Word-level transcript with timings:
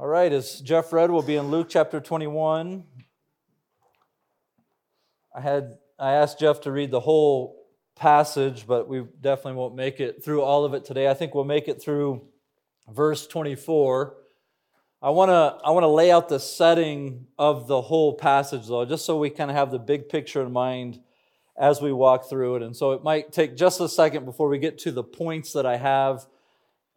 All 0.00 0.06
right, 0.06 0.32
as 0.32 0.60
Jeff 0.60 0.92
read, 0.92 1.10
we'll 1.10 1.22
be 1.22 1.34
in 1.34 1.48
Luke 1.48 1.66
chapter 1.68 1.98
21. 1.98 2.84
I 5.34 5.40
had 5.40 5.78
I 5.98 6.12
asked 6.12 6.38
Jeff 6.38 6.60
to 6.60 6.70
read 6.70 6.92
the 6.92 7.00
whole 7.00 7.66
passage, 7.96 8.64
but 8.64 8.86
we 8.86 9.02
definitely 9.20 9.54
won't 9.54 9.74
make 9.74 9.98
it 9.98 10.22
through 10.22 10.42
all 10.42 10.64
of 10.64 10.72
it 10.72 10.84
today. 10.84 11.10
I 11.10 11.14
think 11.14 11.34
we'll 11.34 11.42
make 11.42 11.66
it 11.66 11.82
through 11.82 12.28
verse 12.88 13.26
24. 13.26 14.14
I 15.02 15.10
want 15.10 15.30
to 15.30 15.66
I 15.66 15.72
want 15.72 15.82
to 15.82 15.88
lay 15.88 16.12
out 16.12 16.28
the 16.28 16.38
setting 16.38 17.26
of 17.36 17.66
the 17.66 17.80
whole 17.80 18.14
passage 18.14 18.68
though, 18.68 18.84
just 18.84 19.04
so 19.04 19.18
we 19.18 19.30
kind 19.30 19.50
of 19.50 19.56
have 19.56 19.72
the 19.72 19.80
big 19.80 20.08
picture 20.08 20.42
in 20.42 20.52
mind 20.52 21.00
as 21.58 21.82
we 21.82 21.92
walk 21.92 22.30
through 22.30 22.54
it. 22.54 22.62
And 22.62 22.76
so 22.76 22.92
it 22.92 23.02
might 23.02 23.32
take 23.32 23.56
just 23.56 23.80
a 23.80 23.88
second 23.88 24.26
before 24.26 24.48
we 24.48 24.60
get 24.60 24.78
to 24.78 24.92
the 24.92 25.02
points 25.02 25.54
that 25.54 25.66
I 25.66 25.76
have 25.76 26.24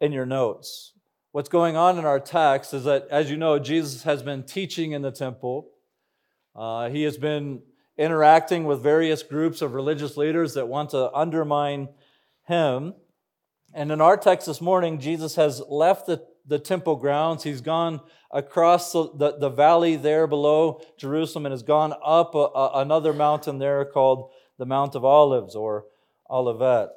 in 0.00 0.12
your 0.12 0.24
notes. 0.24 0.92
What's 1.32 1.48
going 1.48 1.76
on 1.76 1.98
in 1.98 2.04
our 2.04 2.20
text 2.20 2.74
is 2.74 2.84
that, 2.84 3.06
as 3.10 3.30
you 3.30 3.38
know, 3.38 3.58
Jesus 3.58 4.02
has 4.02 4.22
been 4.22 4.42
teaching 4.42 4.92
in 4.92 5.00
the 5.00 5.10
temple. 5.10 5.70
Uh, 6.54 6.90
he 6.90 7.04
has 7.04 7.16
been 7.16 7.62
interacting 7.96 8.64
with 8.64 8.82
various 8.82 9.22
groups 9.22 9.62
of 9.62 9.72
religious 9.72 10.18
leaders 10.18 10.52
that 10.52 10.68
want 10.68 10.90
to 10.90 11.10
undermine 11.14 11.88
him. 12.46 12.92
And 13.72 13.90
in 13.90 14.02
our 14.02 14.18
text 14.18 14.46
this 14.46 14.60
morning, 14.60 15.00
Jesus 15.00 15.36
has 15.36 15.62
left 15.70 16.04
the, 16.04 16.22
the 16.46 16.58
temple 16.58 16.96
grounds. 16.96 17.44
He's 17.44 17.62
gone 17.62 18.02
across 18.30 18.92
the, 18.92 19.08
the, 19.14 19.38
the 19.38 19.48
valley 19.48 19.96
there 19.96 20.26
below 20.26 20.82
Jerusalem 20.98 21.46
and 21.46 21.54
has 21.54 21.62
gone 21.62 21.94
up 22.04 22.34
a, 22.34 22.50
a, 22.54 22.80
another 22.82 23.14
mountain 23.14 23.58
there 23.58 23.86
called 23.86 24.32
the 24.58 24.66
Mount 24.66 24.94
of 24.94 25.02
Olives 25.02 25.54
or 25.54 25.86
Olivet. 26.28 26.90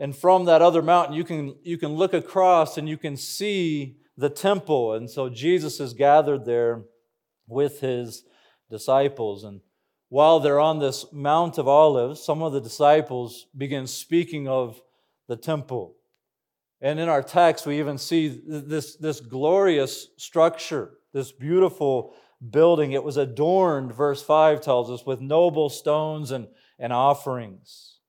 And 0.00 0.16
from 0.16 0.46
that 0.46 0.62
other 0.62 0.80
mountain, 0.80 1.14
you 1.14 1.24
can, 1.24 1.56
you 1.62 1.76
can 1.76 1.92
look 1.92 2.14
across 2.14 2.78
and 2.78 2.88
you 2.88 2.96
can 2.96 3.18
see 3.18 3.98
the 4.16 4.30
temple. 4.30 4.94
And 4.94 5.10
so 5.10 5.28
Jesus 5.28 5.78
is 5.78 5.92
gathered 5.92 6.46
there 6.46 6.84
with 7.46 7.80
his 7.80 8.24
disciples. 8.70 9.44
And 9.44 9.60
while 10.08 10.40
they're 10.40 10.58
on 10.58 10.78
this 10.78 11.04
Mount 11.12 11.58
of 11.58 11.68
Olives, 11.68 12.24
some 12.24 12.42
of 12.42 12.54
the 12.54 12.62
disciples 12.62 13.46
begin 13.54 13.86
speaking 13.86 14.48
of 14.48 14.80
the 15.28 15.36
temple. 15.36 15.96
And 16.80 16.98
in 16.98 17.10
our 17.10 17.22
text, 17.22 17.66
we 17.66 17.78
even 17.78 17.98
see 17.98 18.40
this, 18.46 18.96
this 18.96 19.20
glorious 19.20 20.08
structure, 20.16 20.92
this 21.12 21.30
beautiful 21.30 22.14
building. 22.48 22.92
It 22.92 23.04
was 23.04 23.18
adorned, 23.18 23.92
verse 23.92 24.22
5 24.22 24.62
tells 24.62 24.90
us, 24.90 25.04
with 25.04 25.20
noble 25.20 25.68
stones 25.68 26.30
and, 26.30 26.48
and 26.78 26.90
offerings. 26.90 27.99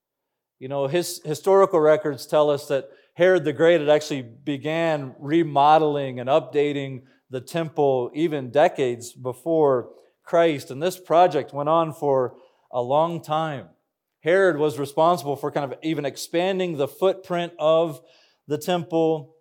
You 0.61 0.67
know, 0.67 0.85
his 0.85 1.19
historical 1.25 1.79
records 1.79 2.27
tell 2.27 2.51
us 2.51 2.67
that 2.67 2.87
Herod 3.15 3.45
the 3.45 3.51
Great 3.51 3.81
had 3.81 3.89
actually 3.89 4.21
began 4.21 5.15
remodeling 5.17 6.19
and 6.19 6.29
updating 6.29 7.01
the 7.31 7.41
temple 7.41 8.11
even 8.13 8.51
decades 8.51 9.11
before 9.11 9.89
Christ. 10.23 10.69
And 10.69 10.79
this 10.79 10.99
project 10.99 11.51
went 11.51 11.67
on 11.67 11.93
for 11.95 12.35
a 12.71 12.79
long 12.79 13.23
time. 13.23 13.69
Herod 14.19 14.57
was 14.57 14.77
responsible 14.77 15.35
for 15.35 15.49
kind 15.49 15.73
of 15.73 15.79
even 15.81 16.05
expanding 16.05 16.77
the 16.77 16.87
footprint 16.87 17.53
of 17.57 17.99
the 18.47 18.59
temple. 18.59 19.33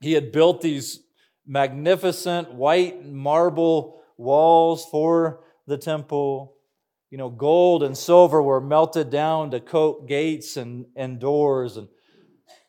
He 0.00 0.14
had 0.14 0.32
built 0.32 0.62
these 0.62 1.00
magnificent 1.46 2.54
white 2.54 3.04
marble 3.04 4.02
walls 4.16 4.86
for 4.90 5.44
the 5.66 5.76
temple 5.76 6.54
you 7.12 7.18
know, 7.18 7.28
gold 7.28 7.82
and 7.82 7.96
silver 7.96 8.42
were 8.42 8.58
melted 8.58 9.10
down 9.10 9.50
to 9.50 9.60
coat 9.60 10.08
gates 10.08 10.56
and, 10.56 10.86
and 10.96 11.20
doors. 11.20 11.76
And 11.76 11.88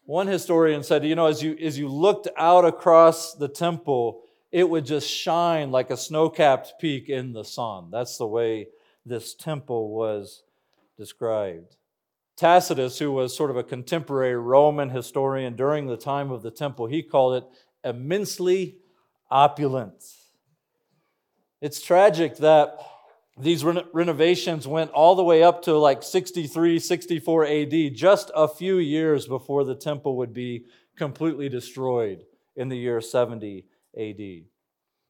one 0.04 0.28
historian 0.28 0.84
said, 0.84 1.06
you 1.06 1.16
know, 1.16 1.28
as 1.28 1.42
you, 1.42 1.56
as 1.62 1.80
you 1.80 1.88
looked 1.88 2.28
out 2.38 2.66
across 2.66 3.36
the 3.36 3.48
temple, 3.48 4.24
it 4.52 4.70
would 4.70 4.86
just 4.86 5.10
shine 5.10 5.72
like 5.72 5.92
a 5.92 5.96
snow 5.96 6.30
capped 6.30 6.74
peak 6.78 7.08
in 7.08 7.32
the 7.32 7.46
sun. 7.46 7.88
That's 7.90 8.18
the 8.18 8.28
way 8.28 8.68
this 9.06 9.34
temple 9.34 9.96
was 9.96 10.44
described. 10.98 11.78
Tacitus, 12.36 13.00
who 13.00 13.14
was 13.14 13.34
sort 13.34 13.50
of 13.50 13.56
a 13.56 13.64
contemporary 13.64 14.36
Roman 14.36 14.90
historian 14.90 15.56
during 15.56 15.88
the 15.88 15.96
time 15.96 16.32
of 16.32 16.44
the 16.44 16.52
temple, 16.52 16.88
he 16.88 17.02
called 17.02 17.36
it 17.36 17.46
immensely 17.86 18.76
opulent. 19.32 20.04
It's 21.62 21.82
tragic 21.82 22.36
that 22.38 22.78
these 23.38 23.64
renovations 23.64 24.68
went 24.68 24.92
all 24.92 25.16
the 25.16 25.24
way 25.24 25.42
up 25.42 25.64
to 25.64 25.76
like 25.76 26.04
63, 26.04 26.78
64 26.80 27.46
AD, 27.46 27.96
just 27.96 28.30
a 28.36 28.48
few 28.48 28.78
years 28.78 29.28
before 29.28 29.64
the 29.64 29.76
temple 29.76 30.18
would 30.18 30.34
be 30.34 30.66
completely 30.96 31.50
destroyed 31.50 32.26
in 32.56 32.70
the 32.70 32.78
year 32.78 33.02
70 33.02 33.66
AD. 33.98 34.46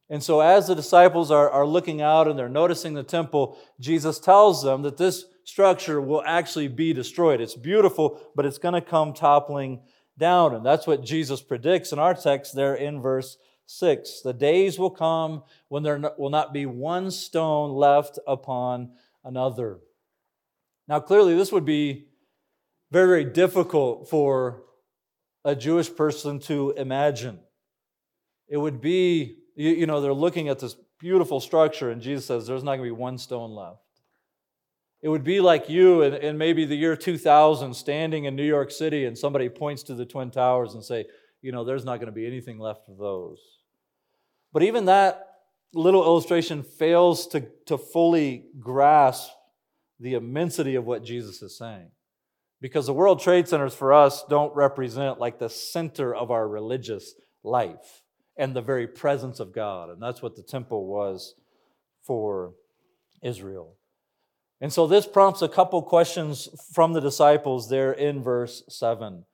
And 0.10 0.24
so, 0.24 0.42
as 0.42 0.68
the 0.68 0.76
disciples 0.76 1.32
are, 1.32 1.50
are 1.50 1.66
looking 1.66 2.02
out 2.02 2.28
and 2.28 2.38
they're 2.38 2.50
noticing 2.50 2.94
the 2.94 3.04
temple, 3.04 3.58
Jesus 3.80 4.20
tells 4.20 4.64
them 4.64 4.84
that 4.84 4.98
this 4.98 5.26
structure 5.44 6.00
will 6.00 6.24
actually 6.26 6.68
be 6.68 6.94
destroyed. 6.94 7.42
It's 7.42 7.56
beautiful, 7.56 8.22
but 8.36 8.46
it's 8.46 8.58
going 8.58 8.76
to 8.76 8.82
come 8.82 9.14
toppling 9.14 9.82
down. 10.18 10.54
And 10.56 10.66
that's 10.66 10.88
what 10.88 11.04
Jesus 11.04 11.42
predicts 11.42 11.92
in 11.92 12.00
our 12.00 12.14
text 12.14 12.56
there 12.56 12.76
in 12.76 13.02
verse 13.02 13.38
6 13.66 14.22
The 14.22 14.34
days 14.34 14.78
will 14.78 14.90
come 14.90 15.44
when 15.70 15.84
there 15.84 16.00
will 16.18 16.30
not 16.30 16.54
be 16.54 16.66
one 16.66 17.12
stone 17.12 17.72
left 17.72 18.20
upon 18.28 18.92
another. 19.24 19.80
Now, 20.88 21.00
clearly, 21.00 21.36
this 21.36 21.52
would 21.52 21.66
be 21.66 22.08
very, 22.92 23.08
very 23.08 23.26
difficult 23.26 24.10
for 24.10 24.64
a 25.46 25.56
Jewish 25.56 25.94
person 25.94 26.40
to 26.42 26.72
imagine. 26.72 27.40
It 28.48 28.58
would 28.58 28.82
be, 28.82 29.38
you, 29.56 29.86
know, 29.86 30.02
they're 30.02 30.14
looking 30.14 30.50
at 30.50 30.60
this 30.60 30.76
beautiful 31.00 31.40
structure, 31.40 31.90
and 31.90 32.02
Jesus 32.02 32.26
says 32.26 32.46
there's 32.46 32.64
not 32.64 32.78
going 32.78 32.90
to 32.90 32.96
be 32.96 33.02
one 33.02 33.18
stone 33.18 33.52
left. 33.52 33.80
It 35.02 35.10
would 35.10 35.24
be 35.24 35.42
like 35.42 35.70
you 35.70 36.02
in, 36.04 36.14
in, 36.14 36.38
maybe 36.38 36.64
the 36.66 36.76
year 36.76 36.96
2000 36.96 37.74
standing 37.74 38.24
in 38.24 38.38
New 38.38 38.46
York 38.46 38.72
City 38.72 39.06
and 39.06 39.18
somebody 39.18 39.50
points 39.50 39.84
to 39.84 39.96
the 39.96 40.06
Twin 40.06 40.32
Towers 40.32 40.76
and 40.76 40.84
say, 40.84 41.06
you 41.42 41.52
know, 41.52 41.66
there's 41.66 41.84
not 41.84 41.98
going 41.98 42.06
to 42.08 42.14
be 42.14 42.26
anything 42.26 42.58
left 42.58 42.88
of 42.88 42.98
those. 42.98 43.40
But 44.54 44.64
even 44.64 44.86
that 44.86 45.28
little 45.74 46.04
illustration 46.04 46.64
fails 46.64 47.28
to, 47.28 47.48
to 47.66 47.78
fully 47.78 48.46
grasp 48.60 49.32
the 50.00 50.14
immensity 50.14 50.76
of 50.76 50.86
what 50.86 51.04
Jesus 51.04 51.42
is 51.42 51.58
saying. 51.58 51.90
Because 52.62 52.86
the 52.86 52.94
World 52.94 53.20
Trade 53.20 53.48
Centers 53.48 53.74
for 53.74 53.92
us 53.92 54.24
don't 54.30 54.56
represent 54.56 55.20
like 55.20 55.40
the 55.40 55.50
center 55.50 56.16
of 56.16 56.32
our 56.32 56.48
religious 56.48 57.16
life 57.44 58.04
and 58.38 58.56
the 58.56 58.62
very 58.62 58.88
presence 58.88 59.40
of 59.40 59.54
God. 59.54 59.90
And 59.90 60.02
that's 60.02 60.22
what 60.22 60.36
the 60.36 60.44
temple 60.44 60.88
was 60.88 61.36
for 62.04 62.54
Israel. 63.22 63.76
And 64.62 64.72
so 64.72 64.88
this 64.88 65.06
prompts 65.06 65.42
a 65.42 65.50
couple 65.50 65.82
questions 65.82 66.48
from 66.72 66.94
the 66.94 67.02
disciples 67.02 67.70
there 67.70 67.92
in 67.92 68.24
verse 68.24 68.64
7. 68.70 69.26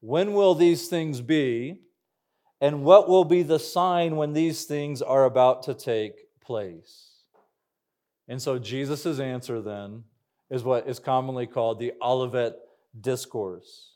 When 0.00 0.32
will 0.32 0.54
these 0.54 0.88
things 0.88 1.20
be? 1.20 1.80
And 2.60 2.82
what 2.84 3.08
will 3.08 3.24
be 3.24 3.42
the 3.42 3.58
sign 3.58 4.16
when 4.16 4.32
these 4.32 4.64
things 4.64 5.00
are 5.00 5.24
about 5.24 5.62
to 5.64 5.74
take 5.74 6.40
place? 6.40 7.08
And 8.26 8.42
so 8.42 8.58
Jesus' 8.58 9.20
answer 9.20 9.60
then 9.60 10.04
is 10.50 10.64
what 10.64 10.88
is 10.88 10.98
commonly 10.98 11.46
called 11.46 11.78
the 11.78 11.92
Olivet 12.02 12.56
Discourse. 13.00 13.92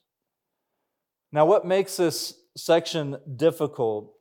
Now, 1.32 1.46
what 1.46 1.66
makes 1.66 1.96
this 1.96 2.34
section 2.56 3.18
difficult, 3.36 4.12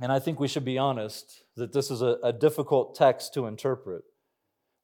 and 0.00 0.12
I 0.12 0.18
think 0.18 0.38
we 0.38 0.48
should 0.48 0.64
be 0.64 0.78
honest 0.78 1.44
that 1.56 1.72
this 1.72 1.90
is 1.90 2.02
a, 2.02 2.18
a 2.22 2.32
difficult 2.32 2.94
text 2.94 3.34
to 3.34 3.46
interpret. 3.46 4.04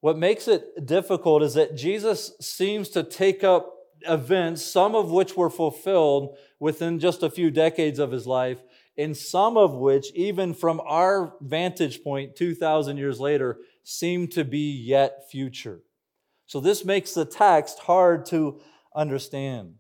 What 0.01 0.17
makes 0.17 0.49
it 0.49 0.87
difficult 0.87 1.43
is 1.43 1.55
that 1.55 1.77
Jesus 1.77 2.33
seems 2.41 2.89
to 2.91 3.03
take 3.03 3.45
up 3.45 3.75
events, 4.07 4.63
some 4.63 4.95
of 4.95 5.11
which 5.11 5.37
were 5.37 5.51
fulfilled 5.51 6.37
within 6.61 6.99
just 6.99 7.23
a 7.23 7.31
few 7.31 7.51
decades 7.51 7.99
of 7.99 8.13
his 8.13 8.27
life, 8.27 8.63
and 8.99 9.17
some 9.17 9.57
of 9.57 9.75
which, 9.75 10.13
even 10.15 10.53
from 10.53 10.81
our 10.85 11.33
vantage 11.41 12.03
point 12.03 12.35
2,000 12.37 12.97
years 12.97 13.21
later, 13.21 13.59
seem 13.85 14.27
to 14.29 14.45
be 14.45 14.73
yet 14.73 15.31
future. 15.31 15.81
So 16.47 16.61
this 16.61 16.85
makes 16.85 17.15
the 17.15 17.25
text 17.25 17.79
hard 17.79 18.27
to 18.27 18.61
understand. 18.95 19.75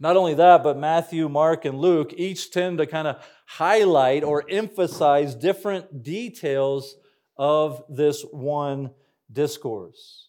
Not 0.00 0.16
only 0.16 0.34
that, 0.34 0.64
but 0.64 0.76
Matthew, 0.76 1.28
Mark, 1.28 1.64
and 1.64 1.78
Luke 1.78 2.12
each 2.16 2.50
tend 2.50 2.78
to 2.78 2.86
kind 2.86 3.06
of 3.06 3.24
highlight 3.46 4.24
or 4.24 4.44
emphasize 4.48 5.36
different 5.36 6.02
details 6.02 6.96
of 7.36 7.84
this 7.88 8.22
one 8.32 8.90
discourse. 9.32 10.28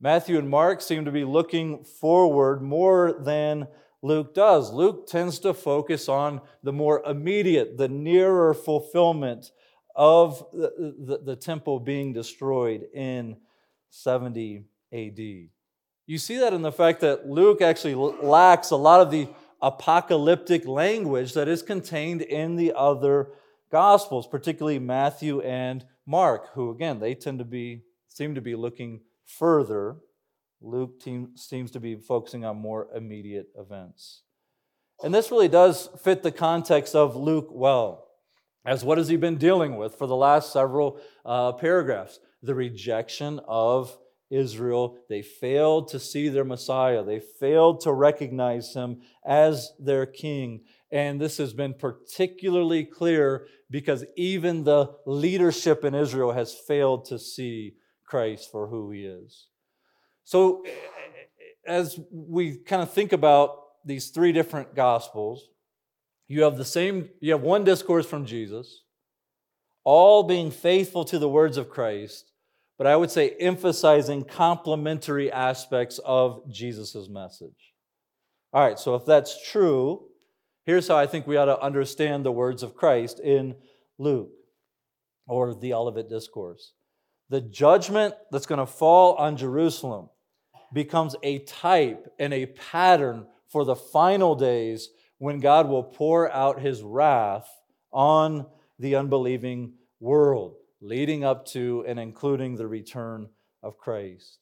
Matthew 0.00 0.38
and 0.38 0.48
Mark 0.48 0.80
seem 0.80 1.04
to 1.04 1.10
be 1.10 1.24
looking 1.24 1.84
forward 1.84 2.62
more 2.62 3.12
than 3.12 3.66
Luke 4.06 4.34
does. 4.34 4.72
Luke 4.72 5.06
tends 5.06 5.38
to 5.40 5.52
focus 5.52 6.08
on 6.08 6.40
the 6.62 6.72
more 6.72 7.02
immediate, 7.04 7.76
the 7.76 7.88
nearer 7.88 8.54
fulfillment 8.54 9.50
of 9.94 10.44
the, 10.52 10.94
the, 10.98 11.18
the, 11.24 11.36
temple 11.36 11.80
being 11.80 12.12
destroyed 12.12 12.86
in 12.94 13.36
70 13.90 14.64
AD. 14.92 15.18
You 15.18 16.18
see 16.18 16.38
that 16.38 16.52
in 16.52 16.62
the 16.62 16.72
fact 16.72 17.00
that 17.00 17.28
Luke 17.28 17.62
actually 17.62 17.94
lacks 17.94 18.70
a 18.70 18.76
lot 18.76 19.00
of 19.00 19.10
the 19.10 19.26
apocalyptic 19.62 20.66
language 20.66 21.32
that 21.32 21.48
is 21.48 21.62
contained 21.62 22.22
in 22.22 22.56
the 22.56 22.74
other 22.76 23.30
Gospels, 23.70 24.28
particularly 24.28 24.78
Matthew 24.78 25.40
and 25.40 25.84
Mark, 26.06 26.52
who 26.54 26.70
again 26.70 27.00
they 27.00 27.14
tend 27.14 27.40
to 27.40 27.44
be 27.44 27.82
seem 28.08 28.34
to 28.36 28.40
be 28.40 28.54
looking 28.54 29.00
further. 29.24 29.96
Luke 30.60 31.02
seems 31.34 31.70
to 31.70 31.80
be 31.80 31.96
focusing 31.96 32.44
on 32.44 32.56
more 32.56 32.88
immediate 32.94 33.48
events. 33.56 34.22
And 35.02 35.14
this 35.14 35.30
really 35.30 35.48
does 35.48 35.88
fit 36.02 36.22
the 36.22 36.32
context 36.32 36.94
of 36.94 37.16
Luke 37.16 37.48
well, 37.50 38.08
as 38.64 38.84
what 38.84 38.98
has 38.98 39.08
he 39.08 39.16
been 39.16 39.36
dealing 39.36 39.76
with 39.76 39.96
for 39.96 40.06
the 40.06 40.16
last 40.16 40.52
several 40.52 41.00
uh, 41.24 41.52
paragraphs? 41.52 42.18
The 42.42 42.54
rejection 42.54 43.40
of 43.46 43.96
Israel. 44.30 44.98
They 45.08 45.22
failed 45.22 45.88
to 45.88 46.00
see 46.00 46.28
their 46.28 46.44
Messiah, 46.44 47.04
they 47.04 47.20
failed 47.20 47.80
to 47.82 47.92
recognize 47.92 48.74
him 48.74 49.02
as 49.24 49.72
their 49.78 50.06
king. 50.06 50.64
And 50.90 51.20
this 51.20 51.38
has 51.38 51.52
been 51.52 51.74
particularly 51.74 52.84
clear 52.84 53.46
because 53.70 54.04
even 54.16 54.64
the 54.64 54.94
leadership 55.04 55.84
in 55.84 55.94
Israel 55.94 56.32
has 56.32 56.54
failed 56.54 57.04
to 57.06 57.18
see 57.18 57.74
Christ 58.04 58.50
for 58.50 58.68
who 58.68 58.90
he 58.92 59.04
is. 59.04 59.48
So, 60.26 60.64
as 61.64 62.00
we 62.10 62.56
kind 62.56 62.82
of 62.82 62.92
think 62.92 63.12
about 63.12 63.58
these 63.84 64.08
three 64.08 64.32
different 64.32 64.74
gospels, 64.74 65.50
you 66.26 66.42
have 66.42 66.56
the 66.56 66.64
same, 66.64 67.10
you 67.20 67.30
have 67.30 67.42
one 67.42 67.62
discourse 67.62 68.06
from 68.06 68.26
Jesus, 68.26 68.82
all 69.84 70.24
being 70.24 70.50
faithful 70.50 71.04
to 71.04 71.20
the 71.20 71.28
words 71.28 71.56
of 71.56 71.70
Christ, 71.70 72.32
but 72.76 72.88
I 72.88 72.96
would 72.96 73.12
say 73.12 73.36
emphasizing 73.38 74.24
complementary 74.24 75.30
aspects 75.30 76.00
of 76.04 76.50
Jesus' 76.50 77.08
message. 77.08 77.74
All 78.52 78.66
right, 78.66 78.80
so 78.80 78.96
if 78.96 79.06
that's 79.06 79.48
true, 79.48 80.08
here's 80.64 80.88
how 80.88 80.96
I 80.96 81.06
think 81.06 81.28
we 81.28 81.36
ought 81.36 81.44
to 81.44 81.60
understand 81.60 82.24
the 82.24 82.32
words 82.32 82.64
of 82.64 82.74
Christ 82.74 83.20
in 83.20 83.54
Luke 83.96 84.32
or 85.28 85.54
the 85.54 85.72
Olivet 85.72 86.08
Discourse. 86.08 86.72
The 87.28 87.40
judgment 87.40 88.14
that's 88.32 88.46
going 88.46 88.58
to 88.58 88.66
fall 88.66 89.14
on 89.14 89.36
Jerusalem 89.36 90.08
becomes 90.72 91.16
a 91.22 91.40
type 91.40 92.12
and 92.18 92.32
a 92.32 92.46
pattern 92.46 93.26
for 93.48 93.64
the 93.64 93.76
final 93.76 94.34
days 94.34 94.90
when 95.18 95.40
God 95.40 95.68
will 95.68 95.84
pour 95.84 96.30
out 96.30 96.60
his 96.60 96.82
wrath 96.82 97.48
on 97.92 98.46
the 98.78 98.96
unbelieving 98.96 99.74
world, 100.00 100.56
leading 100.80 101.24
up 101.24 101.46
to 101.46 101.84
and 101.86 101.98
including 101.98 102.56
the 102.56 102.66
return 102.66 103.28
of 103.62 103.78
Christ. 103.78 104.38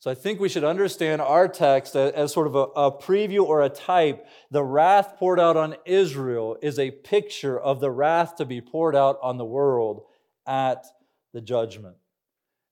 So 0.00 0.10
I 0.10 0.14
think 0.14 0.38
we 0.38 0.48
should 0.48 0.64
understand 0.64 1.20
our 1.20 1.48
text 1.48 1.96
as 1.96 2.32
sort 2.32 2.46
of 2.46 2.54
a, 2.54 2.58
a, 2.58 2.92
preview 2.92 3.42
or 3.42 3.62
a 3.62 3.68
type. 3.68 4.26
The 4.50 4.62
wrath 4.62 5.16
poured 5.16 5.40
out 5.40 5.56
on 5.56 5.74
Israel 5.84 6.56
is 6.62 6.78
a 6.78 6.92
picture 6.92 7.58
of 7.58 7.80
the 7.80 7.90
wrath 7.90 8.36
to 8.36 8.44
be 8.44 8.60
poured 8.60 8.94
out 8.94 9.18
on 9.22 9.38
the 9.38 9.44
world 9.44 10.02
at 10.46 10.86
the 11.32 11.40
judgment. 11.40 11.96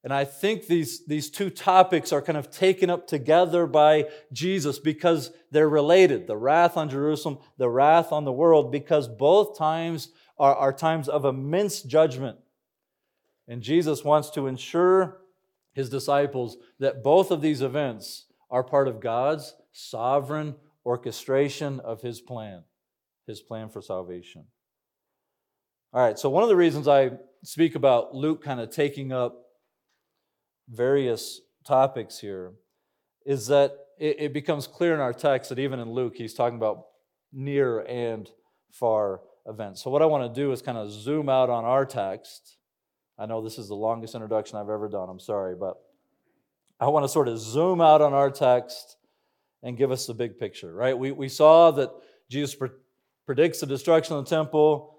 And 0.07 0.15
I 0.15 0.25
think 0.25 0.69
these, 0.69 1.05
these 1.05 1.31
two 1.31 1.51
topics 1.51 2.13
are 2.13 2.23
kind 2.23 2.39
of 2.39 2.49
taken 2.49 2.91
up 2.91 3.09
together 3.09 3.67
by 3.67 4.05
Jesus 4.33 4.79
because 4.79 5.33
they're 5.51 5.69
related 5.69 6.29
the 6.29 6.37
wrath 6.37 6.77
on 6.77 6.89
Jerusalem, 6.89 7.39
the 7.59 7.69
wrath 7.69 8.13
on 8.13 8.25
the 8.25 8.31
world, 8.31 8.71
because 8.71 9.09
both 9.09 9.59
times 9.59 10.11
are, 10.39 10.55
are 10.55 10.73
times 10.73 11.09
of 11.09 11.25
immense 11.25 11.83
judgment. 11.83 12.39
And 13.49 13.61
Jesus 13.61 14.05
wants 14.05 14.31
to 14.31 14.47
ensure 14.47 15.23
his 15.73 15.91
disciples 15.91 16.57
that 16.79 17.03
both 17.03 17.33
of 17.33 17.41
these 17.41 17.61
events 17.61 18.27
are 18.49 18.63
part 18.63 18.87
of 18.87 19.01
God's 19.01 19.57
sovereign 19.73 20.55
orchestration 20.85 21.81
of 21.81 22.01
his 22.01 22.21
plan, 22.21 22.63
his 23.27 23.41
plan 23.41 23.71
for 23.71 23.83
salvation. 23.83 24.45
All 25.93 26.01
right, 26.01 26.17
so 26.17 26.31
one 26.31 26.45
of 26.45 26.49
the 26.49 26.55
reasons 26.55 26.87
I 26.87 27.11
speak 27.43 27.75
about 27.75 28.15
Luke 28.15 28.45
kind 28.45 28.61
of 28.61 28.71
taking 28.71 29.13
up 29.13 29.43
various 30.69 31.41
topics 31.65 32.19
here 32.19 32.53
is 33.25 33.47
that 33.49 33.77
it, 33.99 34.17
it 34.21 34.33
becomes 34.33 34.67
clear 34.67 34.95
in 34.95 35.01
our 35.01 35.13
text 35.13 35.49
that 35.49 35.59
even 35.59 35.81
in 35.81 35.91
Luke, 35.91 36.15
he's 36.17 36.35
talking 36.35 36.57
about 36.57 36.85
near 37.33 37.81
and 37.81 38.31
far 38.73 39.21
events. 39.47 39.83
So, 39.83 39.91
what 39.91 40.03
I 40.03 40.07
want 40.07 40.33
to 40.33 40.41
do 40.41 40.53
is 40.53 40.63
kind 40.63 40.79
of 40.79 40.91
zoom 40.91 41.29
out 41.29 41.51
on 41.51 41.65
our 41.65 41.85
text. 41.85 42.57
I 43.19 43.27
know 43.27 43.43
this 43.43 43.59
is 43.59 43.69
the 43.69 43.75
longest 43.75 44.15
introduction 44.15 44.59
I've 44.59 44.69
ever 44.69 44.89
done, 44.89 45.09
I'm 45.09 45.21
sorry, 45.21 45.55
but 45.55 45.77
I 46.79 46.89
want 46.89 47.05
to 47.05 47.09
sort 47.09 47.29
of 47.29 47.39
zoom 47.39 47.81
out 47.81 48.03
on 48.03 48.13
our 48.13 48.31
text 48.31 48.97
and 49.63 49.77
give 49.77 49.91
us 49.91 50.07
the 50.07 50.15
big 50.15 50.39
picture, 50.39 50.73
right? 50.75 50.97
We, 50.97 51.13
we 51.13 51.29
saw 51.29 51.71
that 51.73 51.91
Jesus 52.31 52.55
pre- 52.55 52.69
predicts 53.25 53.61
the 53.61 53.67
destruction 53.67 54.17
of 54.17 54.25
the 54.25 54.31
temple 54.31 54.96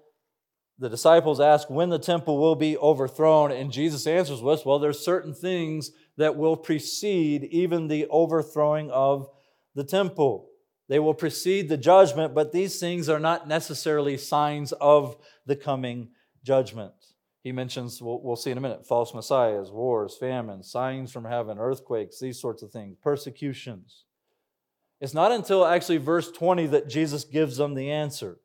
the 0.78 0.88
disciples 0.88 1.40
ask 1.40 1.68
when 1.68 1.88
the 1.88 1.98
temple 1.98 2.38
will 2.38 2.54
be 2.54 2.76
overthrown, 2.78 3.50
and 3.50 3.72
Jesus 3.72 4.06
answers 4.06 4.42
us, 4.42 4.64
well, 4.64 4.78
there's 4.78 5.00
certain 5.00 5.34
things 5.34 5.90
that 6.16 6.36
will 6.36 6.56
precede 6.56 7.44
even 7.44 7.88
the 7.88 8.06
overthrowing 8.06 8.90
of 8.90 9.28
the 9.74 9.84
temple. 9.84 10.48
They 10.88 11.00
will 11.00 11.14
precede 11.14 11.68
the 11.68 11.76
judgment, 11.76 12.34
but 12.34 12.52
these 12.52 12.78
things 12.78 13.08
are 13.08 13.18
not 13.18 13.48
necessarily 13.48 14.16
signs 14.16 14.72
of 14.72 15.16
the 15.46 15.56
coming 15.56 16.10
judgment. 16.44 16.92
He 17.42 17.50
mentions, 17.50 18.00
we'll, 18.00 18.22
we'll 18.22 18.36
see 18.36 18.50
in 18.50 18.58
a 18.58 18.60
minute, 18.60 18.86
false 18.86 19.12
messiahs, 19.14 19.70
wars, 19.70 20.16
famines, 20.18 20.70
signs 20.70 21.10
from 21.12 21.24
heaven, 21.24 21.58
earthquakes, 21.58 22.20
these 22.20 22.40
sorts 22.40 22.62
of 22.62 22.70
things, 22.70 22.96
persecutions. 23.02 24.04
It's 25.00 25.14
not 25.14 25.32
until 25.32 25.64
actually 25.64 25.98
verse 25.98 26.30
20 26.30 26.66
that 26.68 26.88
Jesus 26.88 27.24
gives 27.24 27.56
them 27.56 27.74
the 27.74 27.90
answer 27.90 28.38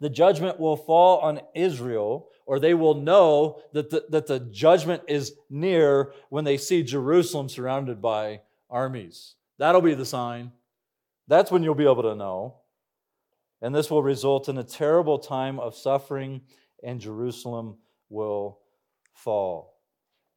the 0.00 0.10
judgment 0.10 0.60
will 0.60 0.76
fall 0.76 1.18
on 1.18 1.40
Israel, 1.54 2.28
or 2.46 2.58
they 2.58 2.74
will 2.74 2.94
know 2.94 3.60
that 3.72 3.90
the, 3.90 4.04
that 4.10 4.26
the 4.26 4.40
judgment 4.40 5.02
is 5.08 5.34
near 5.50 6.12
when 6.30 6.44
they 6.44 6.56
see 6.56 6.82
Jerusalem 6.82 7.48
surrounded 7.48 8.00
by 8.00 8.42
armies. 8.70 9.34
That'll 9.58 9.80
be 9.80 9.94
the 9.94 10.06
sign. 10.06 10.52
That's 11.26 11.50
when 11.50 11.62
you'll 11.62 11.74
be 11.74 11.84
able 11.84 12.04
to 12.04 12.14
know. 12.14 12.56
And 13.60 13.74
this 13.74 13.90
will 13.90 14.02
result 14.02 14.48
in 14.48 14.56
a 14.56 14.64
terrible 14.64 15.18
time 15.18 15.58
of 15.58 15.74
suffering, 15.74 16.42
and 16.82 17.00
Jerusalem 17.00 17.76
will 18.08 18.60
fall. 19.12 19.74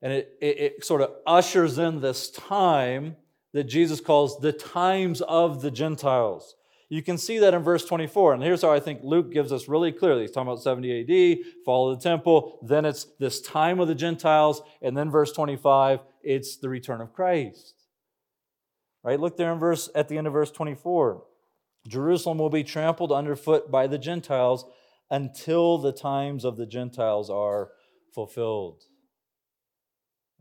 And 0.01 0.11
it, 0.11 0.37
it, 0.41 0.59
it 0.59 0.85
sort 0.85 1.01
of 1.01 1.11
ushers 1.27 1.77
in 1.77 2.01
this 2.01 2.31
time 2.31 3.15
that 3.53 3.65
Jesus 3.65 4.01
calls 4.01 4.39
the 4.39 4.51
times 4.51 5.21
of 5.21 5.61
the 5.61 5.69
Gentiles. 5.69 6.55
You 6.91 7.01
can 7.01 7.17
see 7.17 7.39
that 7.39 7.53
in 7.53 7.63
verse 7.63 7.85
24. 7.85 8.33
And 8.33 8.43
here's 8.43 8.63
how 8.63 8.73
I 8.73 8.81
think 8.81 8.99
Luke 9.01 9.31
gives 9.31 9.53
us 9.53 9.69
really 9.69 9.93
clearly. 9.93 10.23
He's 10.23 10.31
talking 10.31 10.49
about 10.49 10.61
70 10.61 11.39
AD, 11.39 11.63
fall 11.63 11.89
of 11.89 11.97
the 11.97 12.03
temple, 12.03 12.59
then 12.63 12.83
it's 12.83 13.05
this 13.17 13.39
time 13.39 13.79
of 13.79 13.87
the 13.87 13.95
Gentiles, 13.95 14.61
and 14.81 14.95
then 14.95 15.09
verse 15.09 15.31
25, 15.31 16.01
it's 16.21 16.57
the 16.57 16.67
return 16.67 16.99
of 16.99 17.13
Christ. 17.13 17.75
Right? 19.05 19.17
Look 19.17 19.37
there 19.37 19.53
in 19.53 19.57
verse 19.57 19.89
at 19.95 20.09
the 20.09 20.17
end 20.17 20.27
of 20.27 20.33
verse 20.33 20.51
24. 20.51 21.23
Jerusalem 21.87 22.39
will 22.39 22.49
be 22.49 22.65
trampled 22.65 23.13
underfoot 23.13 23.71
by 23.71 23.87
the 23.87 23.97
Gentiles 23.97 24.65
until 25.09 25.77
the 25.77 25.93
times 25.93 26.43
of 26.43 26.57
the 26.57 26.65
Gentiles 26.65 27.29
are 27.29 27.69
fulfilled. 28.13 28.83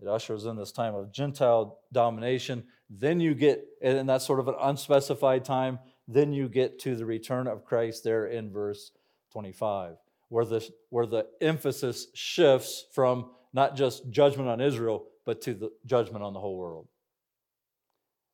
It 0.03 0.09
ushers 0.09 0.47
in 0.47 0.57
this 0.57 0.73
time 0.73 0.97
of 0.97 1.13
Gentile 1.13 1.79
domination. 1.93 2.65
Then 2.89 3.21
you 3.21 3.35
get, 3.35 3.65
and 3.81 4.09
that's 4.09 4.27
sort 4.27 4.41
of 4.41 4.49
an 4.49 4.57
unspecified 4.61 5.45
time, 5.45 5.79
then 6.13 6.33
you 6.33 6.49
get 6.49 6.79
to 6.81 6.97
the 6.97 7.07
return 7.07 7.47
of 7.47 7.65
Christ 7.65 8.05
there 8.05 8.27
in 8.27 8.51
verse 8.51 8.93
25, 9.33 9.97
where 10.29 10.45
the, 10.45 10.69
where 10.89 11.07
the 11.07 11.27
emphasis 11.41 12.09
shifts 12.15 12.85
from 12.93 13.31
not 13.53 13.77
just 13.77 14.11
judgment 14.11 14.49
on 14.49 14.61
Israel, 14.61 15.07
but 15.25 15.41
to 15.43 15.55
the 15.55 15.71
judgment 15.87 16.25
on 16.25 16.33
the 16.33 16.41
whole 16.41 16.57
world. 16.57 16.89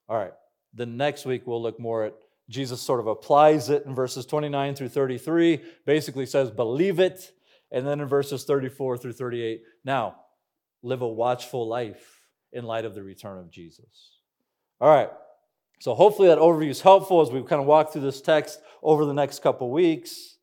All 0.08 0.16
right, 0.16 0.32
the 0.74 0.86
next 0.86 1.26
week 1.26 1.46
we'll 1.46 1.62
look 1.62 1.80
more 1.80 2.04
at 2.04 2.14
Jesus 2.48 2.80
sort 2.80 3.00
of 3.00 3.08
applies 3.08 3.70
it 3.70 3.84
in 3.86 3.94
verses 3.94 4.24
29 4.24 4.74
through 4.76 4.88
33, 4.88 5.60
basically 5.84 6.26
says, 6.26 6.50
believe 6.50 7.00
it. 7.00 7.32
And 7.72 7.86
then 7.86 8.00
in 8.00 8.06
verses 8.06 8.44
34 8.44 8.98
through 8.98 9.14
38, 9.14 9.62
now 9.84 10.16
live 10.82 11.02
a 11.02 11.08
watchful 11.08 11.66
life 11.66 12.20
in 12.52 12.64
light 12.64 12.84
of 12.84 12.94
the 12.94 13.02
return 13.02 13.38
of 13.38 13.50
Jesus. 13.50 14.12
All 14.80 14.88
right, 14.88 15.10
so 15.78 15.94
hopefully 15.94 16.28
that 16.28 16.38
overview 16.38 16.70
is 16.70 16.80
helpful 16.80 17.20
as 17.20 17.30
we 17.30 17.42
kind 17.42 17.60
of 17.60 17.66
walk 17.66 17.92
through 17.92 18.02
this 18.02 18.20
text 18.20 18.60
over 18.82 19.04
the 19.04 19.14
next 19.14 19.42
couple 19.42 19.70
weeks. 19.70 20.38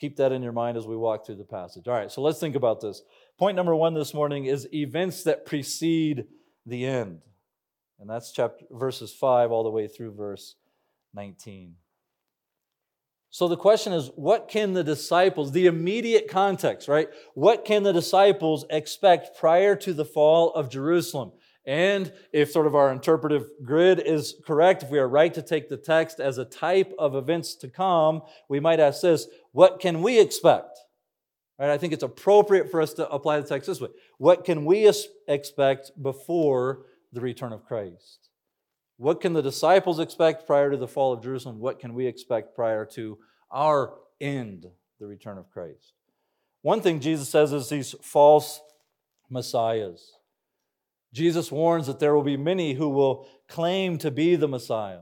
Keep 0.00 0.16
that 0.16 0.32
in 0.32 0.42
your 0.42 0.52
mind 0.52 0.76
as 0.76 0.86
we 0.86 0.96
walk 0.96 1.26
through 1.26 1.36
the 1.36 1.44
passage. 1.44 1.86
All 1.86 1.94
right, 1.94 2.10
so 2.10 2.22
let's 2.22 2.40
think 2.40 2.56
about 2.56 2.80
this. 2.80 3.02
Point 3.38 3.56
number 3.56 3.74
one 3.74 3.94
this 3.94 4.14
morning 4.14 4.46
is 4.46 4.68
events 4.72 5.24
that 5.24 5.46
precede 5.46 6.24
the 6.66 6.86
end. 6.86 7.20
And 8.00 8.10
that's 8.10 8.32
chapter 8.32 8.64
verses 8.70 9.12
5 9.12 9.52
all 9.52 9.62
the 9.62 9.70
way 9.70 9.86
through 9.86 10.14
verse 10.14 10.56
19. 11.14 11.76
So 13.30 13.48
the 13.48 13.56
question 13.56 13.92
is, 13.92 14.10
what 14.14 14.48
can 14.48 14.74
the 14.74 14.84
disciples, 14.84 15.52
the 15.52 15.66
immediate 15.66 16.28
context, 16.28 16.86
right? 16.86 17.08
What 17.34 17.64
can 17.64 17.82
the 17.82 17.92
disciples 17.92 18.66
expect 18.68 19.38
prior 19.38 19.74
to 19.76 19.94
the 19.94 20.04
fall 20.04 20.52
of 20.52 20.68
Jerusalem? 20.68 21.32
And 21.64 22.12
if 22.32 22.50
sort 22.50 22.66
of 22.66 22.74
our 22.74 22.90
interpretive 22.90 23.48
grid 23.62 24.00
is 24.00 24.34
correct, 24.44 24.82
if 24.82 24.90
we 24.90 24.98
are 24.98 25.08
right 25.08 25.32
to 25.32 25.42
take 25.42 25.68
the 25.68 25.76
text 25.76 26.18
as 26.18 26.38
a 26.38 26.44
type 26.44 26.92
of 26.98 27.14
events 27.14 27.54
to 27.56 27.68
come, 27.68 28.22
we 28.48 28.58
might 28.58 28.80
ask 28.80 29.02
this 29.02 29.28
what 29.52 29.78
can 29.80 30.02
we 30.02 30.20
expect 30.20 30.78
Right? 31.62 31.70
I 31.70 31.78
think 31.78 31.92
it's 31.92 32.02
appropriate 32.02 32.72
for 32.72 32.82
us 32.82 32.92
to 32.94 33.08
apply 33.08 33.38
the 33.38 33.46
text 33.46 33.68
this 33.68 33.80
way. 33.80 33.90
What 34.18 34.44
can 34.44 34.64
we 34.64 34.92
expect 35.28 35.92
before 36.02 36.86
the 37.12 37.20
return 37.20 37.52
of 37.52 37.64
Christ? 37.64 38.30
What 38.96 39.20
can 39.20 39.32
the 39.32 39.42
disciples 39.42 40.00
expect 40.00 40.44
prior 40.44 40.72
to 40.72 40.76
the 40.76 40.88
fall 40.88 41.12
of 41.12 41.22
Jerusalem? 41.22 41.60
What 41.60 41.78
can 41.78 41.94
we 41.94 42.06
expect 42.06 42.56
prior 42.56 42.84
to 42.94 43.16
our 43.52 43.94
end, 44.20 44.66
the 44.98 45.06
return 45.06 45.38
of 45.38 45.50
Christ? 45.50 45.92
One 46.62 46.80
thing 46.80 46.98
Jesus 46.98 47.28
says 47.28 47.52
is 47.52 47.68
these 47.68 47.94
false 48.02 48.60
messiahs. 49.30 50.14
Jesus 51.12 51.52
warns 51.52 51.86
that 51.86 52.00
there 52.00 52.14
will 52.14 52.22
be 52.22 52.36
many 52.36 52.74
who 52.74 52.88
will 52.88 53.28
claim 53.48 53.98
to 53.98 54.10
be 54.10 54.36
the 54.36 54.48
Messiah 54.48 55.00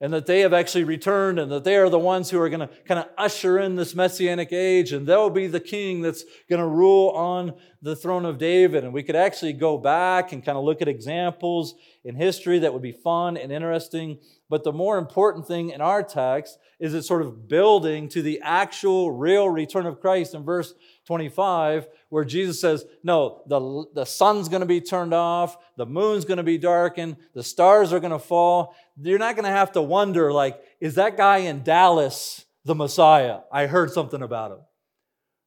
and 0.00 0.12
that 0.12 0.26
they 0.26 0.40
have 0.40 0.52
actually 0.52 0.84
returned 0.84 1.38
and 1.38 1.50
that 1.50 1.64
they 1.64 1.76
are 1.76 1.88
the 1.88 1.98
ones 1.98 2.30
who 2.30 2.40
are 2.40 2.48
going 2.48 2.60
to 2.60 2.70
kind 2.86 3.00
of 3.00 3.08
usher 3.18 3.58
in 3.58 3.74
this 3.74 3.96
messianic 3.96 4.52
age 4.52 4.92
and 4.92 5.06
they'll 5.06 5.30
be 5.30 5.48
the 5.48 5.60
king 5.60 6.02
that's 6.02 6.24
going 6.48 6.60
to 6.60 6.66
rule 6.66 7.10
on 7.10 7.54
the 7.82 7.96
throne 7.96 8.24
of 8.24 8.38
David. 8.38 8.84
And 8.84 8.92
we 8.92 9.02
could 9.02 9.16
actually 9.16 9.54
go 9.54 9.76
back 9.76 10.32
and 10.32 10.44
kind 10.44 10.56
of 10.56 10.64
look 10.64 10.80
at 10.80 10.88
examples 10.88 11.74
in 12.04 12.14
history 12.14 12.60
that 12.60 12.72
would 12.72 12.82
be 12.82 12.92
fun 12.92 13.36
and 13.36 13.50
interesting. 13.50 14.18
But 14.48 14.62
the 14.62 14.72
more 14.72 14.98
important 14.98 15.48
thing 15.48 15.70
in 15.70 15.80
our 15.80 16.04
text 16.04 16.58
is 16.78 16.94
it's 16.94 17.08
sort 17.08 17.22
of 17.22 17.48
building 17.48 18.08
to 18.10 18.22
the 18.22 18.40
actual 18.42 19.10
real 19.10 19.50
return 19.50 19.86
of 19.86 20.00
Christ 20.00 20.32
in 20.32 20.44
verse 20.44 20.74
25, 21.08 21.88
where 22.10 22.24
Jesus 22.24 22.60
says, 22.60 22.84
No, 23.02 23.42
the, 23.46 23.86
the 23.94 24.04
sun's 24.04 24.50
going 24.50 24.60
to 24.60 24.66
be 24.66 24.82
turned 24.82 25.14
off, 25.14 25.56
the 25.78 25.86
moon's 25.86 26.26
going 26.26 26.36
to 26.36 26.42
be 26.42 26.58
darkened, 26.58 27.16
the 27.32 27.42
stars 27.42 27.94
are 27.94 27.98
going 27.98 28.12
to 28.12 28.18
fall. 28.18 28.74
You're 29.00 29.18
not 29.18 29.34
going 29.34 29.46
to 29.46 29.50
have 29.50 29.72
to 29.72 29.80
wonder, 29.80 30.30
like, 30.34 30.60
is 30.80 30.96
that 30.96 31.16
guy 31.16 31.38
in 31.38 31.62
Dallas 31.62 32.44
the 32.66 32.74
Messiah? 32.74 33.38
I 33.50 33.68
heard 33.68 33.90
something 33.90 34.20
about 34.20 34.52
him. 34.52 34.58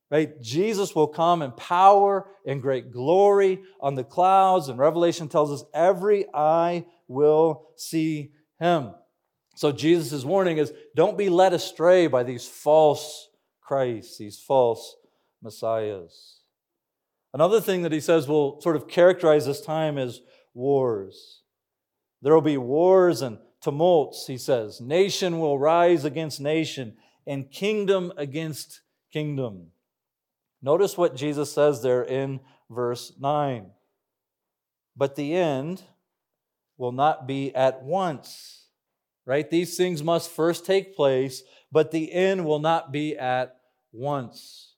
Right? 0.09 0.41
Jesus 0.41 0.95
will 0.95 1.07
come 1.07 1.43
in 1.43 1.51
power 1.51 2.25
and 2.43 2.59
great 2.59 2.91
glory 2.91 3.61
on 3.79 3.93
the 3.93 4.03
clouds, 4.03 4.67
and 4.67 4.79
Revelation 4.79 5.27
tells 5.27 5.51
us 5.51 5.63
every 5.75 6.25
eye 6.33 6.85
will 7.07 7.67
see 7.75 8.31
him. 8.59 8.95
So 9.55 9.71
Jesus' 9.71 10.25
warning 10.25 10.57
is 10.57 10.73
don't 10.95 11.19
be 11.19 11.29
led 11.29 11.53
astray 11.53 12.07
by 12.07 12.23
these 12.23 12.47
false 12.47 13.29
Christs, 13.61 14.17
these 14.17 14.39
false 14.39 14.95
messiahs. 15.41 16.41
Another 17.33 17.61
thing 17.61 17.81
that 17.83 17.91
he 17.91 17.99
says 17.99 18.27
will 18.27 18.59
sort 18.61 18.75
of 18.75 18.87
characterize 18.87 19.45
this 19.45 19.61
time 19.61 19.97
is 19.97 20.21
wars. 20.53 21.41
There 22.21 22.33
will 22.33 22.41
be 22.41 22.57
wars 22.57 23.21
and 23.21 23.39
tumults, 23.61 24.27
he 24.27 24.37
says. 24.37 24.81
Nation 24.81 25.39
will 25.39 25.57
rise 25.57 26.03
against 26.03 26.41
nation 26.41 26.97
and 27.25 27.49
kingdom 27.49 28.11
against 28.17 28.81
kingdom. 29.13 29.67
Notice 30.61 30.97
what 30.97 31.15
Jesus 31.15 31.51
says 31.51 31.81
there 31.81 32.03
in 32.03 32.41
verse 32.69 33.13
9. 33.19 33.71
But 34.95 35.15
the 35.15 35.33
end 35.33 35.83
will 36.77 36.91
not 36.91 37.27
be 37.27 37.55
at 37.55 37.83
once, 37.83 38.67
right? 39.25 39.49
These 39.49 39.77
things 39.77 40.03
must 40.03 40.29
first 40.29 40.65
take 40.65 40.95
place, 40.95 41.43
but 41.71 41.91
the 41.91 42.11
end 42.11 42.45
will 42.45 42.59
not 42.59 42.91
be 42.91 43.17
at 43.17 43.55
once. 43.91 44.70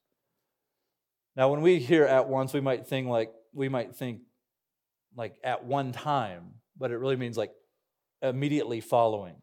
Now, 1.36 1.50
when 1.50 1.62
we 1.62 1.80
hear 1.80 2.06
at 2.06 2.28
once, 2.28 2.54
we 2.54 2.62
might 2.62 2.88
think 2.88 3.08
like 3.08 3.32
we 3.54 3.70
might 3.70 3.96
think 3.96 4.22
like 5.16 5.36
at 5.44 5.66
one 5.66 5.92
time, 5.92 6.56
but 6.78 6.92
it 6.92 6.98
really 6.98 7.16
means 7.16 7.38
like 7.38 7.52
immediately 8.22 8.82
following. 8.82 9.36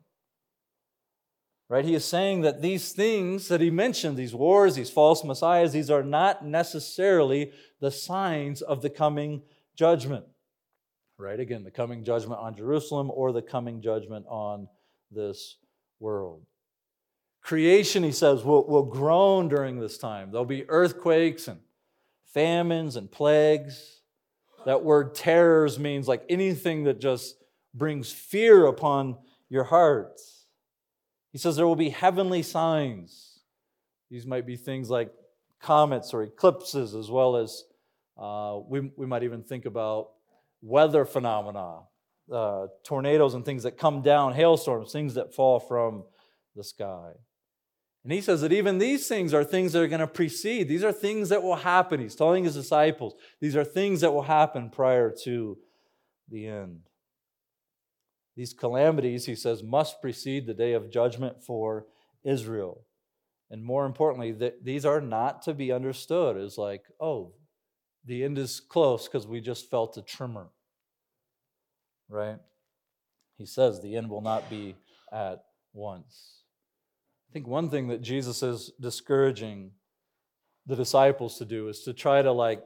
Right? 1.68 1.85
He 1.85 1.94
is 1.94 2.04
saying 2.04 2.40
that 2.40 2.62
these 2.62 2.90
things 2.90 3.47
that 3.47 3.61
he 3.61 3.70
mentioned, 3.70 4.16
these 4.16 4.35
wars, 4.35 4.75
these 4.75 4.90
false 4.90 5.23
messiahs, 5.23 5.73
these 5.73 5.88
are 5.88 6.02
not 6.02 6.44
necessarily 6.44 7.52
the 7.80 7.92
signs 7.92 8.61
of 8.61 8.82
the 8.82 8.90
coming 8.90 9.42
judgment. 9.76 10.25
Right? 11.16 11.38
Again, 11.38 11.62
the 11.62 11.70
coming 11.70 12.02
judgment 12.02 12.40
on 12.40 12.56
Jerusalem 12.56 13.11
or 13.14 13.30
the 13.30 13.42
coming 13.42 13.82
judgment 13.82 14.26
on 14.28 14.66
this 15.12 15.59
world. 16.00 16.42
Creation, 17.40 18.02
he 18.02 18.12
says, 18.12 18.42
will, 18.42 18.66
will 18.66 18.87
groan 18.87 19.49
during 19.49 19.78
this 19.78 19.97
time. 19.97 20.32
There'll 20.32 20.44
be 20.44 20.68
earthquakes 20.68 21.47
and 21.47 21.61
famines 22.32 22.96
and 22.96 23.10
plagues. 23.10 24.00
That 24.66 24.84
word 24.84 25.14
terrors 25.14 25.78
means 25.78 26.06
like 26.06 26.25
anything 26.28 26.84
that 26.84 27.00
just 27.00 27.37
brings 27.75 28.12
fear 28.12 28.66
upon 28.66 29.16
your 29.49 29.64
hearts. 29.64 30.46
He 31.32 31.38
says 31.38 31.56
there 31.56 31.66
will 31.66 31.76
be 31.76 31.90
heavenly 31.90 32.42
signs. 32.42 33.40
These 34.10 34.26
might 34.26 34.46
be 34.46 34.56
things 34.56 34.90
like 34.90 35.12
comets 35.60 36.12
or 36.12 36.22
eclipses, 36.22 36.94
as 36.94 37.10
well 37.10 37.37
as 37.37 37.64
uh, 38.18 38.58
we, 38.68 38.90
we 38.96 39.06
might 39.06 39.22
even 39.22 39.42
think 39.42 39.66
about 39.66 40.10
weather 40.62 41.04
phenomena, 41.04 41.80
uh, 42.32 42.66
tornadoes 42.84 43.34
and 43.34 43.44
things 43.44 43.62
that 43.62 43.78
come 43.78 44.02
down, 44.02 44.32
hailstorms, 44.32 44.92
things 44.92 45.14
that 45.14 45.34
fall 45.34 45.60
from 45.60 46.04
the 46.56 46.64
sky. 46.64 47.12
And 48.02 48.12
he 48.12 48.23
says 48.23 48.40
that 48.40 48.52
even 48.52 48.78
these 48.78 49.07
things 49.09 49.35
are 49.35 49.45
things 49.45 49.73
that 49.73 49.83
are 49.83 49.88
going 49.88 50.00
to 50.00 50.07
precede. 50.07 50.69
These 50.69 50.85
are 50.85 50.92
things 50.92 51.28
that 51.28 51.42
will 51.42 51.57
happen. 51.57 52.00
He's 52.00 52.14
telling 52.14 52.45
his 52.45 52.54
disciples, 52.54 53.14
these 53.40 53.57
are 53.57 53.64
things 53.64 54.00
that 54.00 54.12
will 54.12 54.23
happen 54.23 54.71
prior 54.71 55.14
to 55.25 55.59
the 56.28 56.47
end. 56.47 56.80
These 58.37 58.54
calamities, 58.54 59.26
he 59.26 59.35
says, 59.35 59.62
must 59.62 60.00
precede 60.00 60.47
the 60.47 60.54
day 60.54 60.73
of 60.73 60.90
judgment 60.90 61.42
for 61.42 61.87
Israel. 62.25 62.87
And 63.50 63.62
more 63.62 63.85
importantly, 63.85 64.33
that 64.33 64.64
these 64.64 64.87
are 64.87 65.00
not 65.00 65.42
to 65.42 65.52
be 65.52 65.73
understood 65.73 66.38
as 66.38 66.57
like, 66.57 66.85
oh, 67.00 67.35
the 68.07 68.25
end 68.25 68.38
is 68.38 68.61
close 68.61 69.09
because 69.09 69.26
we 69.26 69.42
just 69.42 69.69
felt 69.69 69.99
a 69.99 70.02
tremor. 70.02 70.49
Right? 72.09 72.38
He 73.37 73.45
says 73.45 73.83
the 73.83 73.97
end 73.97 74.09
will 74.09 74.23
not 74.23 74.49
be 74.49 74.76
at 75.12 75.45
once. 75.75 76.39
I 77.30 77.32
think 77.32 77.46
one 77.46 77.70
thing 77.70 77.87
that 77.88 78.02
Jesus 78.02 78.42
is 78.42 78.72
discouraging 78.80 79.70
the 80.66 80.75
disciples 80.75 81.38
to 81.38 81.44
do 81.44 81.68
is 81.68 81.82
to 81.82 81.92
try 81.92 82.22
to 82.22 82.32
like 82.32 82.60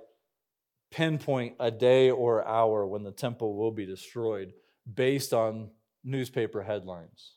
pinpoint 0.91 1.57
a 1.61 1.71
day 1.71 2.11
or 2.11 2.49
hour 2.49 2.87
when 2.87 3.03
the 3.03 3.13
temple 3.13 3.57
will 3.57 3.73
be 3.73 3.85
destroyed 3.85 4.55
based 4.91 5.35
on 5.35 5.69
newspaper 6.03 6.63
headlines. 6.63 7.35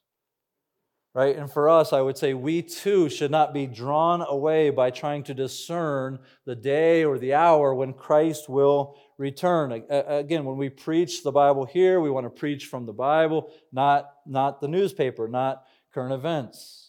Right? 1.13 1.35
And 1.35 1.51
for 1.51 1.67
us, 1.67 1.91
I 1.91 1.99
would 1.99 2.17
say 2.17 2.33
we 2.33 2.61
too 2.61 3.09
should 3.09 3.31
not 3.31 3.53
be 3.53 3.67
drawn 3.67 4.21
away 4.21 4.69
by 4.69 4.89
trying 4.89 5.23
to 5.23 5.33
discern 5.33 6.19
the 6.45 6.55
day 6.55 7.03
or 7.03 7.19
the 7.19 7.33
hour 7.33 7.75
when 7.75 7.91
Christ 7.91 8.47
will 8.47 8.95
return. 9.17 9.83
Again, 9.89 10.45
when 10.45 10.55
we 10.55 10.69
preach 10.69 11.23
the 11.23 11.31
Bible 11.33 11.65
here, 11.65 11.99
we 11.99 12.09
want 12.09 12.25
to 12.25 12.29
preach 12.29 12.67
from 12.67 12.85
the 12.85 12.93
Bible, 12.93 13.51
not, 13.73 14.11
not 14.25 14.61
the 14.61 14.69
newspaper, 14.69 15.27
not 15.27 15.63
current 15.91 16.13
events 16.13 16.86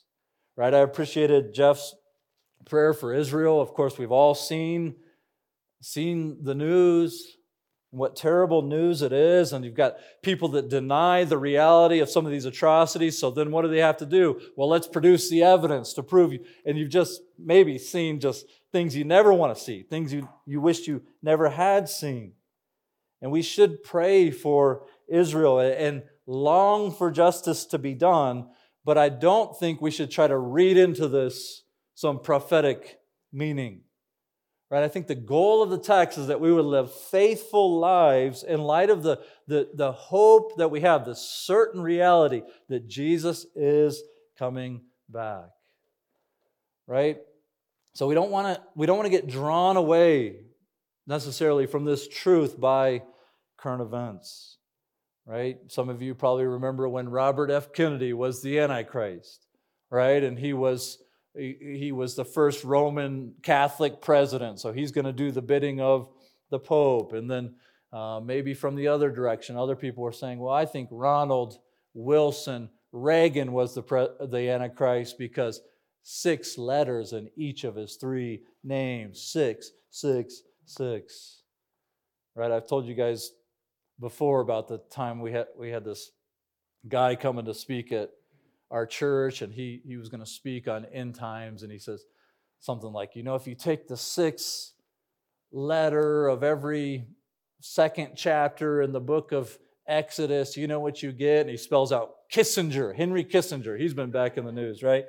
right? 0.58 0.74
I 0.74 0.80
appreciated 0.80 1.54
Jeff's 1.54 1.94
prayer 2.66 2.92
for 2.92 3.14
Israel. 3.14 3.60
Of 3.60 3.72
course, 3.72 3.96
we've 3.96 4.12
all 4.12 4.34
seen 4.34 4.96
seen 5.80 6.42
the 6.42 6.56
news, 6.56 7.36
what 7.90 8.16
terrible 8.16 8.62
news 8.62 9.00
it 9.00 9.12
is, 9.12 9.52
and 9.52 9.64
you've 9.64 9.76
got 9.76 9.94
people 10.22 10.48
that 10.48 10.68
deny 10.68 11.22
the 11.22 11.38
reality 11.38 12.00
of 12.00 12.10
some 12.10 12.26
of 12.26 12.32
these 12.32 12.44
atrocities. 12.44 13.16
So 13.16 13.30
then 13.30 13.52
what 13.52 13.62
do 13.62 13.68
they 13.68 13.78
have 13.78 13.98
to 13.98 14.06
do? 14.06 14.40
Well, 14.56 14.68
let's 14.68 14.88
produce 14.88 15.30
the 15.30 15.44
evidence 15.44 15.92
to 15.92 16.02
prove 16.02 16.32
you. 16.32 16.44
And 16.66 16.76
you've 16.76 16.90
just 16.90 17.22
maybe 17.38 17.78
seen 17.78 18.18
just 18.18 18.44
things 18.72 18.96
you 18.96 19.04
never 19.04 19.32
want 19.32 19.56
to 19.56 19.62
see, 19.62 19.84
things 19.84 20.12
you, 20.12 20.28
you 20.44 20.60
wished 20.60 20.88
you 20.88 21.02
never 21.22 21.48
had 21.48 21.88
seen. 21.88 22.32
And 23.22 23.30
we 23.30 23.42
should 23.42 23.84
pray 23.84 24.32
for 24.32 24.86
Israel 25.06 25.60
and 25.60 26.02
long 26.26 26.92
for 26.92 27.12
justice 27.12 27.64
to 27.66 27.78
be 27.78 27.94
done, 27.94 28.48
but 28.88 28.96
I 28.96 29.10
don't 29.10 29.54
think 29.54 29.82
we 29.82 29.90
should 29.90 30.10
try 30.10 30.26
to 30.26 30.38
read 30.38 30.78
into 30.78 31.08
this 31.08 31.62
some 31.94 32.18
prophetic 32.20 32.98
meaning. 33.30 33.82
Right? 34.70 34.82
I 34.82 34.88
think 34.88 35.08
the 35.08 35.14
goal 35.14 35.62
of 35.62 35.68
the 35.68 35.76
text 35.76 36.16
is 36.16 36.28
that 36.28 36.40
we 36.40 36.50
would 36.50 36.64
live 36.64 36.90
faithful 36.90 37.78
lives 37.78 38.44
in 38.44 38.62
light 38.62 38.88
of 38.88 39.02
the, 39.02 39.20
the, 39.46 39.68
the 39.74 39.92
hope 39.92 40.56
that 40.56 40.70
we 40.70 40.80
have, 40.80 41.04
the 41.04 41.14
certain 41.14 41.82
reality 41.82 42.40
that 42.70 42.88
Jesus 42.88 43.44
is 43.54 44.02
coming 44.38 44.80
back. 45.06 45.50
Right? 46.86 47.18
So 47.92 48.06
we 48.06 48.14
don't 48.14 48.30
want 48.30 48.56
to 48.56 48.62
we 48.74 48.86
don't 48.86 48.96
want 48.96 49.04
to 49.04 49.10
get 49.10 49.28
drawn 49.28 49.76
away 49.76 50.36
necessarily 51.06 51.66
from 51.66 51.84
this 51.84 52.08
truth 52.08 52.58
by 52.58 53.02
current 53.58 53.82
events 53.82 54.57
right? 55.28 55.58
Some 55.68 55.90
of 55.90 56.00
you 56.00 56.14
probably 56.14 56.46
remember 56.46 56.88
when 56.88 57.10
Robert 57.10 57.50
F. 57.50 57.72
Kennedy 57.74 58.14
was 58.14 58.40
the 58.40 58.58
Antichrist, 58.58 59.46
right? 59.90 60.24
And 60.24 60.38
he 60.38 60.54
was 60.54 60.98
he 61.34 61.92
was 61.92 62.16
the 62.16 62.24
first 62.24 62.64
Roman 62.64 63.34
Catholic 63.42 64.00
president, 64.00 64.58
so 64.58 64.72
he's 64.72 64.90
going 64.90 65.04
to 65.04 65.12
do 65.12 65.30
the 65.30 65.42
bidding 65.42 65.80
of 65.80 66.08
the 66.50 66.58
Pope. 66.58 67.12
And 67.12 67.30
then 67.30 67.54
uh, 67.92 68.20
maybe 68.24 68.54
from 68.54 68.74
the 68.74 68.88
other 68.88 69.10
direction, 69.10 69.56
other 69.56 69.76
people 69.76 70.02
were 70.02 70.10
saying, 70.10 70.40
well, 70.40 70.54
I 70.54 70.64
think 70.64 70.88
Ronald 70.90 71.58
Wilson 71.94 72.70
Reagan 72.90 73.52
was 73.52 73.74
the, 73.74 73.82
pre- 73.82 74.08
the 74.20 74.48
Antichrist 74.50 75.16
because 75.18 75.60
six 76.02 76.58
letters 76.58 77.12
in 77.12 77.28
each 77.36 77.64
of 77.64 77.76
his 77.76 77.96
three 77.96 78.40
names. 78.64 79.22
Six, 79.22 79.70
six, 79.90 80.42
six. 80.64 81.42
Right? 82.34 82.50
I've 82.50 82.66
told 82.66 82.86
you 82.86 82.94
guys 82.94 83.32
before 84.00 84.40
about 84.40 84.68
the 84.68 84.78
time 84.90 85.20
we 85.20 85.32
had 85.32 85.46
we 85.58 85.70
had 85.70 85.84
this 85.84 86.10
guy 86.88 87.16
coming 87.16 87.44
to 87.44 87.54
speak 87.54 87.92
at 87.92 88.10
our 88.70 88.86
church, 88.86 89.42
and 89.42 89.52
he 89.52 89.80
he 89.84 89.96
was 89.96 90.08
going 90.08 90.20
to 90.22 90.30
speak 90.30 90.68
on 90.68 90.84
end 90.86 91.14
times, 91.14 91.62
and 91.62 91.72
he 91.72 91.78
says 91.78 92.04
something 92.60 92.92
like, 92.92 93.14
you 93.14 93.22
know, 93.22 93.34
if 93.34 93.46
you 93.46 93.54
take 93.54 93.86
the 93.88 93.96
sixth 93.96 94.72
letter 95.52 96.28
of 96.28 96.42
every 96.42 97.06
second 97.60 98.12
chapter 98.16 98.82
in 98.82 98.92
the 98.92 99.00
book 99.00 99.32
of 99.32 99.58
Exodus, 99.86 100.56
you 100.56 100.66
know 100.66 100.80
what 100.80 101.02
you 101.02 101.12
get? 101.12 101.42
And 101.42 101.50
he 101.50 101.56
spells 101.56 101.92
out 101.92 102.28
Kissinger, 102.30 102.94
Henry 102.94 103.24
Kissinger. 103.24 103.78
He's 103.78 103.94
been 103.94 104.10
back 104.10 104.36
in 104.36 104.44
the 104.44 104.52
news, 104.52 104.82
right? 104.82 105.06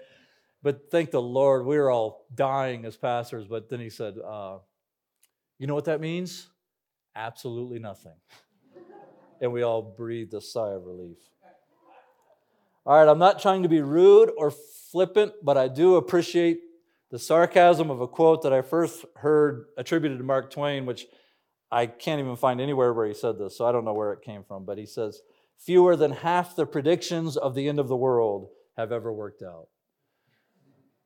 But 0.62 0.91
thank 0.91 1.12
the 1.12 1.22
Lord, 1.22 1.65
we 1.65 1.77
were 1.77 1.89
all 1.89 2.25
dying 2.34 2.86
as 2.86 2.96
pastors. 2.96 3.46
But 3.48 3.69
then 3.69 3.79
he 3.79 3.89
said, 3.89 4.15
uh, 4.17 4.60
You 5.58 5.67
know 5.67 5.75
what 5.75 5.86
that 5.86 6.01
means? 6.01 6.48
Absolutely 7.15 7.79
nothing. 7.79 8.13
and 9.41 9.51
we 9.51 9.62
all 9.62 9.81
breathed 9.81 10.34
a 10.34 10.41
sigh 10.41 10.72
of 10.72 10.86
relief. 10.86 11.17
All 12.86 12.98
right, 12.98 13.10
I'm 13.10 13.19
not 13.19 13.41
trying 13.41 13.63
to 13.63 13.69
be 13.69 13.81
rude 13.81 14.31
or 14.38 14.51
flippant, 14.91 15.34
but 15.43 15.58
I 15.58 15.67
do 15.67 15.96
appreciate 15.96 16.62
the 17.12 17.19
sarcasm 17.19 17.89
of 17.89 18.01
a 18.01 18.08
quote 18.08 18.43
that 18.43 18.53
I 18.53 18.62
first 18.62 19.05
heard 19.17 19.65
attributed 19.77 20.17
to 20.17 20.24
Mark 20.24 20.51
Twain, 20.51 20.86
which 20.86 21.05
I 21.72 21.86
can't 21.86 22.19
even 22.19 22.36
find 22.36 22.60
anywhere 22.60 22.93
where 22.93 23.08
he 23.08 23.13
said 23.13 23.38
this, 23.38 23.58
so 23.58 23.65
I 23.65 23.72
don't 23.72 23.86
know 23.86 23.93
where 23.93 24.13
it 24.13 24.22
came 24.22 24.43
from. 24.43 24.65
But 24.65 24.77
he 24.77 24.86
says, 24.86 25.22
Fewer 25.58 25.96
than 25.96 26.12
half 26.12 26.55
the 26.55 26.65
predictions 26.65 27.36
of 27.36 27.53
the 27.53 27.67
end 27.67 27.79
of 27.79 27.89
the 27.89 27.96
world 27.96 28.50
have 28.77 28.91
ever 28.91 29.12
worked 29.12 29.43
out. 29.43 29.67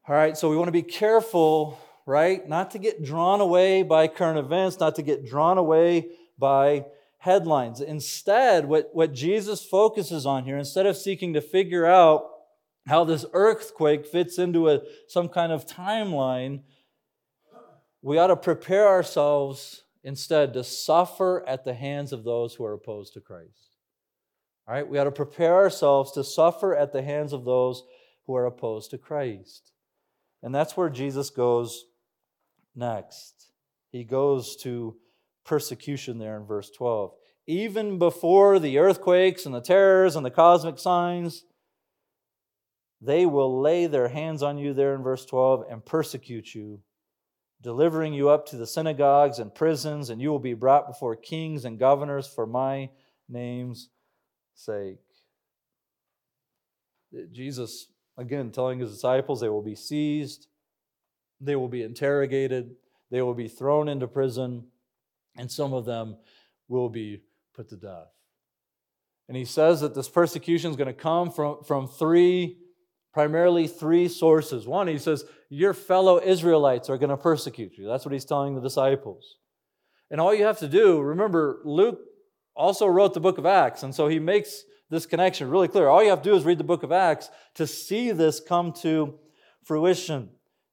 All 0.07 0.15
right, 0.15 0.37
so 0.37 0.49
we 0.49 0.57
want 0.57 0.67
to 0.67 0.73
be 0.73 0.83
careful, 0.83 1.79
right? 2.05 2.47
Not 2.47 2.71
to 2.71 2.77
get 2.77 3.03
drawn 3.03 3.41
away 3.41 3.83
by 3.83 4.07
current 4.07 4.37
events, 4.37 4.79
not 4.79 4.95
to 4.95 5.01
get 5.01 5.25
drawn 5.25 5.57
away 5.57 6.09
by 6.37 6.85
headlines. 7.23 7.79
Instead, 7.79 8.65
what, 8.65 8.89
what 8.91 9.13
Jesus 9.13 9.63
focuses 9.63 10.25
on 10.25 10.43
here, 10.43 10.57
instead 10.57 10.85
of 10.85 10.97
seeking 10.97 11.33
to 11.33 11.39
figure 11.41 11.85
out 11.85 12.29
how 12.85 13.05
this 13.05 13.25
earthquake 13.31 14.05
fits 14.05 14.37
into 14.37 14.67
a, 14.69 14.81
some 15.07 15.29
kind 15.29 15.53
of 15.53 15.65
timeline, 15.65 16.63
we 18.01 18.17
ought 18.17 18.27
to 18.27 18.35
prepare 18.35 18.89
ourselves 18.89 19.83
instead 20.03 20.53
to 20.53 20.65
suffer 20.65 21.47
at 21.47 21.63
the 21.63 21.73
hands 21.73 22.11
of 22.11 22.25
those 22.25 22.55
who 22.55 22.65
are 22.65 22.73
opposed 22.73 23.13
to 23.13 23.21
Christ. 23.21 23.77
All 24.67 24.73
right, 24.73 24.85
we 24.85 24.99
ought 24.99 25.05
to 25.05 25.11
prepare 25.11 25.55
ourselves 25.55 26.11
to 26.13 26.25
suffer 26.25 26.75
at 26.75 26.91
the 26.91 27.01
hands 27.01 27.31
of 27.31 27.45
those 27.45 27.83
who 28.27 28.35
are 28.35 28.45
opposed 28.45 28.91
to 28.91 28.97
Christ. 28.97 29.71
And 30.41 30.53
that's 30.53 30.75
where 30.75 30.89
Jesus 30.89 31.29
goes 31.29 31.85
next. 32.75 33.49
He 33.91 34.03
goes 34.03 34.57
to 34.57 34.97
persecution 35.45 36.17
there 36.17 36.38
in 36.38 36.45
verse 36.45 36.69
12. 36.71 37.13
Even 37.45 38.00
before 38.00 38.59
the 38.59 38.77
earthquakes 38.77 39.45
and 39.45 39.53
the 39.53 39.62
terrors 39.62 40.15
and 40.15 40.25
the 40.25 40.31
cosmic 40.31 40.79
signs, 40.79 41.43
they 43.01 43.25
will 43.25 43.62
lay 43.62 43.85
their 43.85 44.07
hands 44.07 44.41
on 44.41 44.57
you 44.57 44.73
there 44.73 44.95
in 44.95 45.03
verse 45.03 45.25
12 45.25 45.65
and 45.69 45.85
persecute 45.85 46.55
you 46.55 46.79
delivering 47.63 48.13
you 48.13 48.29
up 48.29 48.45
to 48.45 48.57
the 48.57 48.67
synagogues 48.67 49.39
and 49.39 49.55
prisons, 49.55 50.09
and 50.09 50.21
you 50.21 50.29
will 50.29 50.38
be 50.38 50.53
brought 50.53 50.85
before 50.85 51.15
kings 51.15 51.63
and 51.65 51.79
governors 51.79 52.27
for 52.27 52.45
my 52.45 52.89
name's 53.29 53.89
sake. 54.53 55.00
Uh, 57.17 57.21
Jesus, 57.31 57.88
again, 58.17 58.51
telling 58.51 58.79
his 58.79 58.91
disciples 58.91 59.39
they 59.39 59.50
will 59.50 59.63
be 59.63 59.75
seized, 59.75 60.47
they 61.39 61.55
will 61.55 61.69
be 61.69 61.83
interrogated, 61.83 62.75
they 63.09 63.21
will 63.21 63.33
be 63.33 63.47
thrown 63.47 63.88
into 63.88 64.08
prison, 64.08 64.65
and 65.38 65.52
some 65.52 65.74
of 65.74 65.86
them 65.86 66.17
will 66.67 66.89
be 66.89 67.22
put 67.56 67.69
to 67.69 67.78
death. 67.78 68.08
And 69.28 69.38
he 69.38 69.46
says 69.46 69.82
that 69.82 69.96
this 69.96 70.10
persecution 70.10 70.72
is 70.72 70.78
going 70.78 70.88
to 70.88 70.93
come 70.93 71.32
from, 71.32 71.63
from 71.63 71.88
three 71.88 72.58
primarily 73.13 73.67
three 73.67 74.08
sources. 74.08 74.67
One, 74.67 74.88
he 74.88 74.98
says, 74.98 75.24
Your 75.50 75.74
fellow 75.74 76.19
Israelites 76.19 76.89
are 76.89 76.98
going 76.98 77.12
to 77.12 77.17
persecute 77.17 77.78
you. 77.78 77.88
That's 77.88 78.04
what 78.04 78.13
he's 78.13 78.26
telling 78.26 78.56
the 78.56 78.62
disciples. 78.62 79.38
And 80.12 80.19
all 80.19 80.34
you 80.34 80.46
have 80.46 80.60
to 80.60 80.67
do, 80.67 81.00
remember, 81.00 81.62
Luke 81.63 82.00
also 82.56 82.88
wrote 82.88 83.13
the 83.13 83.19
book 83.19 83.38
of 83.38 83.46
Acts, 83.46 83.84
and 83.84 83.96
so 83.96 84.08
he 84.08 84.19
makes 84.19 84.63
this 84.89 85.06
connection 85.06 85.50
really 85.50 85.67
clear. 85.67 85.88
All 85.88 86.04
you 86.04 86.10
have 86.10 86.22
to 86.22 86.30
do 86.30 86.36
is 86.36 86.43
read 86.43 86.58
the 86.58 86.63
book 86.63 86.84
of 86.84 86.91
Acts 86.91 87.30
to 87.56 87.65
see 87.65 88.12
this 88.12 88.39
come 88.39 88.74
to 88.74 89.19
fruition. 89.63 90.30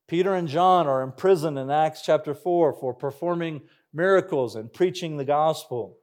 Peter 0.09 0.35
and 0.35 0.49
John 0.49 0.87
are 0.87 1.03
imprisoned 1.03 1.59
in 1.59 1.71
Acts 1.71 2.03
chapter 2.03 2.35
4 2.35 2.75
for 2.81 2.93
performing 2.93 3.63
miracles 3.93 4.57
and 4.57 4.73
preaching 4.73 5.17
the 5.17 5.25
gospel. 5.25 5.99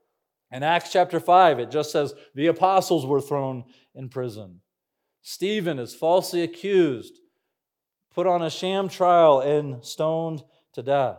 In 0.51 0.63
Acts 0.63 0.91
chapter 0.91 1.19
5, 1.19 1.59
it 1.59 1.71
just 1.71 1.91
says 1.91 2.13
the 2.33 2.47
apostles 2.47 3.05
were 3.05 3.21
thrown 3.21 3.65
in 3.95 4.09
prison. 4.09 4.61
Stephen 5.21 5.77
is 5.77 5.93
falsely 5.93 6.41
accused, 6.41 7.19
put 8.13 8.25
on 8.25 8.41
a 8.41 8.49
sham 8.49 8.87
trial, 8.87 9.41
and 9.41 9.83
stoned 9.83 10.41
to 10.73 10.81
death. 10.81 11.17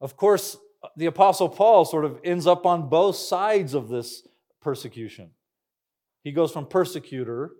Of 0.00 0.16
course, 0.16 0.56
the 0.96 1.06
Apostle 1.06 1.48
Paul 1.48 1.84
sort 1.84 2.04
of 2.04 2.20
ends 2.22 2.46
up 2.46 2.66
on 2.66 2.88
both 2.88 3.16
sides 3.16 3.74
of 3.74 3.88
this 3.88 4.26
persecution. 4.60 5.30
He 6.22 6.32
goes 6.32 6.52
from 6.52 6.66
persecutor 6.66 7.52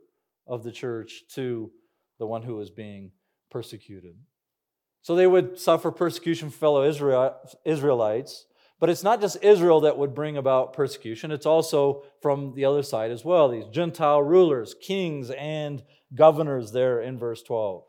of 0.46 0.62
the 0.62 0.72
church 0.72 1.24
to 1.34 1.70
the 2.18 2.26
one 2.26 2.42
who 2.42 2.60
is 2.60 2.70
being 2.70 3.12
persecuted. 3.50 4.14
So 5.02 5.14
they 5.14 5.26
would 5.26 5.58
suffer 5.58 5.90
persecution 5.90 6.50
from 6.50 6.58
fellow 6.58 6.84
Israelites, 7.64 8.46
but 8.80 8.90
it's 8.90 9.02
not 9.02 9.20
just 9.20 9.42
Israel 9.42 9.80
that 9.80 9.98
would 9.98 10.14
bring 10.14 10.36
about 10.36 10.72
persecution, 10.72 11.30
it's 11.30 11.46
also 11.46 12.04
from 12.20 12.54
the 12.54 12.64
other 12.64 12.82
side 12.82 13.10
as 13.10 13.24
well. 13.24 13.48
These 13.48 13.68
Gentile 13.72 14.22
rulers, 14.22 14.74
kings, 14.80 15.30
and 15.30 15.82
governors 16.14 16.72
there 16.72 17.00
in 17.00 17.18
verse 17.18 17.42
12. 17.42 17.84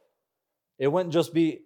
It 0.78 0.88
wouldn't 0.88 1.14
just 1.14 1.34
be 1.34 1.60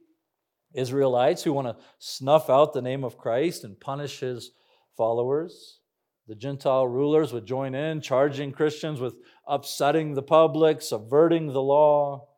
Israelites 0.74 1.44
who 1.44 1.54
want 1.54 1.68
to 1.68 1.78
snuff 2.00 2.50
out 2.50 2.74
the 2.74 2.82
name 2.82 3.04
of 3.04 3.18
Christ 3.18 3.64
and 3.64 3.80
punish 3.80 4.22
his 4.22 4.52
followers. 4.98 5.80
The 6.28 6.36
Gentile 6.36 6.88
rulers 6.88 7.32
would 7.32 7.46
join 7.46 7.76
in, 7.76 8.02
charging 8.02 8.52
Christians 8.52 9.00
with 9.00 9.16
upsetting 9.48 10.16
the 10.16 10.24
public, 10.24 10.82
subverting 10.82 11.48
the 11.54 11.62
law. 11.62 12.30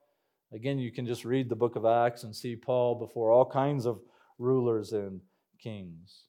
Again, 0.54 0.80
you 0.80 0.92
can 0.92 1.06
just 1.06 1.26
read 1.26 1.50
the 1.50 1.56
book 1.56 1.76
of 1.76 1.86
Acts 1.86 2.24
and 2.24 2.36
see 2.36 2.56
Paul 2.56 2.96
before 2.96 3.32
all 3.32 3.46
kinds 3.46 3.86
of 3.86 4.00
rulers 4.38 4.94
and 4.94 5.22
kings. 5.60 6.24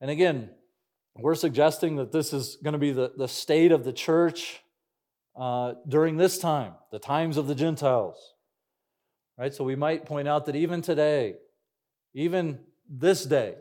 And 0.00 0.10
again, 0.10 0.50
we're 1.14 1.34
suggesting 1.34 1.96
that 1.96 2.12
this 2.12 2.32
is 2.32 2.56
going 2.62 2.72
to 2.72 2.78
be 2.78 2.92
the, 2.92 3.12
the 3.16 3.28
state 3.28 3.72
of 3.72 3.84
the 3.84 3.92
church 3.92 4.60
uh, 5.38 5.74
during 5.88 6.16
this 6.16 6.38
time, 6.38 6.74
the 6.92 6.98
times 6.98 7.36
of 7.36 7.46
the 7.46 7.54
Gentiles. 7.54 8.34
Right? 9.38 9.54
So 9.54 9.64
we 9.64 9.76
might 9.76 10.06
point 10.06 10.28
out 10.28 10.46
that 10.46 10.56
even 10.56 10.82
today, 10.82 11.34
even 12.14 12.58
this 12.88 13.24
day, 13.24 13.54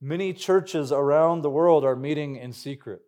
many 0.00 0.32
churches 0.32 0.92
around 0.92 1.42
the 1.42 1.50
world 1.50 1.84
are 1.84 1.96
meeting 1.96 2.36
in 2.36 2.52
secret, 2.52 3.02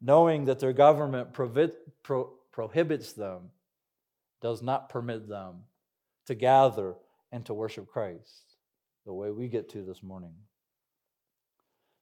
knowing 0.00 0.46
that 0.46 0.58
their 0.58 0.72
government 0.72 1.32
provi- 1.32 1.72
pro- 2.02 2.32
prohibits 2.50 3.12
them, 3.12 3.50
does 4.42 4.62
not 4.62 4.88
permit 4.88 5.28
them 5.28 5.62
to 6.26 6.34
gather 6.34 6.94
and 7.30 7.46
to 7.46 7.54
worship 7.54 7.88
Christ 7.88 8.56
the 9.06 9.12
way 9.12 9.30
we 9.30 9.48
get 9.48 9.70
to 9.70 9.82
this 9.82 10.02
morning. 10.02 10.34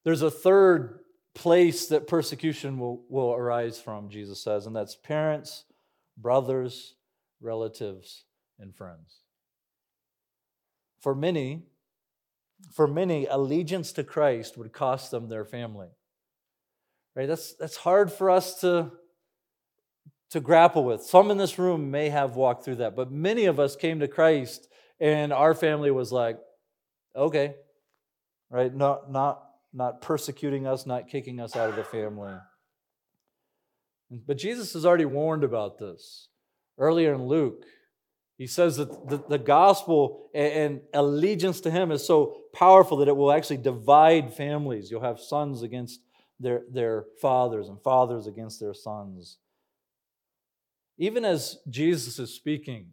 There's 0.05 0.23
a 0.23 0.31
third 0.31 1.01
place 1.35 1.87
that 1.89 2.09
persecution 2.09 2.79
will, 2.79 3.05
will 3.09 3.33
arise 3.33 3.79
from, 3.79 4.09
Jesus 4.09 4.43
says, 4.43 4.67
and 4.67 4.75
that's 4.75 4.97
parents, 4.97 5.65
brothers, 6.17 6.95
relatives, 7.41 8.25
and 8.59 8.75
friends. 8.75 9.21
For 11.01 11.15
many, 11.15 11.63
for 12.73 12.87
many, 12.87 13.27
allegiance 13.27 13.93
to 13.93 14.05
Christ 14.05 14.59
would 14.59 14.73
cost 14.73 15.11
them 15.11 15.29
their 15.29 15.45
family. 15.45 15.89
Right? 17.15 17.27
That's, 17.27 17.55
that's 17.55 17.77
hard 17.77 18.13
for 18.13 18.31
us 18.31 18.61
to, 18.61 18.93
to 20.31 20.41
grapple 20.41 20.85
with. 20.85 21.03
Some 21.03 21.31
in 21.31 21.39
this 21.39 21.59
room 21.59 21.91
may 21.91 22.09
have 22.09 22.37
walked 22.37 22.65
through 22.65 22.77
that, 22.77 22.97
but 22.97 23.11
many 23.11 23.47
of 23.47 23.59
us 23.59 23.77
came 23.77 24.01
to 24.01 24.09
Christ 24.09 24.69
and 25.01 25.33
our 25.33 25.55
family 25.55 25.91
was 25.91 26.13
like, 26.13 26.39
okay, 27.17 27.55
right? 28.51 28.75
Not, 28.75 29.11
not 29.11 29.43
not 29.73 30.01
persecuting 30.01 30.67
us, 30.67 30.87
not 30.87 31.09
kicking 31.09 31.41
us 31.41 31.57
out 31.57 31.69
of 31.69 31.77
the 31.77 31.85
family. 31.85 32.35
But 34.11 34.39
Jesus 34.39 34.73
has 34.73 34.85
already 34.85 35.05
warned 35.05 35.45
about 35.45 35.79
this. 35.79 36.29
Earlier 36.79 37.15
in 37.15 37.27
Luke, 37.27 37.65
he 38.37 38.47
says 38.47 38.79
that 38.79 39.09
the, 39.09 39.23
the 39.29 39.39
gospel 39.39 40.31
and, 40.35 40.53
and 40.53 40.81
allegiance 40.95 41.61
to 41.61 41.71
him 41.71 41.93
is 41.93 42.05
so 42.05 42.39
powerful 42.53 42.97
that 42.99 43.09
it 43.09 43.17
will 43.17 43.31
actually 43.31 43.59
divide 43.59 44.35
families. 44.35 44.91
You'll 44.91 45.03
have 45.03 45.21
sons 45.21 45.63
against 45.63 46.01
their, 46.41 46.63
their 46.73 47.05
fathers 47.21 47.69
and 47.69 47.81
fathers 47.83 48.27
against 48.27 48.59
their 48.59 48.75
sons. 48.75 49.39
Even 51.01 51.25
as 51.25 51.57
Jesus 51.67 52.19
is 52.19 52.35
speaking, 52.35 52.89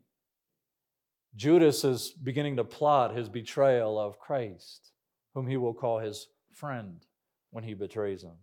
Judas 1.36 1.84
is 1.84 2.12
beginning 2.12 2.56
to 2.56 2.64
plot 2.64 3.14
his 3.14 3.28
betrayal 3.28 4.00
of 4.00 4.18
Christ, 4.18 4.94
whom 5.34 5.46
he 5.46 5.58
will 5.58 5.74
call 5.74 6.00
his 6.00 6.30
friend 6.54 7.06
when 7.52 7.66
he 7.66 7.74
betrays 7.74 8.24
him. 8.24 8.38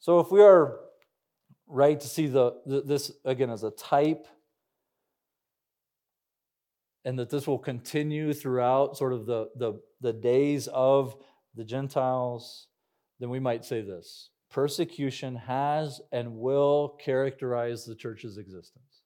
So, 0.00 0.20
if 0.20 0.30
we 0.30 0.42
are 0.42 0.80
right 1.66 1.98
to 1.98 2.06
see 2.06 2.26
the, 2.26 2.52
this 2.66 3.10
again 3.24 3.48
as 3.48 3.64
a 3.64 3.70
type, 3.70 4.26
and 7.06 7.18
that 7.18 7.30
this 7.30 7.46
will 7.46 7.58
continue 7.58 8.34
throughout 8.34 8.98
sort 8.98 9.14
of 9.14 9.24
the, 9.24 9.48
the, 9.56 9.80
the 10.02 10.12
days 10.12 10.68
of 10.68 11.16
the 11.54 11.64
Gentiles, 11.64 12.66
then 13.18 13.30
we 13.30 13.40
might 13.40 13.64
say 13.64 13.80
this 13.80 14.28
persecution 14.50 15.36
has 15.36 16.00
and 16.10 16.36
will 16.36 16.96
characterize 17.02 17.84
the 17.84 17.94
church's 17.94 18.38
existence. 18.38 19.02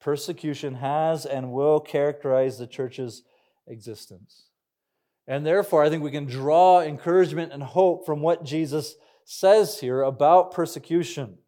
Persecution 0.00 0.74
has 0.74 1.26
and 1.26 1.52
will 1.52 1.80
characterize 1.80 2.58
the 2.58 2.66
church's 2.66 3.24
existence. 3.66 4.46
And 5.26 5.44
therefore, 5.44 5.82
I 5.82 5.90
think 5.90 6.02
we 6.02 6.10
can 6.10 6.26
draw 6.26 6.80
encouragement 6.80 7.52
and 7.52 7.62
hope 7.62 8.06
from 8.06 8.20
what 8.20 8.44
Jesus 8.44 8.94
says 9.24 9.80
here 9.80 10.02
about 10.02 10.52
persecution. 10.52 11.38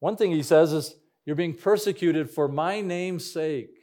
One 0.00 0.16
thing 0.16 0.32
he 0.32 0.42
says 0.42 0.72
is, 0.72 0.96
You're 1.24 1.36
being 1.36 1.54
persecuted 1.54 2.30
for 2.30 2.48
my 2.48 2.80
name's 2.80 3.30
sake. 3.30 3.78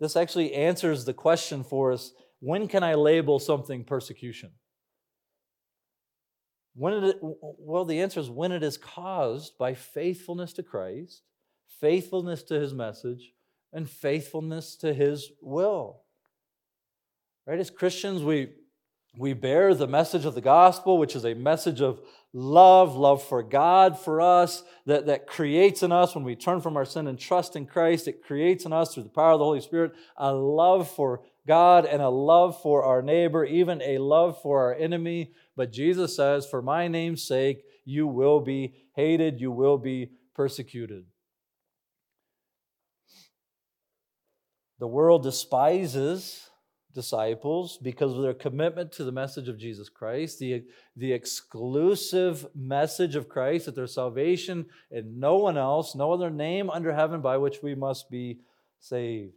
This 0.00 0.16
actually 0.16 0.54
answers 0.54 1.04
the 1.04 1.14
question 1.14 1.64
for 1.64 1.92
us 1.92 2.12
when 2.40 2.68
can 2.68 2.82
I 2.82 2.94
label 2.94 3.38
something 3.38 3.84
persecution? 3.84 4.50
When 6.74 6.92
it, 6.92 7.18
well, 7.20 7.84
the 7.84 8.00
answer 8.00 8.20
is 8.20 8.30
when 8.30 8.52
it 8.52 8.62
is 8.62 8.78
caused 8.78 9.58
by 9.58 9.74
faithfulness 9.74 10.52
to 10.54 10.62
Christ, 10.62 11.22
faithfulness 11.80 12.44
to 12.44 12.60
his 12.60 12.72
message, 12.72 13.32
and 13.72 13.90
faithfulness 13.90 14.76
to 14.76 14.94
his 14.94 15.32
will. 15.42 16.02
Right? 17.46 17.58
As 17.58 17.70
Christians, 17.70 18.22
we, 18.22 18.50
we 19.16 19.32
bear 19.32 19.74
the 19.74 19.88
message 19.88 20.24
of 20.24 20.34
the 20.34 20.40
gospel, 20.40 20.98
which 20.98 21.16
is 21.16 21.24
a 21.24 21.34
message 21.34 21.80
of 21.80 22.00
love, 22.32 22.94
love 22.94 23.22
for 23.22 23.42
God, 23.42 23.98
for 23.98 24.20
us, 24.20 24.62
that, 24.86 25.06
that 25.06 25.26
creates 25.26 25.82
in 25.82 25.90
us 25.90 26.14
when 26.14 26.24
we 26.24 26.36
turn 26.36 26.60
from 26.60 26.76
our 26.76 26.84
sin 26.84 27.08
and 27.08 27.18
trust 27.18 27.56
in 27.56 27.66
Christ. 27.66 28.06
It 28.06 28.22
creates 28.22 28.64
in 28.64 28.72
us 28.72 28.94
through 28.94 29.04
the 29.04 29.08
power 29.08 29.32
of 29.32 29.38
the 29.38 29.44
Holy 29.44 29.60
Spirit 29.60 29.92
a 30.16 30.32
love 30.32 30.90
for 30.90 31.22
God 31.48 31.86
and 31.86 32.02
a 32.02 32.10
love 32.10 32.60
for 32.62 32.84
our 32.84 33.02
neighbor, 33.02 33.44
even 33.44 33.82
a 33.82 33.98
love 33.98 34.40
for 34.42 34.60
our 34.60 34.74
enemy. 34.74 35.32
But 35.56 35.72
Jesus 35.72 36.14
says, 36.14 36.46
For 36.46 36.62
my 36.62 36.86
name's 36.86 37.26
sake, 37.26 37.64
you 37.86 38.06
will 38.06 38.40
be 38.40 38.74
hated, 38.94 39.40
you 39.40 39.50
will 39.50 39.78
be 39.78 40.12
persecuted. 40.34 41.06
The 44.78 44.86
world 44.86 45.24
despises 45.24 46.48
disciples 46.94 47.78
because 47.82 48.12
of 48.12 48.22
their 48.22 48.34
commitment 48.34 48.92
to 48.92 49.04
the 49.04 49.12
message 49.12 49.48
of 49.48 49.58
Jesus 49.58 49.88
Christ, 49.88 50.38
the, 50.38 50.64
the 50.96 51.12
exclusive 51.12 52.46
message 52.54 53.16
of 53.16 53.28
Christ 53.28 53.66
that 53.66 53.74
there's 53.74 53.94
salvation 53.94 54.66
in 54.90 55.18
no 55.18 55.36
one 55.36 55.56
else, 55.56 55.94
no 55.94 56.12
other 56.12 56.30
name 56.30 56.68
under 56.70 56.92
heaven 56.92 57.20
by 57.20 57.36
which 57.38 57.62
we 57.62 57.74
must 57.74 58.10
be 58.10 58.40
saved. 58.80 59.34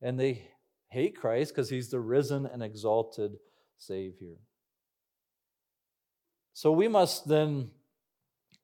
And 0.00 0.18
they 0.18 0.48
hate 0.92 1.16
Christ 1.16 1.54
because 1.54 1.70
he's 1.70 1.88
the 1.88 2.00
risen 2.00 2.44
and 2.44 2.62
exalted 2.62 3.32
Savior. 3.78 4.36
So 6.52 6.70
we 6.70 6.86
must 6.86 7.26
then 7.26 7.70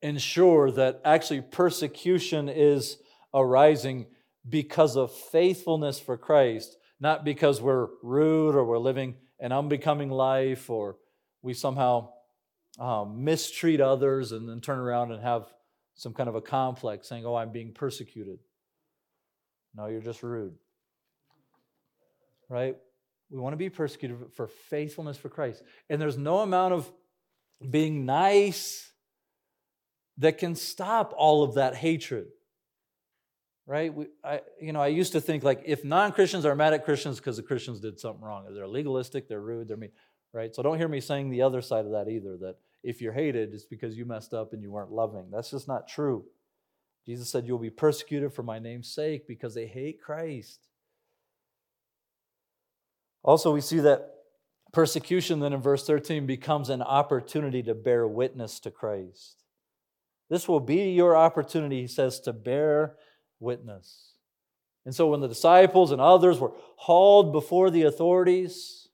ensure 0.02 0.70
that 0.72 1.00
actually 1.06 1.40
persecution 1.40 2.50
is 2.50 2.98
arising 3.32 4.06
because 4.46 4.94
of 4.94 5.10
faithfulness 5.10 5.98
for 5.98 6.18
Christ, 6.18 6.76
not 7.00 7.24
because 7.24 7.62
we're 7.62 7.88
rude 8.02 8.54
or 8.54 8.64
we're 8.64 8.78
living 8.78 9.16
an 9.40 9.50
unbecoming 9.50 10.10
life 10.10 10.68
or 10.68 10.96
we 11.40 11.54
somehow 11.54 12.10
um, 12.78 13.24
mistreat 13.24 13.80
others 13.80 14.32
and 14.32 14.46
then 14.46 14.60
turn 14.60 14.78
around 14.78 15.12
and 15.12 15.22
have 15.22 15.46
some 15.94 16.12
kind 16.12 16.28
of 16.28 16.34
a 16.34 16.42
complex 16.42 17.08
saying, 17.08 17.24
Oh, 17.24 17.34
I'm 17.34 17.52
being 17.52 17.72
persecuted. 17.72 18.38
No, 19.74 19.86
you're 19.86 20.02
just 20.02 20.22
rude 20.22 20.54
right? 22.48 22.76
We 23.30 23.38
want 23.38 23.52
to 23.52 23.58
be 23.58 23.68
persecuted 23.68 24.32
for 24.32 24.46
faithfulness 24.46 25.16
for 25.16 25.28
Christ. 25.28 25.62
And 25.90 26.00
there's 26.00 26.16
no 26.16 26.38
amount 26.38 26.74
of 26.74 26.90
being 27.68 28.06
nice 28.06 28.90
that 30.18 30.38
can 30.38 30.54
stop 30.54 31.14
all 31.16 31.42
of 31.42 31.54
that 31.54 31.74
hatred. 31.74 32.28
Right? 33.66 33.92
We, 33.92 34.06
I, 34.24 34.40
you 34.60 34.72
know, 34.72 34.80
I 34.80 34.86
used 34.88 35.12
to 35.12 35.20
think 35.20 35.44
like 35.44 35.62
if 35.66 35.84
non-Christians 35.84 36.46
are 36.46 36.54
mad 36.54 36.72
at 36.72 36.84
Christians 36.84 37.18
because 37.18 37.36
the 37.36 37.42
Christians 37.42 37.80
did 37.80 38.00
something 38.00 38.22
wrong, 38.22 38.46
they're 38.54 38.66
legalistic, 38.66 39.28
they're 39.28 39.42
rude, 39.42 39.68
they're 39.68 39.76
mean, 39.76 39.90
right? 40.32 40.54
So 40.54 40.62
don't 40.62 40.78
hear 40.78 40.88
me 40.88 41.00
saying 41.00 41.28
the 41.28 41.42
other 41.42 41.60
side 41.60 41.84
of 41.84 41.90
that 41.92 42.08
either. 42.08 42.38
That 42.38 42.56
if 42.82 43.02
you're 43.02 43.12
hated, 43.12 43.52
it's 43.52 43.66
because 43.66 43.96
you 43.96 44.06
messed 44.06 44.32
up 44.32 44.54
and 44.54 44.62
you 44.62 44.70
weren't 44.70 44.90
loving. 44.90 45.26
That's 45.30 45.50
just 45.50 45.68
not 45.68 45.86
true. 45.86 46.24
Jesus 47.04 47.30
said, 47.30 47.46
You'll 47.46 47.58
be 47.58 47.70
persecuted 47.70 48.32
for 48.32 48.42
my 48.42 48.58
name's 48.58 48.92
sake 48.92 49.26
because 49.26 49.54
they 49.54 49.66
hate 49.66 50.00
Christ. 50.00 50.67
Also, 53.28 53.52
we 53.52 53.60
see 53.60 53.80
that 53.80 54.14
persecution 54.72 55.38
then 55.38 55.52
in 55.52 55.60
verse 55.60 55.86
13 55.86 56.24
becomes 56.24 56.70
an 56.70 56.80
opportunity 56.80 57.62
to 57.62 57.74
bear 57.74 58.08
witness 58.08 58.58
to 58.60 58.70
Christ. 58.70 59.44
This 60.30 60.48
will 60.48 60.60
be 60.60 60.92
your 60.92 61.14
opportunity, 61.14 61.82
he 61.82 61.88
says, 61.88 62.20
to 62.20 62.32
bear 62.32 62.96
witness. 63.38 64.14
And 64.86 64.94
so 64.94 65.08
when 65.08 65.20
the 65.20 65.28
disciples 65.28 65.92
and 65.92 66.00
others 66.00 66.40
were 66.40 66.52
hauled 66.76 67.34
before 67.34 67.68
the 67.68 67.82
authorities, 67.82 68.88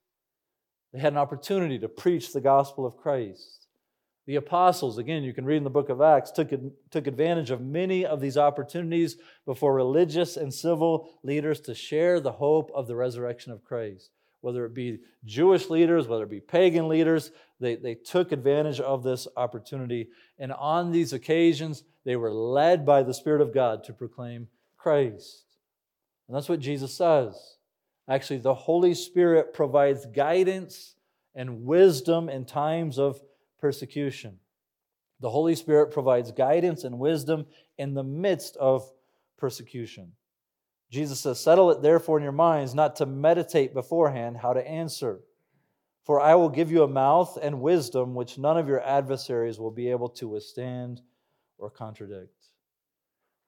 they 0.92 0.98
had 0.98 1.12
an 1.12 1.18
opportunity 1.20 1.78
to 1.78 1.88
preach 1.88 2.32
the 2.32 2.40
gospel 2.40 2.84
of 2.84 2.96
Christ. 2.96 3.68
The 4.26 4.34
apostles, 4.34 4.98
again, 4.98 5.22
you 5.22 5.32
can 5.32 5.44
read 5.44 5.58
in 5.58 5.64
the 5.64 5.70
book 5.70 5.90
of 5.90 6.00
Acts, 6.00 6.32
took, 6.32 6.50
took 6.90 7.06
advantage 7.06 7.52
of 7.52 7.60
many 7.60 8.04
of 8.04 8.20
these 8.20 8.36
opportunities 8.36 9.16
before 9.46 9.74
religious 9.74 10.36
and 10.36 10.52
civil 10.52 11.08
leaders 11.22 11.60
to 11.60 11.74
share 11.76 12.18
the 12.18 12.32
hope 12.32 12.72
of 12.74 12.88
the 12.88 12.96
resurrection 12.96 13.52
of 13.52 13.62
Christ. 13.62 14.10
Whether 14.44 14.66
it 14.66 14.74
be 14.74 14.98
Jewish 15.24 15.70
leaders, 15.70 16.06
whether 16.06 16.24
it 16.24 16.30
be 16.30 16.38
pagan 16.38 16.86
leaders, 16.86 17.30
they, 17.60 17.76
they 17.76 17.94
took 17.94 18.30
advantage 18.30 18.78
of 18.78 19.02
this 19.02 19.26
opportunity. 19.38 20.08
And 20.38 20.52
on 20.52 20.92
these 20.92 21.14
occasions, 21.14 21.82
they 22.04 22.16
were 22.16 22.30
led 22.30 22.84
by 22.84 23.02
the 23.02 23.14
Spirit 23.14 23.40
of 23.40 23.54
God 23.54 23.84
to 23.84 23.94
proclaim 23.94 24.48
Christ. 24.76 25.44
And 26.28 26.36
that's 26.36 26.50
what 26.50 26.60
Jesus 26.60 26.92
says. 26.92 27.56
Actually, 28.06 28.40
the 28.40 28.54
Holy 28.54 28.92
Spirit 28.92 29.54
provides 29.54 30.04
guidance 30.04 30.94
and 31.34 31.64
wisdom 31.64 32.28
in 32.28 32.44
times 32.44 32.98
of 32.98 33.22
persecution. 33.58 34.38
The 35.20 35.30
Holy 35.30 35.54
Spirit 35.54 35.90
provides 35.90 36.32
guidance 36.32 36.84
and 36.84 36.98
wisdom 36.98 37.46
in 37.78 37.94
the 37.94 38.04
midst 38.04 38.58
of 38.58 38.86
persecution. 39.38 40.12
Jesus 40.94 41.20
says, 41.20 41.40
Settle 41.40 41.70
it 41.72 41.82
therefore 41.82 42.18
in 42.18 42.22
your 42.22 42.32
minds 42.32 42.74
not 42.74 42.96
to 42.96 43.06
meditate 43.06 43.74
beforehand 43.74 44.38
how 44.38 44.52
to 44.52 44.66
answer. 44.66 45.20
For 46.04 46.20
I 46.20 46.34
will 46.36 46.50
give 46.50 46.70
you 46.70 46.82
a 46.82 46.88
mouth 46.88 47.36
and 47.42 47.60
wisdom 47.60 48.14
which 48.14 48.38
none 48.38 48.56
of 48.56 48.68
your 48.68 48.80
adversaries 48.82 49.58
will 49.58 49.70
be 49.70 49.90
able 49.90 50.08
to 50.10 50.28
withstand 50.28 51.00
or 51.58 51.70
contradict. 51.70 52.30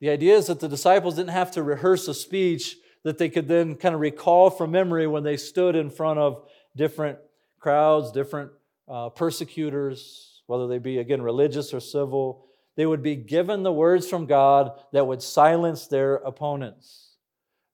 The 0.00 0.10
idea 0.10 0.36
is 0.36 0.46
that 0.46 0.60
the 0.60 0.68
disciples 0.68 1.14
didn't 1.14 1.30
have 1.30 1.52
to 1.52 1.62
rehearse 1.62 2.08
a 2.08 2.14
speech 2.14 2.76
that 3.04 3.18
they 3.18 3.28
could 3.28 3.46
then 3.46 3.76
kind 3.76 3.94
of 3.94 4.00
recall 4.00 4.50
from 4.50 4.72
memory 4.72 5.06
when 5.06 5.22
they 5.22 5.36
stood 5.36 5.76
in 5.76 5.90
front 5.90 6.18
of 6.18 6.48
different 6.74 7.18
crowds, 7.60 8.10
different 8.10 8.50
uh, 8.88 9.10
persecutors, 9.10 10.42
whether 10.46 10.66
they 10.66 10.78
be, 10.78 10.98
again, 10.98 11.22
religious 11.22 11.72
or 11.72 11.80
civil, 11.80 12.46
they 12.74 12.86
would 12.86 13.02
be 13.02 13.16
given 13.16 13.62
the 13.62 13.72
words 13.72 14.08
from 14.08 14.26
God 14.26 14.72
that 14.92 15.06
would 15.06 15.22
silence 15.22 15.86
their 15.86 16.16
opponents. 16.16 17.15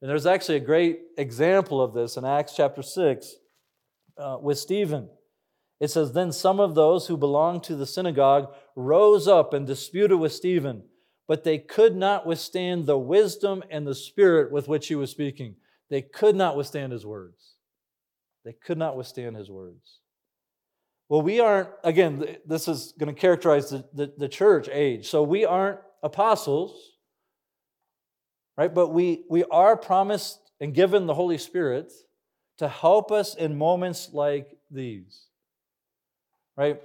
And 0.02 0.10
there's 0.10 0.26
actually 0.26 0.56
a 0.56 0.60
great 0.60 0.98
example 1.16 1.80
of 1.80 1.94
this 1.94 2.16
in 2.16 2.24
Acts 2.24 2.54
chapter 2.56 2.82
6 2.82 3.36
uh, 4.18 4.36
with 4.42 4.58
Stephen. 4.58 5.08
It 5.78 5.90
says, 5.90 6.12
Then 6.12 6.32
some 6.32 6.58
of 6.58 6.74
those 6.74 7.06
who 7.06 7.16
belonged 7.16 7.62
to 7.64 7.76
the 7.76 7.86
synagogue 7.86 8.52
rose 8.74 9.28
up 9.28 9.54
and 9.54 9.64
disputed 9.64 10.18
with 10.18 10.32
Stephen, 10.32 10.82
but 11.28 11.44
they 11.44 11.58
could 11.58 11.94
not 11.94 12.26
withstand 12.26 12.86
the 12.86 12.98
wisdom 12.98 13.62
and 13.70 13.86
the 13.86 13.94
spirit 13.94 14.50
with 14.50 14.66
which 14.66 14.88
he 14.88 14.96
was 14.96 15.10
speaking. 15.10 15.54
They 15.88 16.02
could 16.02 16.34
not 16.34 16.56
withstand 16.56 16.92
his 16.92 17.06
words. 17.06 17.54
They 18.44 18.54
could 18.54 18.78
not 18.78 18.96
withstand 18.96 19.36
his 19.36 19.50
words. 19.50 20.00
Well, 21.08 21.22
we 21.22 21.38
aren't, 21.38 21.68
again, 21.84 22.38
this 22.44 22.66
is 22.66 22.92
going 22.98 23.14
to 23.14 23.20
characterize 23.20 23.70
the, 23.70 23.84
the, 23.92 24.12
the, 24.18 24.28
church 24.28 24.68
age. 24.72 25.08
So 25.08 25.22
we 25.22 25.44
aren't 25.44 25.78
apostles, 26.02 26.91
right? 28.56 28.72
But 28.72 28.88
we, 28.88 29.24
we 29.28 29.44
are 29.44 29.76
promised 29.76 30.38
and 30.60 30.74
given 30.74 31.06
the 31.06 31.14
Holy 31.14 31.38
Spirit 31.38 31.92
to 32.58 32.68
help 32.68 33.10
us 33.10 33.34
in 33.34 33.56
moments 33.56 34.10
like 34.12 34.56
these, 34.70 35.26
right? 36.56 36.80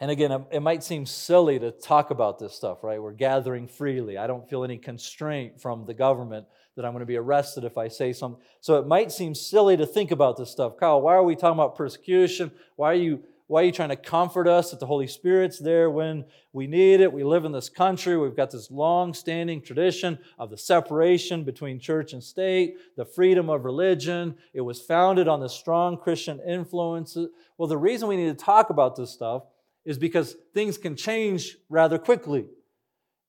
And 0.00 0.10
again, 0.10 0.44
it 0.50 0.60
might 0.60 0.82
seem 0.82 1.06
silly 1.06 1.58
to 1.60 1.70
talk 1.70 2.10
about 2.10 2.38
this 2.38 2.52
stuff, 2.52 2.82
right? 2.82 3.00
We're 3.00 3.12
gathering 3.12 3.68
freely. 3.68 4.18
I 4.18 4.26
don't 4.26 4.48
feel 4.48 4.64
any 4.64 4.76
constraint 4.76 5.60
from 5.60 5.86
the 5.86 5.94
government 5.94 6.46
that 6.76 6.84
I'm 6.84 6.92
going 6.92 7.00
to 7.00 7.06
be 7.06 7.16
arrested 7.16 7.62
if 7.62 7.78
I 7.78 7.86
say 7.86 8.12
something. 8.12 8.42
So 8.60 8.78
it 8.78 8.86
might 8.86 9.12
seem 9.12 9.34
silly 9.34 9.76
to 9.76 9.86
think 9.86 10.10
about 10.10 10.36
this 10.36 10.50
stuff. 10.50 10.76
Kyle, 10.76 11.00
why 11.00 11.14
are 11.14 11.22
we 11.22 11.36
talking 11.36 11.56
about 11.56 11.76
persecution? 11.76 12.50
Why 12.74 12.90
are 12.90 12.96
you 12.96 13.22
why 13.46 13.60
are 13.60 13.64
you 13.64 13.72
trying 13.72 13.90
to 13.90 13.96
comfort 13.96 14.48
us 14.48 14.70
that 14.70 14.80
the 14.80 14.86
Holy 14.86 15.06
Spirit's 15.06 15.58
there 15.58 15.90
when 15.90 16.24
we 16.54 16.66
need 16.66 17.00
it? 17.00 17.12
We 17.12 17.24
live 17.24 17.44
in 17.44 17.52
this 17.52 17.68
country. 17.68 18.16
We've 18.16 18.36
got 18.36 18.50
this 18.50 18.70
long 18.70 19.12
standing 19.12 19.60
tradition 19.60 20.18
of 20.38 20.48
the 20.48 20.56
separation 20.56 21.44
between 21.44 21.78
church 21.78 22.14
and 22.14 22.24
state, 22.24 22.76
the 22.96 23.04
freedom 23.04 23.50
of 23.50 23.66
religion. 23.66 24.36
It 24.54 24.62
was 24.62 24.80
founded 24.80 25.28
on 25.28 25.40
the 25.40 25.48
strong 25.48 25.98
Christian 25.98 26.40
influences. 26.40 27.28
Well, 27.58 27.68
the 27.68 27.76
reason 27.76 28.08
we 28.08 28.16
need 28.16 28.36
to 28.38 28.44
talk 28.44 28.70
about 28.70 28.96
this 28.96 29.10
stuff 29.10 29.42
is 29.84 29.98
because 29.98 30.36
things 30.54 30.78
can 30.78 30.96
change 30.96 31.58
rather 31.68 31.98
quickly. 31.98 32.46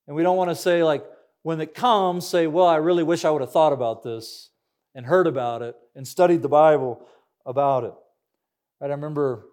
And 0.06 0.16
we 0.16 0.22
don't 0.22 0.38
want 0.38 0.48
to 0.48 0.56
say, 0.56 0.82
like, 0.82 1.04
when 1.42 1.60
it 1.60 1.74
comes, 1.74 2.26
say, 2.26 2.46
well, 2.46 2.66
I 2.66 2.76
really 2.76 3.02
wish 3.02 3.24
I 3.24 3.30
would 3.30 3.42
have 3.42 3.52
thought 3.52 3.74
about 3.74 4.02
this 4.02 4.50
and 4.94 5.04
heard 5.04 5.26
about 5.26 5.60
it 5.60 5.76
and 5.94 6.08
studied 6.08 6.40
the 6.40 6.48
Bible 6.48 7.06
about 7.44 7.84
it. 7.84 7.92
Right? 8.80 8.88
I 8.88 8.94
remember 8.94 9.44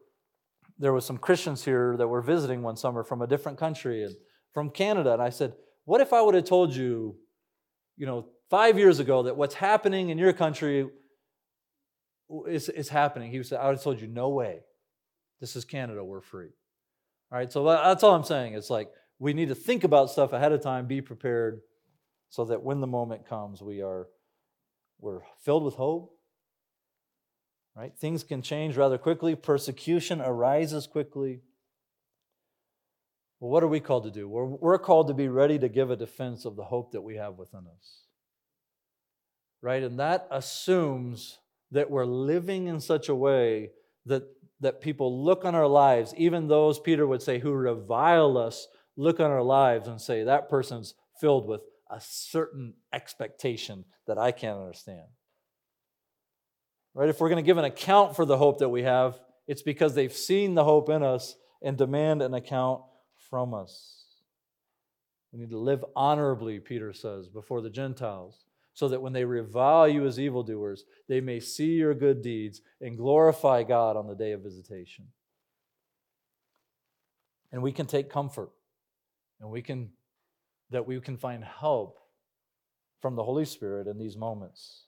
there 0.84 0.92
was 0.92 1.06
some 1.06 1.18
Christians 1.18 1.64
here 1.64 1.96
that 1.98 2.08
were 2.08 2.22
visiting 2.22 2.62
one 2.62 2.76
summer 2.76 3.06
from 3.06 3.22
a 3.22 3.28
different 3.28 3.58
country 3.58 4.04
and 4.04 4.14
from 4.54 4.70
Canada. 4.70 5.14
And 5.14 5.22
I 5.22 5.30
said, 5.30 5.54
What 5.86 6.02
if 6.02 6.12
I 6.12 6.22
would 6.22 6.36
have 6.36 6.44
told 6.44 6.76
you, 6.76 7.16
you 7.96 8.06
know, 8.06 8.28
five 8.50 8.78
years 8.78 9.00
ago 9.00 9.24
that 9.24 9.38
what's 9.38 9.56
happening 9.56 10.10
in 10.10 10.18
your 10.18 10.34
country 10.34 10.90
is, 12.50 12.68
is 12.68 12.90
happening? 12.90 13.32
He 13.32 13.42
said, 13.44 13.60
I 13.60 13.68
would 13.68 13.76
have 13.76 13.84
told 13.84 14.02
you, 14.02 14.08
no 14.08 14.30
way. 14.30 14.60
This 15.40 15.56
is 15.56 15.64
Canada, 15.64 16.04
we're 16.04 16.22
free. 16.22 16.50
All 17.32 17.38
right, 17.38 17.52
so 17.52 17.64
that's 17.64 18.04
all 18.04 18.14
I'm 18.14 18.24
saying. 18.26 18.54
It's 18.54 18.70
like 18.70 18.90
we 19.20 19.34
need 19.34 19.48
to 19.50 19.56
think 19.56 19.86
about 19.86 20.10
stuff 20.10 20.34
ahead 20.34 20.52
of 20.52 20.62
time, 20.62 20.86
be 20.86 21.02
prepared, 21.02 21.62
so 22.30 22.44
that 22.46 22.62
when 22.62 22.82
the 22.82 22.88
moment 22.88 23.28
comes, 23.28 23.62
we 23.62 23.82
are 23.82 24.08
we're 25.00 25.22
filled 25.44 25.64
with 25.64 25.76
hope, 25.76 26.14
Right? 27.76 27.94
Things 27.98 28.24
can 28.24 28.42
change 28.42 28.78
rather 28.78 28.98
quickly. 28.98 29.36
Persecution 29.36 30.22
arises 30.22 30.86
quickly. 30.86 31.42
Well, 33.40 33.52
what 33.52 33.64
are 33.64 33.68
we 33.68 33.80
called 33.80 34.04
to 34.04 34.12
do? 34.12 34.30
We're, 34.30 34.46
we're 34.46 34.78
called 34.78 35.08
to 35.08 35.14
be 35.14 35.28
ready 35.28 35.58
to 35.60 35.68
give 35.68 35.90
a 35.90 35.96
defense 35.96 36.46
of 36.46 36.56
the 36.56 36.64
hope 36.64 36.92
that 36.92 37.02
we 37.02 37.16
have 37.16 37.38
within 37.38 37.66
us. 37.68 38.04
Right? 39.62 39.82
And 39.82 40.00
that 40.00 40.28
assumes 40.30 41.40
that 41.72 41.90
we're 41.90 42.06
living 42.06 42.68
in 42.68 42.80
such 42.80 43.10
a 43.10 43.16
way 43.16 43.72
that, 44.06 44.24
that 44.60 44.80
people 44.80 45.24
look 45.24 45.44
on 45.44 45.56
our 45.56 45.68
lives, 45.68 46.14
even 46.16 46.48
those, 46.48 46.80
Peter 46.80 47.08
would 47.08 47.24
say, 47.24 47.40
who 47.40 47.54
revile 47.54 48.38
us, 48.38 48.68
look 48.96 49.20
on 49.20 49.32
our 49.32 49.42
lives 49.42 49.88
and 49.88 50.00
say, 50.00 50.24
that 50.24 50.50
person's 50.50 50.94
filled 51.20 51.48
with 51.48 51.62
a 51.90 52.00
certain 52.00 52.76
expectation 52.94 53.86
that 54.06 54.20
I 54.20 54.32
can't 54.32 54.60
understand. 54.60 55.08
Right? 56.94 57.10
If 57.10 57.20
we're 57.20 57.30
going 57.30 57.44
to 57.44 57.48
give 57.48 57.58
an 57.58 57.66
account 57.66 58.16
for 58.16 58.26
the 58.26 58.38
hope 58.38 58.60
that 58.60 58.70
we 58.70 58.84
have, 58.84 59.20
it's 59.48 59.62
because 59.62 59.96
they've 59.96 60.14
seen 60.14 60.56
the 60.56 60.64
hope 60.64 60.90
in 60.90 61.04
us 61.04 61.36
and 61.62 61.78
demand 61.78 62.22
an 62.22 62.34
account 62.34 62.82
from 63.30 63.54
us. 63.54 64.06
We 65.32 65.40
need 65.40 65.50
to 65.50 65.58
live 65.58 65.84
honorably, 65.96 66.60
Peter 66.60 66.94
says, 66.94 67.28
before 67.28 67.62
the 67.62 67.70
Gentiles, 67.70 68.46
so 68.74 68.88
that 68.90 69.02
when 69.02 69.14
they 69.14 69.26
revile 69.26 69.88
you 69.88 70.06
as 70.06 70.20
evildoers, 70.20 70.86
they 71.08 71.22
may 71.22 71.40
see 71.40 71.74
your 71.74 71.96
good 71.96 72.22
deeds 72.22 72.62
and 72.80 72.98
glorify 72.98 73.64
God 73.64 73.98
on 73.98 74.08
the 74.08 74.16
day 74.16 74.32
of 74.34 74.42
visitation. 74.42 75.06
And 77.52 77.62
we 77.62 77.72
can 77.72 77.86
take 77.86 78.10
comfort 78.10 78.50
and 79.40 79.50
we 79.50 79.62
can 79.62 79.92
that 80.72 80.88
we 80.88 81.00
can 81.00 81.18
find 81.18 81.44
help 81.44 82.00
from 83.00 83.16
the 83.16 83.24
Holy 83.24 83.46
Spirit 83.46 83.88
in 83.88 84.00
these 84.00 84.18
moments. 84.18 84.86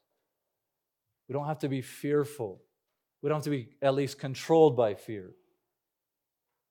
We 1.27 1.33
don't 1.33 1.47
have 1.47 1.59
to 1.59 1.69
be 1.69 1.81
fearful. 1.81 2.61
We 3.21 3.29
don't 3.29 3.37
have 3.37 3.43
to 3.45 3.49
be 3.49 3.69
at 3.81 3.95
least 3.95 4.19
controlled 4.19 4.77
by 4.77 4.93
fear. 4.93 5.31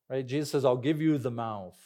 Right? 0.09 0.27
Jesus 0.27 0.51
says, 0.51 0.65
I'll 0.65 0.77
give 0.77 1.01
you 1.01 1.19
the 1.19 1.31
mouth. 1.31 1.79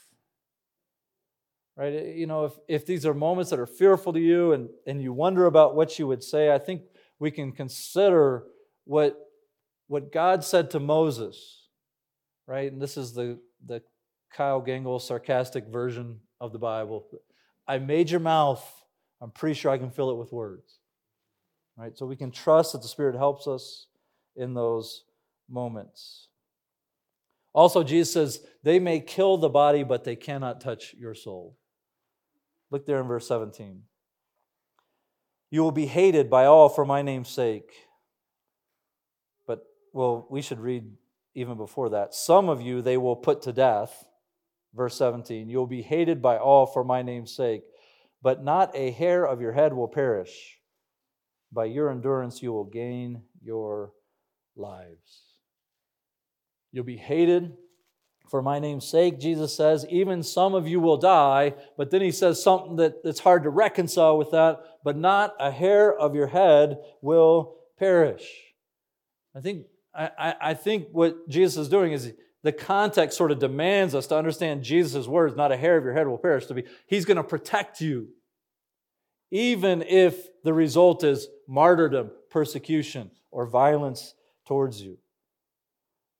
Right? 1.75 1.93
Eh, 1.93 2.13
you 2.15 2.27
know, 2.27 2.45
if, 2.45 2.53
if 2.67 2.85
these 2.85 3.05
are 3.05 3.13
moments 3.13 3.49
that 3.51 3.59
are 3.59 3.65
fearful 3.65 4.13
to 4.13 4.19
you 4.19 4.51
and, 4.51 4.69
and 4.85 5.01
you 5.01 5.13
wonder 5.13 5.45
about 5.45 5.75
what 5.75 5.97
you 5.97 6.07
would 6.07 6.23
say, 6.23 6.53
I 6.53 6.59
think 6.59 6.81
we 7.19 7.31
can 7.31 7.51
consider 7.51 8.43
what, 8.85 9.17
what 9.87 10.11
God 10.11 10.43
said 10.43 10.71
to 10.71 10.79
Moses. 10.79 11.67
Right? 12.45 12.71
And 12.71 12.81
this 12.81 12.97
is 12.97 13.13
the, 13.13 13.39
the 13.65 13.81
Kyle 14.31 14.61
Gangel 14.61 14.99
sarcastic 14.99 15.67
version 15.67 16.19
of 16.41 16.51
the 16.51 16.59
Bible. 16.59 17.07
I 17.67 17.79
made 17.79 18.09
your 18.09 18.19
mouth. 18.19 18.63
I'm 19.21 19.31
pretty 19.31 19.53
sure 19.53 19.71
I 19.71 19.77
can 19.77 19.91
fill 19.91 20.11
it 20.11 20.17
with 20.17 20.31
words. 20.31 20.78
Right? 21.79 21.97
So 21.97 22.05
we 22.05 22.17
can 22.17 22.31
trust 22.31 22.73
that 22.73 22.81
the 22.81 22.89
Spirit 22.89 23.15
helps 23.15 23.47
us 23.47 23.87
in 24.35 24.53
those 24.53 25.05
moments. 25.49 26.27
Also, 27.53 27.83
Jesus 27.83 28.11
says, 28.11 28.41
they 28.63 28.79
may 28.79 28.99
kill 28.99 29.37
the 29.37 29.49
body, 29.49 29.83
but 29.83 30.03
they 30.03 30.17
cannot 30.17 30.59
touch 30.59 30.93
your 30.93 31.15
soul. 31.15 31.57
Look 32.69 32.85
there 32.85 32.99
in 32.99 33.07
verse 33.07 33.27
17. 33.29 33.83
You 35.51 35.63
will 35.63 35.71
be 35.71 35.85
hated 35.85 36.29
by 36.29 36.45
all 36.45 36.67
for 36.67 36.85
my 36.85 37.01
name's 37.01 37.29
sake. 37.29 37.71
But, 39.47 39.63
well, 39.93 40.27
we 40.29 40.41
should 40.41 40.59
read 40.59 40.83
even 41.33 41.55
before 41.55 41.91
that. 41.91 42.13
Some 42.13 42.49
of 42.49 42.61
you 42.61 42.81
they 42.81 42.97
will 42.97 43.15
put 43.15 43.41
to 43.43 43.53
death. 43.53 44.05
Verse 44.75 44.95
17. 44.97 45.49
You 45.49 45.57
will 45.57 45.65
be 45.65 45.81
hated 45.81 46.21
by 46.21 46.37
all 46.37 46.65
for 46.65 46.83
my 46.83 47.01
name's 47.01 47.33
sake, 47.33 47.63
but 48.21 48.43
not 48.43 48.75
a 48.75 48.91
hair 48.91 49.25
of 49.25 49.39
your 49.39 49.53
head 49.53 49.73
will 49.73 49.87
perish. 49.87 50.58
By 51.51 51.65
your 51.65 51.89
endurance, 51.89 52.41
you 52.41 52.51
will 52.51 52.65
gain 52.65 53.23
your 53.41 53.93
lives. 54.55 55.23
You'll 56.71 56.83
be 56.83 56.97
hated 56.97 57.53
for 58.29 58.41
my 58.41 58.59
name's 58.59 58.87
sake, 58.87 59.19
Jesus 59.19 59.55
says. 59.55 59.85
Even 59.89 60.21
some 60.21 60.53
of 60.53 60.67
you 60.67 60.79
will 60.79 60.97
die, 60.97 61.55
but 61.77 61.89
then 61.89 62.01
he 62.01 62.11
says 62.11 62.41
something 62.41 62.75
that, 62.75 63.03
that's 63.03 63.19
hard 63.19 63.43
to 63.43 63.49
reconcile 63.49 64.17
with 64.17 64.31
that, 64.31 64.61
but 64.83 64.95
not 64.95 65.33
a 65.39 65.51
hair 65.51 65.91
of 65.97 66.13
your 66.13 66.27
head 66.27 66.77
will 67.01 67.55
perish. 67.77 68.29
I 69.35 69.41
think, 69.41 69.65
I, 69.95 70.35
I 70.41 70.53
think 70.53 70.89
what 70.91 71.27
Jesus 71.27 71.57
is 71.57 71.69
doing 71.69 71.91
is 71.91 72.13
the 72.43 72.51
context 72.51 73.17
sort 73.17 73.31
of 73.31 73.39
demands 73.39 73.95
us 73.95 74.07
to 74.07 74.17
understand 74.17 74.63
Jesus' 74.63 75.07
words, 75.07 75.35
not 75.35 75.51
a 75.51 75.57
hair 75.57 75.77
of 75.77 75.83
your 75.83 75.93
head 75.93 76.07
will 76.07 76.17
perish, 76.17 76.45
to 76.45 76.53
be, 76.53 76.63
he's 76.87 77.05
going 77.05 77.17
to 77.17 77.23
protect 77.23 77.81
you 77.81 78.09
even 79.31 79.83
if 79.83 80.27
the 80.43 80.53
result 80.53 81.03
is 81.03 81.27
martyrdom, 81.47 82.11
persecution, 82.29 83.11
or 83.31 83.45
violence 83.45 84.15
towards 84.47 84.81
you. 84.81 84.97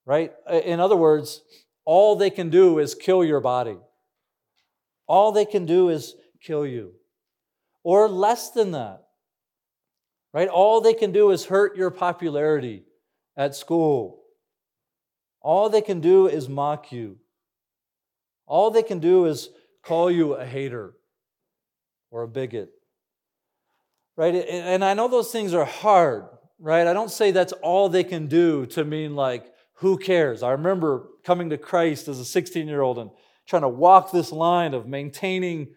Right? 0.05 0.33
In 0.49 0.79
other 0.79 0.95
words, 0.95 1.41
all 1.85 2.15
they 2.15 2.29
can 2.29 2.49
do 2.49 2.79
is 2.79 2.95
kill 2.95 3.23
your 3.23 3.41
body. 3.41 3.77
All 5.07 5.31
they 5.31 5.45
can 5.45 5.65
do 5.65 5.89
is 5.89 6.15
kill 6.41 6.65
you. 6.65 6.93
Or 7.83 8.07
less 8.07 8.51
than 8.51 8.71
that. 8.71 9.03
Right? 10.33 10.47
All 10.47 10.81
they 10.81 10.93
can 10.93 11.11
do 11.11 11.31
is 11.31 11.45
hurt 11.45 11.75
your 11.75 11.89
popularity 11.89 12.83
at 13.35 13.55
school. 13.55 14.21
All 15.41 15.69
they 15.69 15.81
can 15.81 16.01
do 16.01 16.27
is 16.27 16.47
mock 16.47 16.91
you. 16.91 17.17
All 18.45 18.69
they 18.69 18.83
can 18.83 18.99
do 18.99 19.25
is 19.25 19.49
call 19.83 20.11
you 20.11 20.33
a 20.33 20.45
hater 20.45 20.93
or 22.11 22.23
a 22.23 22.27
bigot 22.27 22.71
right? 24.19 24.35
And 24.35 24.83
I 24.83 24.95
know 24.95 25.07
those 25.07 25.31
things 25.31 25.53
are 25.53 25.63
hard, 25.63 26.25
right? 26.59 26.85
I 26.85 26.91
don't 26.91 27.09
say 27.09 27.31
that's 27.31 27.53
all 27.53 27.87
they 27.87 28.03
can 28.03 28.27
do 28.27 28.65
to 28.65 28.83
mean 28.83 29.15
like, 29.15 29.45
who 29.75 29.97
cares? 29.97 30.43
I 30.43 30.51
remember 30.51 31.07
coming 31.23 31.49
to 31.51 31.57
Christ 31.57 32.09
as 32.09 32.19
a 32.19 32.25
16 32.25 32.67
year 32.67 32.81
old 32.81 32.99
and 32.99 33.11
trying 33.47 33.61
to 33.61 33.69
walk 33.69 34.11
this 34.11 34.33
line 34.33 34.73
of 34.73 34.87
maintaining 34.87 35.69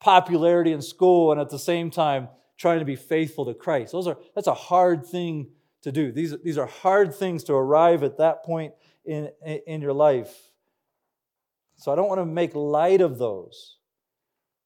popularity 0.00 0.72
in 0.72 0.80
school 0.80 1.30
and 1.30 1.38
at 1.38 1.50
the 1.50 1.58
same 1.58 1.90
time 1.90 2.28
trying 2.56 2.78
to 2.78 2.86
be 2.86 2.96
faithful 2.96 3.44
to 3.44 3.52
Christ. 3.52 3.92
Those 3.92 4.06
are, 4.06 4.16
that's 4.34 4.46
a 4.46 4.54
hard 4.54 5.04
thing 5.04 5.50
to 5.82 5.92
do. 5.92 6.10
These, 6.10 6.36
these 6.42 6.56
are 6.56 6.66
hard 6.66 7.14
things 7.14 7.44
to 7.44 7.52
arrive 7.52 8.02
at 8.02 8.16
that 8.16 8.44
point 8.44 8.72
in, 9.04 9.28
in 9.66 9.82
your 9.82 9.92
life. 9.92 10.34
So 11.76 11.92
I 11.92 11.96
don't 11.96 12.08
want 12.08 12.22
to 12.22 12.26
make 12.26 12.54
light 12.54 13.02
of 13.02 13.18
those. 13.18 13.76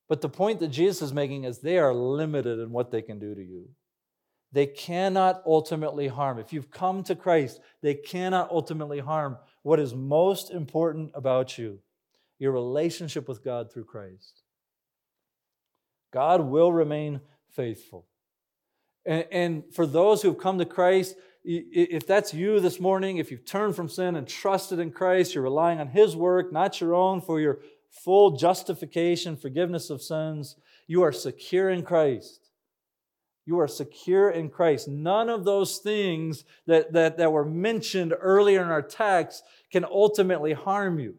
But 0.08 0.20
the 0.20 0.28
point 0.28 0.60
that 0.60 0.68
Jesus 0.68 1.02
is 1.02 1.12
making 1.12 1.44
is 1.44 1.58
they 1.58 1.78
are 1.78 1.94
limited 1.94 2.58
in 2.58 2.70
what 2.70 2.90
they 2.90 3.02
can 3.02 3.18
do 3.18 3.34
to 3.34 3.42
you. 3.42 3.70
They 4.52 4.66
cannot 4.66 5.42
ultimately 5.46 6.08
harm. 6.08 6.38
If 6.38 6.52
you've 6.52 6.70
come 6.70 7.02
to 7.04 7.16
Christ, 7.16 7.60
they 7.82 7.94
cannot 7.94 8.50
ultimately 8.50 9.00
harm 9.00 9.38
what 9.62 9.80
is 9.80 9.94
most 9.94 10.50
important 10.50 11.10
about 11.14 11.58
you 11.58 11.80
your 12.38 12.52
relationship 12.52 13.28
with 13.28 13.44
God 13.44 13.72
through 13.72 13.84
Christ. 13.84 14.42
God 16.12 16.42
will 16.42 16.72
remain 16.72 17.20
faithful. 17.50 18.06
And, 19.06 19.26
and 19.30 19.62
for 19.72 19.86
those 19.86 20.22
who 20.22 20.28
have 20.28 20.38
come 20.38 20.58
to 20.58 20.64
Christ, 20.64 21.16
if 21.44 22.06
that's 22.06 22.32
you 22.32 22.60
this 22.60 22.80
morning, 22.80 23.18
if 23.18 23.30
you've 23.30 23.44
turned 23.44 23.76
from 23.76 23.88
sin 23.88 24.16
and 24.16 24.26
trusted 24.26 24.78
in 24.78 24.90
Christ, 24.90 25.34
you're 25.34 25.44
relying 25.44 25.78
on 25.78 25.88
His 25.88 26.16
work, 26.16 26.52
not 26.52 26.80
your 26.80 26.94
own, 26.94 27.20
for 27.20 27.38
your 27.38 27.60
full 28.02 28.37
justification, 28.37 29.37
forgiveness 29.37 29.90
of 29.90 30.02
sins, 30.02 30.57
you 30.87 31.02
are 31.02 31.12
secure 31.12 31.70
in 31.70 31.83
Christ. 31.83 32.50
You 33.46 33.61
are 33.61 33.68
secure 33.68 34.30
in 34.30 34.48
Christ. 34.48 34.88
None 34.88 35.28
of 35.28 35.44
those 35.44 35.78
things 35.78 36.44
that, 36.66 36.92
that, 36.92 37.18
that 37.18 37.33
were 37.33 37.44
mentioned 37.44 38.14
earlier 38.18 38.62
in 38.62 38.68
our 38.68 38.83
text 38.83 39.44
can 39.70 39.85
ultimately 39.85 40.52
harm 40.52 40.98
you. 40.98 41.14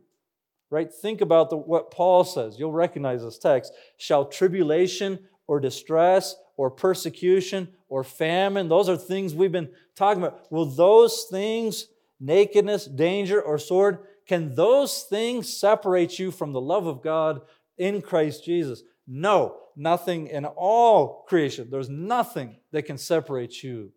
Right? 0.72 0.92
Think 0.92 1.22
about 1.22 1.50
the, 1.50 1.58
what 1.58 1.92
Paul 1.92 2.24
says. 2.24 2.58
You'll 2.58 2.72
recognize 2.72 3.24
this 3.24 3.38
text. 3.38 3.72
Shall 3.98 4.26
tribulation 4.26 5.20
or 5.48 5.60
distress 5.60 6.36
or 6.58 6.72
persecution 6.72 7.68
or 7.88 8.04
famine, 8.04 8.68
those 8.68 8.90
are 8.90 8.98
things 8.98 9.34
we've 9.34 9.52
been 9.52 9.70
talking 9.96 10.24
about. 10.24 10.52
Will 10.52 10.66
those 10.66 11.28
things, 11.30 11.88
nakedness, 12.20 12.86
danger, 12.86 13.42
or 13.42 13.58
sword, 13.58 14.00
can 14.28 14.56
those 14.56 15.04
things 15.04 15.56
separate 15.56 16.18
you 16.18 16.32
from 16.32 16.52
the 16.52 16.62
love 16.62 16.88
of 16.88 17.02
God 17.02 17.42
in 17.78 18.02
Christ 18.02 18.44
Jesus? 18.44 18.84
No, 19.08 19.58
nothing 19.76 20.28
in 20.28 20.46
all 20.46 21.26
creation. 21.28 21.70
There's 21.70 21.90
nothing 21.90 22.58
that 22.72 22.84
can 22.84 22.98
separate 22.98 23.64
you 23.64 23.92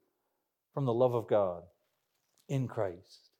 from 0.74 0.84
the 0.84 0.92
love 0.92 1.14
of 1.14 1.28
God 1.28 1.62
in 2.48 2.68
Christ. 2.68 3.30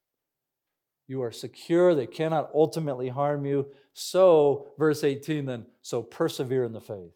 You 1.07 1.23
are 1.23 1.33
secure, 1.33 1.95
they 1.95 2.07
cannot 2.07 2.51
ultimately 2.55 3.09
harm 3.09 3.47
you. 3.47 3.69
So, 3.95 4.69
verse 4.79 5.05
18 5.05 5.47
then, 5.47 5.67
so 5.83 6.03
persevere 6.03 6.65
in 6.65 6.73
the 6.73 6.81
faith. 6.81 7.13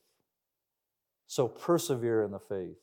So 1.26 1.48
persevere 1.48 2.24
in 2.24 2.30
the 2.30 2.38
faith. 2.38 2.76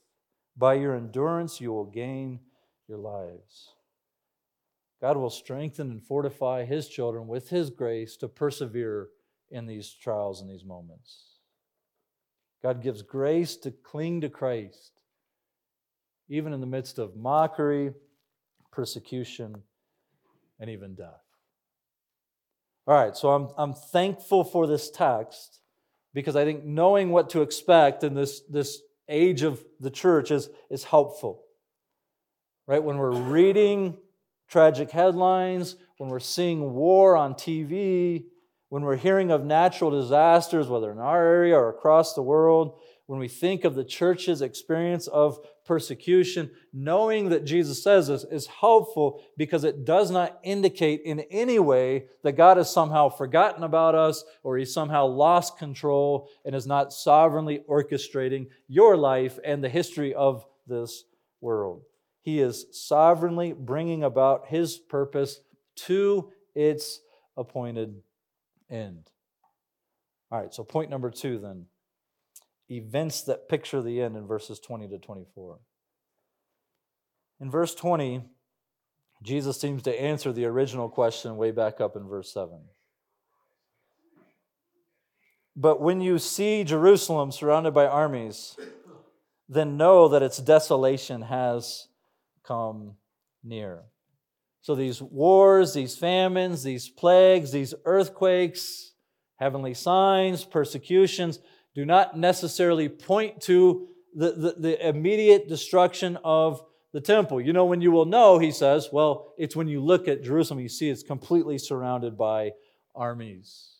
By 0.57 0.75
your 0.75 0.95
endurance, 0.95 1.61
you 1.61 1.71
will 1.71 1.85
gain 1.85 2.39
your 2.87 2.97
lives. 2.97 3.69
God 5.01 5.17
will 5.17 5.29
strengthen 5.29 5.91
and 5.91 6.03
fortify 6.03 6.65
His 6.65 6.87
children 6.87 7.27
with 7.27 7.49
His 7.49 7.69
grace 7.69 8.17
to 8.17 8.27
persevere 8.27 9.09
in 9.49 9.65
these 9.65 9.91
trials 9.91 10.41
and 10.41 10.49
these 10.49 10.65
moments. 10.65 11.37
God 12.61 12.81
gives 12.81 13.01
grace 13.01 13.55
to 13.57 13.71
cling 13.71 14.21
to 14.21 14.29
Christ, 14.29 15.01
even 16.27 16.51
in 16.51 16.59
the 16.59 16.67
midst 16.67 16.99
of 16.99 17.15
mockery, 17.15 17.93
persecution, 18.71 19.63
and 20.59 20.69
even 20.69 20.95
death. 20.95 21.23
All 22.85 22.95
right, 22.95 23.15
so 23.15 23.29
I'm, 23.29 23.49
I'm 23.57 23.73
thankful 23.73 24.43
for 24.43 24.67
this 24.67 24.89
text 24.89 25.59
because 26.13 26.35
I 26.35 26.43
think 26.43 26.65
knowing 26.65 27.11
what 27.11 27.29
to 27.29 27.41
expect 27.41 28.03
in 28.03 28.15
this, 28.15 28.41
this 28.49 28.81
age 29.07 29.43
of 29.43 29.63
the 29.79 29.91
church 29.91 30.31
is, 30.31 30.49
is 30.69 30.83
helpful. 30.83 31.43
Right? 32.67 32.83
When 32.83 32.97
we're 32.97 33.11
reading 33.11 33.97
tragic 34.49 34.91
headlines, 34.91 35.75
when 35.97 36.09
we're 36.09 36.19
seeing 36.19 36.73
war 36.73 37.15
on 37.15 37.33
TV, 37.35 38.25
when 38.69 38.83
we're 38.83 38.95
hearing 38.95 39.31
of 39.31 39.45
natural 39.45 39.91
disasters, 39.91 40.67
whether 40.67 40.91
in 40.91 40.99
our 40.99 41.23
area 41.23 41.55
or 41.55 41.69
across 41.69 42.13
the 42.13 42.21
world, 42.21 42.79
when 43.07 43.19
we 43.19 43.27
think 43.27 43.63
of 43.65 43.73
the 43.73 43.83
church's 43.83 44.41
experience 44.41 45.07
of 45.07 45.39
persecution, 45.65 46.51
knowing 46.71 47.29
that 47.29 47.43
Jesus 47.43 47.81
says 47.81 48.07
this 48.07 48.23
is 48.23 48.45
helpful 48.45 49.23
because 49.35 49.63
it 49.63 49.83
does 49.83 50.11
not 50.11 50.39
indicate 50.43 51.01
in 51.03 51.21
any 51.31 51.57
way 51.57 52.05
that 52.23 52.33
God 52.33 52.57
has 52.57 52.71
somehow 52.71 53.09
forgotten 53.09 53.63
about 53.63 53.95
us 53.95 54.23
or 54.43 54.57
He 54.57 54.65
somehow 54.65 55.07
lost 55.07 55.57
control 55.57 56.29
and 56.45 56.53
is 56.53 56.67
not 56.67 56.93
sovereignly 56.93 57.63
orchestrating 57.67 58.47
your 58.67 58.95
life 58.95 59.39
and 59.43 59.63
the 59.63 59.69
history 59.69 60.13
of 60.13 60.45
this 60.67 61.05
world. 61.41 61.81
He 62.21 62.39
is 62.39 62.65
sovereignly 62.71 63.53
bringing 63.53 64.03
about 64.03 64.47
His 64.47 64.77
purpose 64.77 65.39
to 65.87 66.31
its 66.53 67.01
appointed 67.37 68.01
end. 68.69 69.09
All 70.31 70.39
right, 70.39 70.53
so 70.53 70.63
point 70.63 70.89
number 70.89 71.09
two 71.09 71.39
then 71.39 71.65
events 72.71 73.23
that 73.23 73.49
picture 73.49 73.81
the 73.81 74.01
end 74.01 74.15
in 74.15 74.27
verses 74.27 74.59
20 74.59 74.87
to 74.89 74.99
24. 74.99 75.59
In 77.41 77.49
verse 77.49 77.73
20, 77.73 78.23
Jesus 79.23 79.59
seems 79.59 79.81
to 79.83 80.01
answer 80.01 80.31
the 80.31 80.45
original 80.45 80.87
question 80.87 81.35
way 81.35 81.51
back 81.51 81.81
up 81.81 81.95
in 81.95 82.07
verse 82.07 82.31
7. 82.31 82.59
But 85.55 85.81
when 85.81 85.99
you 85.99 86.19
see 86.19 86.63
Jerusalem 86.63 87.31
surrounded 87.31 87.73
by 87.73 87.85
armies, 87.85 88.55
then 89.49 89.75
know 89.75 90.07
that 90.07 90.21
its 90.21 90.37
desolation 90.37 91.23
has 91.23 91.88
come 92.49 92.95
near. 93.43 93.83
So 94.61 94.75
these 94.75 95.01
wars, 95.01 95.73
these 95.73 95.95
famines, 95.95 96.63
these 96.63 96.89
plagues, 96.89 97.51
these 97.51 97.73
earthquakes, 97.85 98.93
heavenly 99.37 99.73
signs, 99.73 100.43
persecutions, 100.43 101.39
do 101.75 101.85
not 101.85 102.17
necessarily 102.17 102.89
point 102.89 103.39
to 103.41 103.87
the, 104.13 104.31
the, 104.31 104.55
the, 104.57 104.89
immediate 104.89 105.47
destruction 105.47 106.17
of 106.23 106.61
the 106.91 106.99
temple. 106.99 107.39
You 107.39 107.53
know, 107.53 107.65
when 107.65 107.79
you 107.79 107.91
will 107.91 108.05
know, 108.05 108.39
he 108.39 108.51
says, 108.51 108.89
well, 108.91 109.33
it's 109.37 109.55
when 109.55 109.67
you 109.67 109.79
look 109.79 110.07
at 110.07 110.23
Jerusalem, 110.23 110.59
you 110.59 110.67
see 110.67 110.89
it's 110.89 111.03
completely 111.03 111.59
surrounded 111.59 112.17
by 112.17 112.51
armies. 112.95 113.75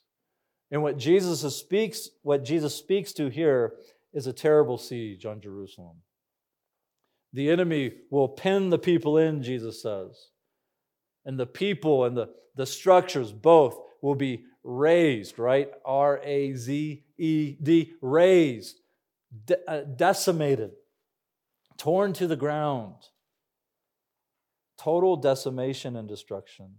And 0.69 0.83
what 0.83 0.97
Jesus 0.97 1.41
speaks, 1.57 2.09
what 2.21 2.45
Jesus 2.45 2.75
speaks 2.75 3.11
to 3.13 3.29
here 3.29 3.73
is 4.13 4.27
a 4.27 4.33
terrible 4.33 4.77
siege 4.77 5.25
on 5.25 5.41
Jerusalem. 5.41 5.97
The 7.33 7.49
enemy 7.49 7.93
will 8.09 8.27
pin 8.27 8.69
the 8.69 8.79
people 8.79 9.17
in, 9.17 9.43
Jesus 9.43 9.81
says. 9.81 10.29
And 11.25 11.39
the 11.39 11.45
people 11.45 12.05
and 12.05 12.17
the, 12.17 12.29
the 12.55 12.65
structures 12.65 13.31
both 13.31 13.77
will 14.01 14.15
be 14.15 14.45
razed, 14.63 15.37
right? 15.37 15.69
R 15.85 16.19
A 16.23 16.53
Z 16.55 17.03
E 17.17 17.55
D, 17.61 17.93
razed, 18.01 18.79
de- 19.45 19.69
uh, 19.69 19.83
decimated, 19.83 20.71
torn 21.77 22.13
to 22.13 22.27
the 22.27 22.35
ground. 22.35 22.95
Total 24.77 25.17
decimation 25.17 25.97
and 25.97 26.07
destruction. 26.07 26.75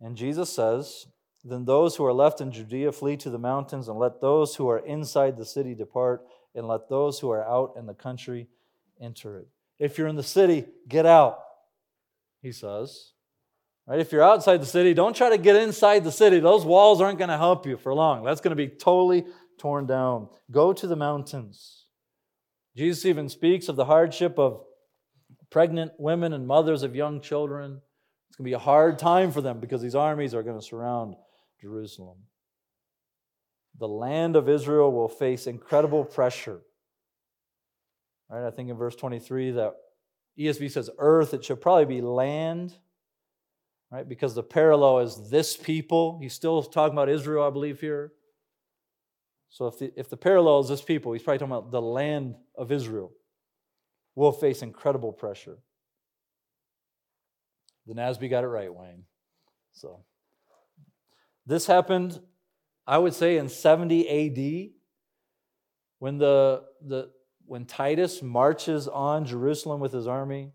And 0.00 0.16
Jesus 0.16 0.50
says, 0.50 1.06
Then 1.44 1.64
those 1.64 1.94
who 1.94 2.04
are 2.04 2.12
left 2.12 2.40
in 2.40 2.50
Judea 2.50 2.90
flee 2.90 3.16
to 3.18 3.30
the 3.30 3.38
mountains, 3.38 3.88
and 3.88 3.98
let 3.98 4.20
those 4.20 4.56
who 4.56 4.68
are 4.68 4.80
inside 4.80 5.36
the 5.36 5.44
city 5.44 5.74
depart, 5.74 6.24
and 6.54 6.66
let 6.66 6.88
those 6.88 7.18
who 7.18 7.30
are 7.30 7.44
out 7.44 7.74
in 7.76 7.86
the 7.86 7.94
country 7.94 8.48
enter 9.00 9.38
it. 9.38 9.48
If 9.78 9.98
you're 9.98 10.08
in 10.08 10.16
the 10.16 10.22
city, 10.22 10.66
get 10.88 11.06
out, 11.06 11.38
he 12.40 12.52
says. 12.52 13.12
Right? 13.86 13.98
If 13.98 14.12
you're 14.12 14.22
outside 14.22 14.60
the 14.60 14.66
city, 14.66 14.94
don't 14.94 15.16
try 15.16 15.30
to 15.30 15.38
get 15.38 15.56
inside 15.56 16.04
the 16.04 16.12
city. 16.12 16.38
Those 16.38 16.64
walls 16.64 17.00
aren't 17.00 17.18
going 17.18 17.30
to 17.30 17.36
help 17.36 17.66
you 17.66 17.76
for 17.76 17.92
long. 17.92 18.24
That's 18.24 18.40
going 18.40 18.56
to 18.56 18.56
be 18.56 18.68
totally 18.68 19.24
torn 19.58 19.86
down. 19.86 20.28
Go 20.50 20.72
to 20.72 20.86
the 20.86 20.96
mountains. 20.96 21.86
Jesus 22.76 23.04
even 23.04 23.28
speaks 23.28 23.68
of 23.68 23.76
the 23.76 23.84
hardship 23.84 24.38
of 24.38 24.64
pregnant 25.50 25.92
women 25.98 26.32
and 26.32 26.46
mothers 26.46 26.82
of 26.82 26.94
young 26.94 27.20
children. 27.20 27.80
It's 28.28 28.36
going 28.36 28.44
to 28.44 28.50
be 28.50 28.54
a 28.54 28.58
hard 28.58 28.98
time 28.98 29.32
for 29.32 29.40
them 29.40 29.60
because 29.60 29.82
these 29.82 29.94
armies 29.94 30.34
are 30.34 30.42
going 30.42 30.58
to 30.58 30.64
surround 30.64 31.16
Jerusalem. 31.60 32.18
The 33.82 33.88
land 33.88 34.36
of 34.36 34.48
Israel 34.48 34.92
will 34.92 35.08
face 35.08 35.48
incredible 35.48 36.04
pressure. 36.04 36.60
Right? 38.30 38.46
I 38.46 38.50
think 38.50 38.70
in 38.70 38.76
verse 38.76 38.94
23 38.94 39.50
that 39.50 39.74
ESV 40.38 40.70
says 40.70 40.88
earth, 40.98 41.34
it 41.34 41.44
should 41.44 41.60
probably 41.60 41.96
be 41.96 42.00
land 42.00 42.74
right? 43.92 44.08
Because 44.08 44.34
the 44.34 44.42
parallel 44.42 45.00
is 45.00 45.28
this 45.28 45.56
people. 45.56 46.18
He's 46.20 46.32
still 46.32 46.62
talking 46.62 46.94
about 46.94 47.10
Israel, 47.10 47.46
I 47.46 47.50
believe, 47.50 47.78
here. 47.78 48.12
So 49.50 49.66
if 49.66 49.78
the, 49.78 49.92
if 49.96 50.08
the 50.08 50.16
parallel 50.16 50.60
is 50.60 50.68
this 50.68 50.80
people, 50.80 51.12
he's 51.12 51.22
probably 51.22 51.38
talking 51.38 51.52
about 51.52 51.70
the 51.70 51.82
land 51.82 52.36
of 52.56 52.72
Israel, 52.72 53.12
will 54.14 54.32
face 54.32 54.62
incredible 54.62 55.12
pressure. 55.12 55.58
The 57.86 57.94
NASB 57.94 58.30
got 58.30 58.44
it 58.44 58.46
right, 58.46 58.72
Wayne. 58.72 59.04
So 59.72 60.04
this 61.44 61.66
happened, 61.66 62.18
I 62.92 62.98
would 62.98 63.14
say, 63.14 63.38
in 63.38 63.48
70 63.48 64.06
AD 64.06 64.72
when 65.98 66.18
the, 66.18 66.64
the 66.86 67.10
when 67.46 67.64
Titus 67.64 68.20
marches 68.20 68.86
on 68.86 69.24
Jerusalem 69.24 69.80
with 69.80 69.92
his 69.92 70.06
army. 70.06 70.52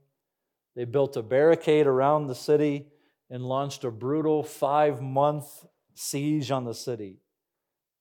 They 0.76 0.86
built 0.86 1.18
a 1.18 1.24
barricade 1.24 1.88
around 1.88 2.28
the 2.28 2.36
city 2.36 2.90
and 3.32 3.44
launched 3.44 3.86
a 3.86 3.90
brutal 3.90 4.44
five 4.44 5.02
month 5.02 5.48
siege 5.96 6.52
on 6.52 6.64
the 6.64 6.76
city, 6.76 7.22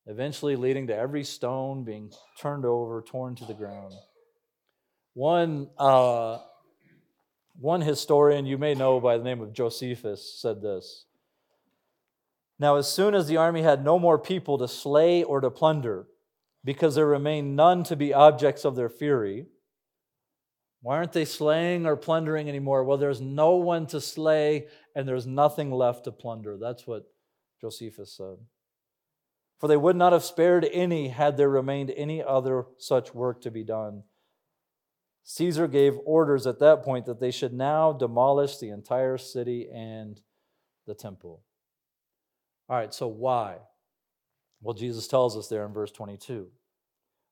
eventually 0.05 0.55
leading 0.55 0.89
to 0.89 0.95
every 0.95 1.25
stone 1.25 1.83
being 1.83 2.13
turned 2.39 2.67
over, 2.67 3.01
torn 3.01 3.37
to 3.37 3.47
the 3.47 3.55
ground. 3.55 3.95
One, 5.15 5.71
uh, 5.79 6.41
one 7.59 7.81
historian 7.81 8.45
you 8.45 8.59
may 8.59 8.75
know 8.75 9.01
by 9.01 9.17
the 9.17 9.25
name 9.25 9.41
of 9.41 9.55
Josephus 9.55 10.39
said 10.39 10.61
this 10.61 11.07
Now, 12.59 12.77
as 12.77 12.91
soon 12.91 13.15
as 13.15 13.27
the 13.27 13.37
army 13.37 13.63
had 13.63 13.85
no 13.85 13.99
more 13.99 14.19
people 14.19 14.57
to 14.59 14.69
slay 14.69 15.23
or 15.23 15.41
to 15.41 15.51
plunder, 15.51 16.07
because 16.65 16.95
there 16.95 17.07
remained 17.07 17.55
none 17.55 17.85
to 17.85 17.97
be 17.97 18.15
objects 18.15 18.65
of 18.65 18.77
their 18.77 18.89
fury, 18.89 19.47
Why 20.87 20.99
aren't 20.99 21.15
they 21.15 21.25
slaying 21.25 21.85
or 21.85 21.97
plundering 21.97 22.49
anymore? 22.49 22.85
Well, 22.85 22.97
there's 22.97 23.21
no 23.21 23.57
one 23.57 23.89
to 23.89 24.01
slay 24.01 24.69
and 24.95 25.09
there's 25.09 25.27
nothing 25.27 25.73
left 25.73 26.05
to 26.05 26.13
plunder. 26.13 26.57
That's 26.57 26.87
what 26.87 27.11
Josephus 27.61 28.17
said. 28.17 28.37
For 29.59 29.67
they 29.67 29.77
would 29.77 29.97
not 29.97 30.13
have 30.13 30.23
spared 30.23 30.69
any 30.71 31.09
had 31.09 31.37
there 31.37 31.49
remained 31.49 31.91
any 31.97 32.23
other 32.23 32.67
such 32.79 33.15
work 33.15 33.41
to 33.43 33.51
be 33.51 33.65
done. 33.65 34.05
Caesar 35.25 35.67
gave 35.67 35.99
orders 36.05 36.47
at 36.47 36.61
that 36.61 36.85
point 36.85 37.07
that 37.07 37.19
they 37.19 37.33
should 37.33 37.53
now 37.53 37.93
demolish 37.93 38.59
the 38.59 38.69
entire 38.69 39.19
city 39.19 39.69
and 39.73 40.21
the 40.87 40.95
temple. 40.95 41.43
All 42.69 42.77
right, 42.77 42.93
so 42.93 43.07
why? 43.07 43.59
Well, 44.61 44.75
Jesus 44.75 45.07
tells 45.07 45.37
us 45.37 45.49
there 45.49 45.65
in 45.65 45.73
verse 45.73 45.93
22. 45.93 46.49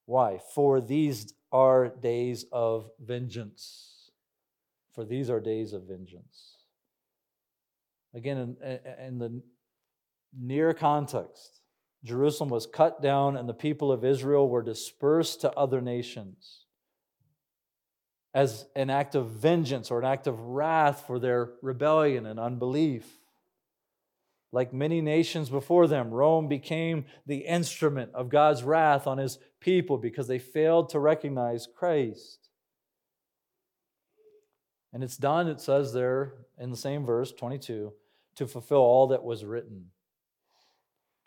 Why? 0.06 0.38
For 0.54 0.80
these 0.80 1.34
are 1.50 1.88
days 1.88 2.44
of 2.52 2.90
vengeance. 3.00 4.10
For 4.94 5.04
these 5.04 5.30
are 5.30 5.40
days 5.40 5.72
of 5.72 5.84
vengeance. 5.84 6.58
Again, 8.14 8.56
in, 8.62 8.78
in 9.04 9.18
the 9.18 9.42
near 10.38 10.72
context, 10.72 11.60
Jerusalem 12.04 12.50
was 12.50 12.66
cut 12.66 13.02
down 13.02 13.36
and 13.36 13.48
the 13.48 13.54
people 13.54 13.90
of 13.90 14.04
Israel 14.04 14.48
were 14.48 14.62
dispersed 14.62 15.40
to 15.40 15.52
other 15.52 15.80
nations 15.80 16.66
as 18.34 18.66
an 18.76 18.90
act 18.90 19.14
of 19.14 19.30
vengeance 19.30 19.90
or 19.90 20.00
an 20.00 20.04
act 20.04 20.26
of 20.26 20.38
wrath 20.40 21.04
for 21.06 21.18
their 21.18 21.52
rebellion 21.62 22.26
and 22.26 22.38
unbelief. 22.38 23.06
Like 24.54 24.72
many 24.72 25.00
nations 25.00 25.48
before 25.48 25.88
them, 25.88 26.12
Rome 26.12 26.46
became 26.46 27.06
the 27.26 27.38
instrument 27.38 28.12
of 28.14 28.28
God's 28.28 28.62
wrath 28.62 29.08
on 29.08 29.18
his 29.18 29.40
people 29.58 29.98
because 29.98 30.28
they 30.28 30.38
failed 30.38 30.90
to 30.90 31.00
recognize 31.00 31.66
Christ. 31.66 32.50
And 34.92 35.02
it's 35.02 35.16
done, 35.16 35.48
it 35.48 35.60
says 35.60 35.92
there 35.92 36.34
in 36.56 36.70
the 36.70 36.76
same 36.76 37.04
verse, 37.04 37.32
22, 37.32 37.92
to 38.36 38.46
fulfill 38.46 38.78
all 38.78 39.08
that 39.08 39.24
was 39.24 39.44
written. 39.44 39.86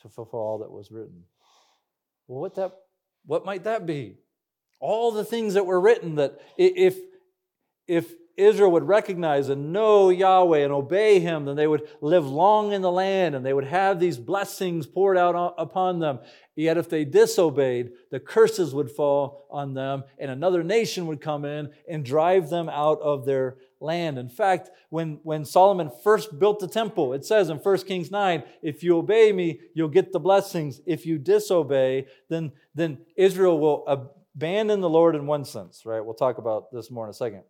To 0.04 0.10
fulfill 0.10 0.40
all 0.40 0.60
that 0.60 0.72
was 0.72 0.90
written. 0.90 1.24
Well, 2.30 2.40
what, 2.40 2.56
that, 2.56 2.72
what 3.26 3.44
might 3.44 3.66
that 3.66 3.86
be? 3.86 4.20
All 4.80 5.12
the 5.12 5.26
things 5.26 5.56
that 5.56 5.66
were 5.66 5.82
written 5.82 6.16
that 6.16 6.40
if, 6.58 6.98
if 7.90 8.10
Israel 8.38 8.72
would 8.72 8.88
recognize 8.88 9.50
and 9.50 9.74
know 9.74 10.10
Yahweh 10.10 10.60
and 10.60 10.72
obey 10.72 11.20
Him, 11.20 11.46
then 11.46 11.56
they 11.56 11.66
would 11.66 11.90
live 12.02 12.28
long 12.28 12.72
in 12.72 12.84
the 12.84 12.92
land 12.92 13.34
and 13.34 13.44
they 13.44 13.54
would 13.54 13.66
have 13.66 14.00
these 14.00 14.20
blessings 14.20 14.86
poured 14.86 15.18
out 15.18 15.56
upon 15.58 16.00
them. 16.00 16.20
Yet 16.56 16.78
if 16.78 16.88
they 16.88 17.04
disobeyed, 17.04 17.92
the 18.12 18.20
curses 18.20 18.76
would 18.76 18.92
fall 18.92 19.48
on 19.50 19.74
them 19.74 20.04
and 20.20 20.30
another 20.30 20.64
nation 20.64 21.08
would 21.08 21.20
come 21.20 21.46
in 21.46 21.72
and 21.90 22.06
drive 22.06 22.50
them 22.50 22.70
out 22.70 23.02
of 23.02 23.26
their 23.26 23.58
land. 23.80 24.20
In 24.20 24.30
fact, 24.30 24.70
when, 24.90 25.20
when 25.24 25.44
Solomon 25.44 25.90
first 26.04 26.38
built 26.38 26.60
the 26.60 26.68
temple, 26.68 27.14
it 27.14 27.26
says 27.26 27.50
in 27.50 27.58
1 27.58 27.78
Kings 27.86 28.12
9, 28.12 28.44
if 28.62 28.84
you 28.84 28.98
obey 28.98 29.32
me, 29.32 29.62
you'll 29.74 29.90
get 29.90 30.12
the 30.12 30.20
blessings. 30.20 30.80
If 30.86 31.08
you 31.08 31.18
disobey, 31.18 32.06
then, 32.30 32.52
then 32.76 33.00
Israel 33.16 33.60
will 33.60 33.84
abandon 33.88 34.82
the 34.82 34.90
Lord 34.90 35.16
in 35.16 35.26
one 35.26 35.44
sense, 35.44 35.88
right? 35.88 36.06
We'll 36.06 36.14
talk 36.14 36.38
about 36.38 36.72
this 36.72 36.92
more 36.92 37.06
in 37.06 37.10
a 37.10 37.14
second 37.14 37.42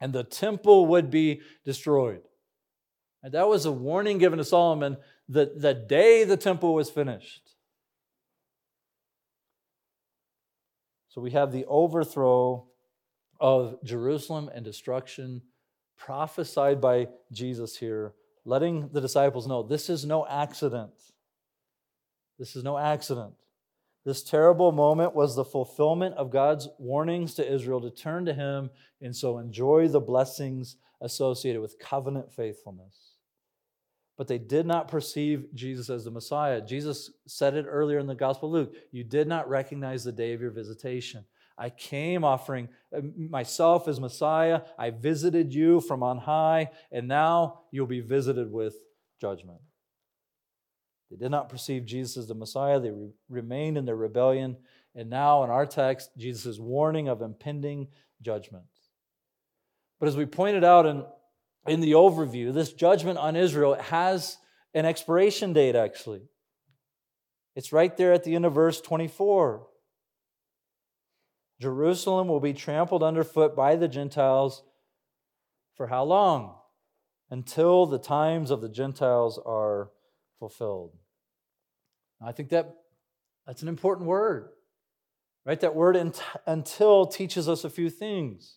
and 0.00 0.12
the 0.12 0.24
temple 0.24 0.86
would 0.86 1.10
be 1.10 1.40
destroyed. 1.64 2.22
And 3.22 3.32
that 3.32 3.48
was 3.48 3.64
a 3.64 3.72
warning 3.72 4.18
given 4.18 4.38
to 4.38 4.44
Solomon 4.44 4.98
that 5.28 5.60
the 5.60 5.74
day 5.74 6.24
the 6.24 6.36
temple 6.36 6.74
was 6.74 6.90
finished. 6.90 7.54
So 11.08 11.20
we 11.20 11.30
have 11.30 11.52
the 11.52 11.64
overthrow 11.66 12.66
of 13.40 13.82
Jerusalem 13.84 14.50
and 14.52 14.64
destruction 14.64 15.42
prophesied 15.96 16.80
by 16.80 17.08
Jesus 17.32 17.76
here, 17.76 18.14
letting 18.44 18.88
the 18.92 19.00
disciples 19.00 19.46
know 19.46 19.62
this 19.62 19.88
is 19.88 20.04
no 20.04 20.26
accident. 20.26 20.92
This 22.38 22.56
is 22.56 22.64
no 22.64 22.76
accident. 22.76 23.34
This 24.04 24.22
terrible 24.22 24.70
moment 24.70 25.14
was 25.14 25.34
the 25.34 25.44
fulfillment 25.44 26.14
of 26.16 26.30
God's 26.30 26.68
warnings 26.78 27.34
to 27.34 27.52
Israel 27.52 27.80
to 27.80 27.90
turn 27.90 28.26
to 28.26 28.34
Him 28.34 28.70
and 29.00 29.16
so 29.16 29.38
enjoy 29.38 29.88
the 29.88 30.00
blessings 30.00 30.76
associated 31.00 31.62
with 31.62 31.78
covenant 31.78 32.32
faithfulness. 32.32 33.14
But 34.16 34.28
they 34.28 34.38
did 34.38 34.66
not 34.66 34.88
perceive 34.88 35.46
Jesus 35.54 35.90
as 35.90 36.04
the 36.04 36.10
Messiah. 36.10 36.60
Jesus 36.60 37.10
said 37.26 37.54
it 37.54 37.66
earlier 37.68 37.98
in 37.98 38.06
the 38.06 38.14
Gospel 38.14 38.48
of 38.48 38.52
Luke 38.52 38.74
You 38.92 39.04
did 39.04 39.26
not 39.26 39.48
recognize 39.48 40.04
the 40.04 40.12
day 40.12 40.34
of 40.34 40.40
your 40.40 40.52
visitation. 40.52 41.24
I 41.56 41.70
came 41.70 42.24
offering 42.24 42.68
uh, 42.96 43.00
myself 43.16 43.88
as 43.88 44.00
Messiah. 44.00 44.62
I 44.78 44.90
visited 44.90 45.54
you 45.54 45.80
from 45.80 46.02
on 46.02 46.18
high, 46.18 46.70
and 46.90 47.06
now 47.06 47.60
you'll 47.70 47.86
be 47.86 48.00
visited 48.00 48.50
with 48.50 48.74
judgment. 49.20 49.60
They 51.14 51.24
did 51.26 51.30
not 51.30 51.48
perceive 51.48 51.86
Jesus 51.86 52.16
as 52.16 52.26
the 52.26 52.34
Messiah. 52.34 52.80
They 52.80 52.90
re- 52.90 53.12
remained 53.28 53.78
in 53.78 53.84
their 53.84 53.94
rebellion. 53.94 54.56
And 54.96 55.08
now, 55.08 55.44
in 55.44 55.50
our 55.50 55.64
text, 55.64 56.10
Jesus 56.18 56.44
is 56.44 56.60
warning 56.60 57.06
of 57.06 57.22
impending 57.22 57.86
judgment. 58.20 58.64
But 60.00 60.08
as 60.08 60.16
we 60.16 60.26
pointed 60.26 60.64
out 60.64 60.86
in, 60.86 61.04
in 61.68 61.80
the 61.80 61.92
overview, 61.92 62.52
this 62.52 62.72
judgment 62.72 63.18
on 63.18 63.36
Israel 63.36 63.74
has 63.74 64.38
an 64.74 64.86
expiration 64.86 65.52
date, 65.52 65.76
actually. 65.76 66.22
It's 67.54 67.72
right 67.72 67.96
there 67.96 68.12
at 68.12 68.24
the 68.24 68.34
end 68.34 68.44
of 68.44 68.54
verse 68.54 68.80
24. 68.80 69.68
Jerusalem 71.60 72.26
will 72.26 72.40
be 72.40 72.54
trampled 72.54 73.04
underfoot 73.04 73.54
by 73.54 73.76
the 73.76 73.86
Gentiles 73.86 74.64
for 75.76 75.86
how 75.86 76.02
long? 76.02 76.56
Until 77.30 77.86
the 77.86 77.98
times 77.98 78.50
of 78.50 78.60
the 78.60 78.68
Gentiles 78.68 79.38
are 79.46 79.90
fulfilled. 80.40 80.96
I 82.24 82.32
think 82.32 82.48
that 82.50 82.74
that's 83.46 83.62
an 83.62 83.68
important 83.68 84.08
word. 84.08 84.48
Right? 85.44 85.60
That 85.60 85.74
word 85.74 85.96
until 86.46 87.06
teaches 87.06 87.48
us 87.48 87.64
a 87.64 87.70
few 87.70 87.90
things. 87.90 88.56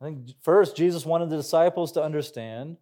I 0.00 0.04
think 0.04 0.30
first, 0.42 0.76
Jesus 0.76 1.04
wanted 1.04 1.30
the 1.30 1.36
disciples 1.36 1.90
to 1.92 2.02
understand 2.02 2.76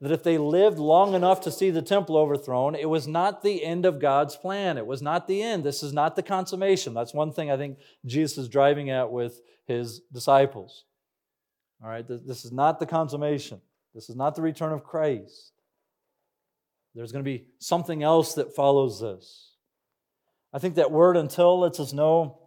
that 0.00 0.10
if 0.10 0.24
they 0.24 0.36
lived 0.36 0.78
long 0.78 1.14
enough 1.14 1.40
to 1.42 1.52
see 1.52 1.70
the 1.70 1.80
temple 1.80 2.16
overthrown, 2.16 2.74
it 2.74 2.90
was 2.90 3.06
not 3.06 3.42
the 3.42 3.64
end 3.64 3.86
of 3.86 4.00
God's 4.00 4.36
plan. 4.36 4.76
It 4.76 4.86
was 4.86 5.00
not 5.00 5.28
the 5.28 5.40
end. 5.40 5.62
This 5.62 5.82
is 5.82 5.92
not 5.92 6.16
the 6.16 6.22
consummation. 6.22 6.92
That's 6.92 7.14
one 7.14 7.32
thing 7.32 7.50
I 7.50 7.56
think 7.56 7.78
Jesus 8.04 8.36
is 8.36 8.48
driving 8.48 8.90
at 8.90 9.12
with 9.12 9.40
his 9.66 10.00
disciples. 10.12 10.84
All 11.82 11.88
right, 11.88 12.06
this 12.06 12.44
is 12.44 12.52
not 12.52 12.80
the 12.80 12.86
consummation. 12.86 13.60
This 13.94 14.10
is 14.10 14.16
not 14.16 14.34
the 14.34 14.42
return 14.42 14.72
of 14.72 14.82
Christ. 14.82 15.52
There's 16.96 17.12
going 17.12 17.24
to 17.24 17.30
be 17.30 17.44
something 17.58 18.02
else 18.02 18.34
that 18.34 18.56
follows 18.56 19.00
this. 19.00 19.52
I 20.52 20.58
think 20.58 20.76
that 20.76 20.90
word 20.90 21.18
until 21.18 21.60
lets 21.60 21.78
us 21.78 21.92
know 21.92 22.38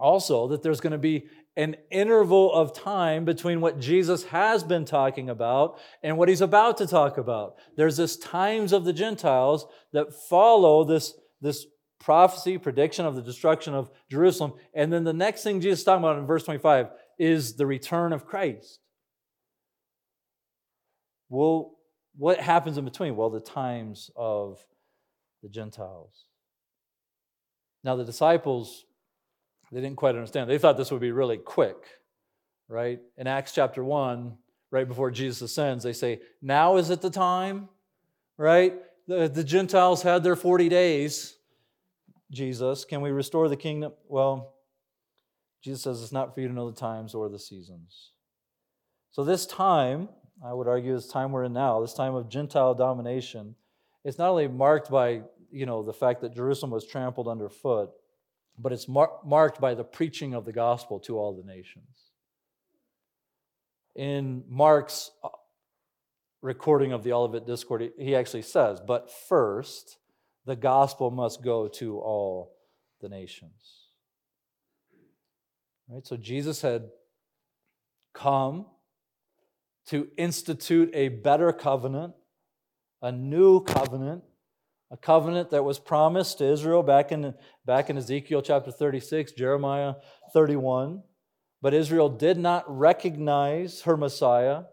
also 0.00 0.48
that 0.48 0.64
there's 0.64 0.80
going 0.80 0.92
to 0.92 0.98
be 0.98 1.28
an 1.56 1.76
interval 1.92 2.52
of 2.52 2.74
time 2.74 3.24
between 3.24 3.60
what 3.60 3.78
Jesus 3.78 4.24
has 4.24 4.64
been 4.64 4.84
talking 4.84 5.30
about 5.30 5.78
and 6.02 6.18
what 6.18 6.28
he's 6.28 6.40
about 6.40 6.78
to 6.78 6.88
talk 6.88 7.18
about. 7.18 7.54
There's 7.76 7.96
this 7.96 8.16
times 8.16 8.72
of 8.72 8.84
the 8.84 8.92
Gentiles 8.92 9.64
that 9.92 10.12
follow 10.28 10.82
this, 10.82 11.14
this 11.40 11.64
prophecy, 12.00 12.58
prediction 12.58 13.06
of 13.06 13.14
the 13.14 13.22
destruction 13.22 13.74
of 13.74 13.92
Jerusalem. 14.10 14.54
And 14.74 14.92
then 14.92 15.04
the 15.04 15.12
next 15.12 15.44
thing 15.44 15.60
Jesus 15.60 15.78
is 15.78 15.84
talking 15.84 16.02
about 16.02 16.18
in 16.18 16.26
verse 16.26 16.42
25 16.42 16.88
is 17.20 17.54
the 17.54 17.66
return 17.66 18.12
of 18.12 18.26
Christ. 18.26 18.80
Well, 21.28 21.76
what 22.16 22.40
happens 22.40 22.78
in 22.78 22.84
between? 22.84 23.16
Well, 23.16 23.30
the 23.30 23.40
times 23.40 24.10
of 24.16 24.64
the 25.42 25.48
Gentiles. 25.48 26.26
Now, 27.82 27.96
the 27.96 28.04
disciples, 28.04 28.84
they 29.70 29.80
didn't 29.80 29.96
quite 29.96 30.14
understand. 30.14 30.48
They 30.48 30.58
thought 30.58 30.76
this 30.76 30.90
would 30.90 31.00
be 31.00 31.12
really 31.12 31.36
quick, 31.36 31.76
right? 32.68 33.00
In 33.18 33.26
Acts 33.26 33.52
chapter 33.52 33.84
1, 33.84 34.36
right 34.70 34.88
before 34.88 35.10
Jesus 35.10 35.42
ascends, 35.42 35.84
they 35.84 35.92
say, 35.92 36.20
Now 36.40 36.76
is 36.76 36.90
it 36.90 37.02
the 37.02 37.10
time, 37.10 37.68
right? 38.38 38.74
The, 39.06 39.28
the 39.28 39.44
Gentiles 39.44 40.02
had 40.02 40.22
their 40.22 40.36
40 40.36 40.68
days. 40.68 41.36
Jesus, 42.30 42.84
can 42.84 43.02
we 43.02 43.10
restore 43.10 43.48
the 43.48 43.56
kingdom? 43.56 43.92
Well, 44.08 44.54
Jesus 45.62 45.82
says 45.82 46.02
it's 46.02 46.12
not 46.12 46.34
for 46.34 46.40
you 46.40 46.48
to 46.48 46.54
know 46.54 46.70
the 46.70 46.76
times 46.76 47.14
or 47.14 47.28
the 47.28 47.38
seasons. 47.38 48.12
So, 49.10 49.24
this 49.24 49.46
time, 49.46 50.08
I 50.42 50.52
would 50.52 50.66
argue, 50.66 50.94
this 50.94 51.08
time 51.08 51.32
we're 51.32 51.44
in 51.44 51.52
now, 51.52 51.80
this 51.80 51.94
time 51.94 52.14
of 52.14 52.28
Gentile 52.28 52.74
domination, 52.74 53.54
it's 54.04 54.18
not 54.18 54.30
only 54.30 54.48
marked 54.48 54.90
by 54.90 55.22
you 55.50 55.66
know 55.66 55.82
the 55.82 55.92
fact 55.92 56.20
that 56.22 56.34
Jerusalem 56.34 56.72
was 56.72 56.84
trampled 56.84 57.28
underfoot, 57.28 57.90
but 58.58 58.72
it's 58.72 58.88
mar- 58.88 59.20
marked 59.24 59.60
by 59.60 59.74
the 59.74 59.84
preaching 59.84 60.34
of 60.34 60.44
the 60.44 60.52
gospel 60.52 60.98
to 61.00 61.16
all 61.16 61.34
the 61.34 61.44
nations. 61.44 62.10
In 63.94 64.42
Mark's 64.48 65.12
uh, 65.22 65.28
recording 66.42 66.92
of 66.92 67.04
the 67.04 67.12
Olivet 67.12 67.46
Discourse, 67.46 67.90
he 67.96 68.16
actually 68.16 68.42
says, 68.42 68.80
"But 68.80 69.10
first, 69.10 69.98
the 70.44 70.56
gospel 70.56 71.10
must 71.12 71.42
go 71.42 71.68
to 71.68 71.98
all 72.00 72.56
the 73.00 73.08
nations." 73.08 73.88
Right? 75.88 76.04
So 76.04 76.16
Jesus 76.16 76.62
had 76.62 76.90
come 78.12 78.66
to 79.86 80.08
institute 80.16 80.90
a 80.94 81.08
better 81.08 81.52
covenant, 81.52 82.14
a 83.02 83.12
new 83.12 83.62
covenant, 83.62 84.22
a 84.90 84.96
covenant 84.96 85.50
that 85.50 85.64
was 85.64 85.78
promised 85.78 86.38
to 86.38 86.44
Israel 86.44 86.82
back 86.82 87.12
in, 87.12 87.34
back 87.66 87.90
in 87.90 87.98
Ezekiel 87.98 88.42
chapter 88.42 88.70
36, 88.70 89.32
Jeremiah 89.32 89.94
31. 90.32 91.02
But 91.60 91.74
Israel 91.74 92.08
did 92.08 92.38
not 92.38 92.64
recognize 92.68 93.82
her 93.82 93.96
Messiah. 93.96 94.64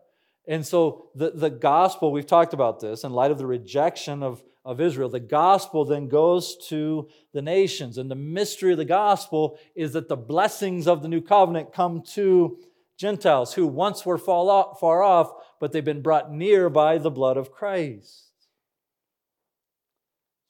And 0.48 0.66
so 0.66 1.10
the, 1.16 1.32
the 1.32 1.50
gospel, 1.50 2.12
we've 2.12 2.26
talked 2.26 2.54
about 2.54 2.80
this 2.80 3.04
in 3.04 3.14
light 3.14 3.32
of 3.32 3.38
the 3.38 3.46
rejection 3.46 4.22
of, 4.22 4.44
of 4.64 4.80
Israel, 4.80 5.10
the 5.10 5.20
gospel 5.20 5.86
then 5.86 6.08
goes 6.08 6.58
to 6.68 7.10
the 7.34 7.42
nations. 7.42 7.98
And 7.98 8.12
the 8.12 8.16
mystery 8.16 8.74
of 8.74 8.78
the 8.78 8.86
gospel 8.86 9.58
is 9.76 9.94
that 9.94 10.08
the 10.08 10.18
blessings 10.18 10.88
of 10.88 11.02
the 11.02 11.08
new 11.08 11.22
covenant 11.22 11.74
come 11.74 12.04
to 12.14 12.60
Gentiles 13.02 13.56
who 13.56 13.66
once 13.66 14.06
were 14.06 14.20
far 14.20 15.02
off, 15.02 15.32
but 15.60 15.72
they've 15.72 15.84
been 15.84 16.04
brought 16.04 16.32
near 16.32 16.70
by 16.70 17.00
the 17.00 17.10
blood 17.10 17.36
of 17.36 17.52
Christ. 17.52 18.30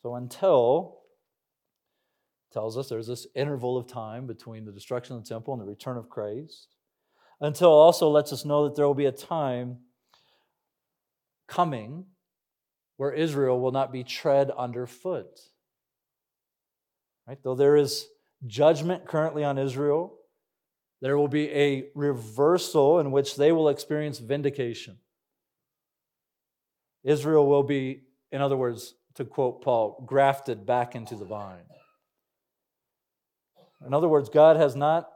So 0.02 0.16
until 0.16 0.98
tells 2.52 2.78
us 2.78 2.90
there's 2.90 3.08
this 3.08 3.26
interval 3.36 3.78
of 3.78 3.88
time 3.88 4.28
between 4.28 4.66
the 4.66 4.74
destruction 4.74 5.16
of 5.16 5.24
the 5.24 5.30
temple 5.30 5.54
and 5.54 5.62
the 5.62 5.66
return 5.66 5.96
of 5.96 6.10
Christ. 6.10 6.76
Until 7.40 7.70
also 7.70 8.10
lets 8.10 8.34
us 8.34 8.44
know 8.44 8.66
that 8.66 8.76
there 8.76 8.86
will 8.86 8.94
be 8.94 9.06
a 9.06 9.14
time 9.14 9.78
coming 11.48 12.04
where 12.98 13.14
Israel 13.14 13.62
will 13.62 13.72
not 13.72 13.94
be 13.94 14.04
tread 14.04 14.52
underfoot. 14.52 15.40
Right? 17.26 17.40
Though 17.42 17.56
there 17.56 17.78
is 17.78 18.08
judgment 18.46 19.06
currently 19.06 19.46
on 19.46 19.58
Israel, 19.58 20.18
there 21.02 21.18
will 21.18 21.28
be 21.28 21.50
a 21.50 21.90
reversal 21.96 23.00
in 23.00 23.12
which 23.12 23.36
they 23.36 23.52
will 23.52 23.70
experience 23.70 24.20
vindication. 24.20 24.98
Israel 27.04 27.48
will 27.48 27.64
be, 27.64 28.04
in 28.32 28.42
other 28.42 28.56
words, 28.56 28.94
to 29.16 29.26
quote 29.26 29.62
Paul, 29.64 30.04
grafted 30.06 30.66
back 30.66 30.96
into 30.96 31.16
the 31.16 31.26
vine. 31.26 31.66
In 33.86 33.94
other 33.94 34.08
words, 34.08 34.30
God 34.30 34.58
has 34.58 34.76
not 34.76 35.10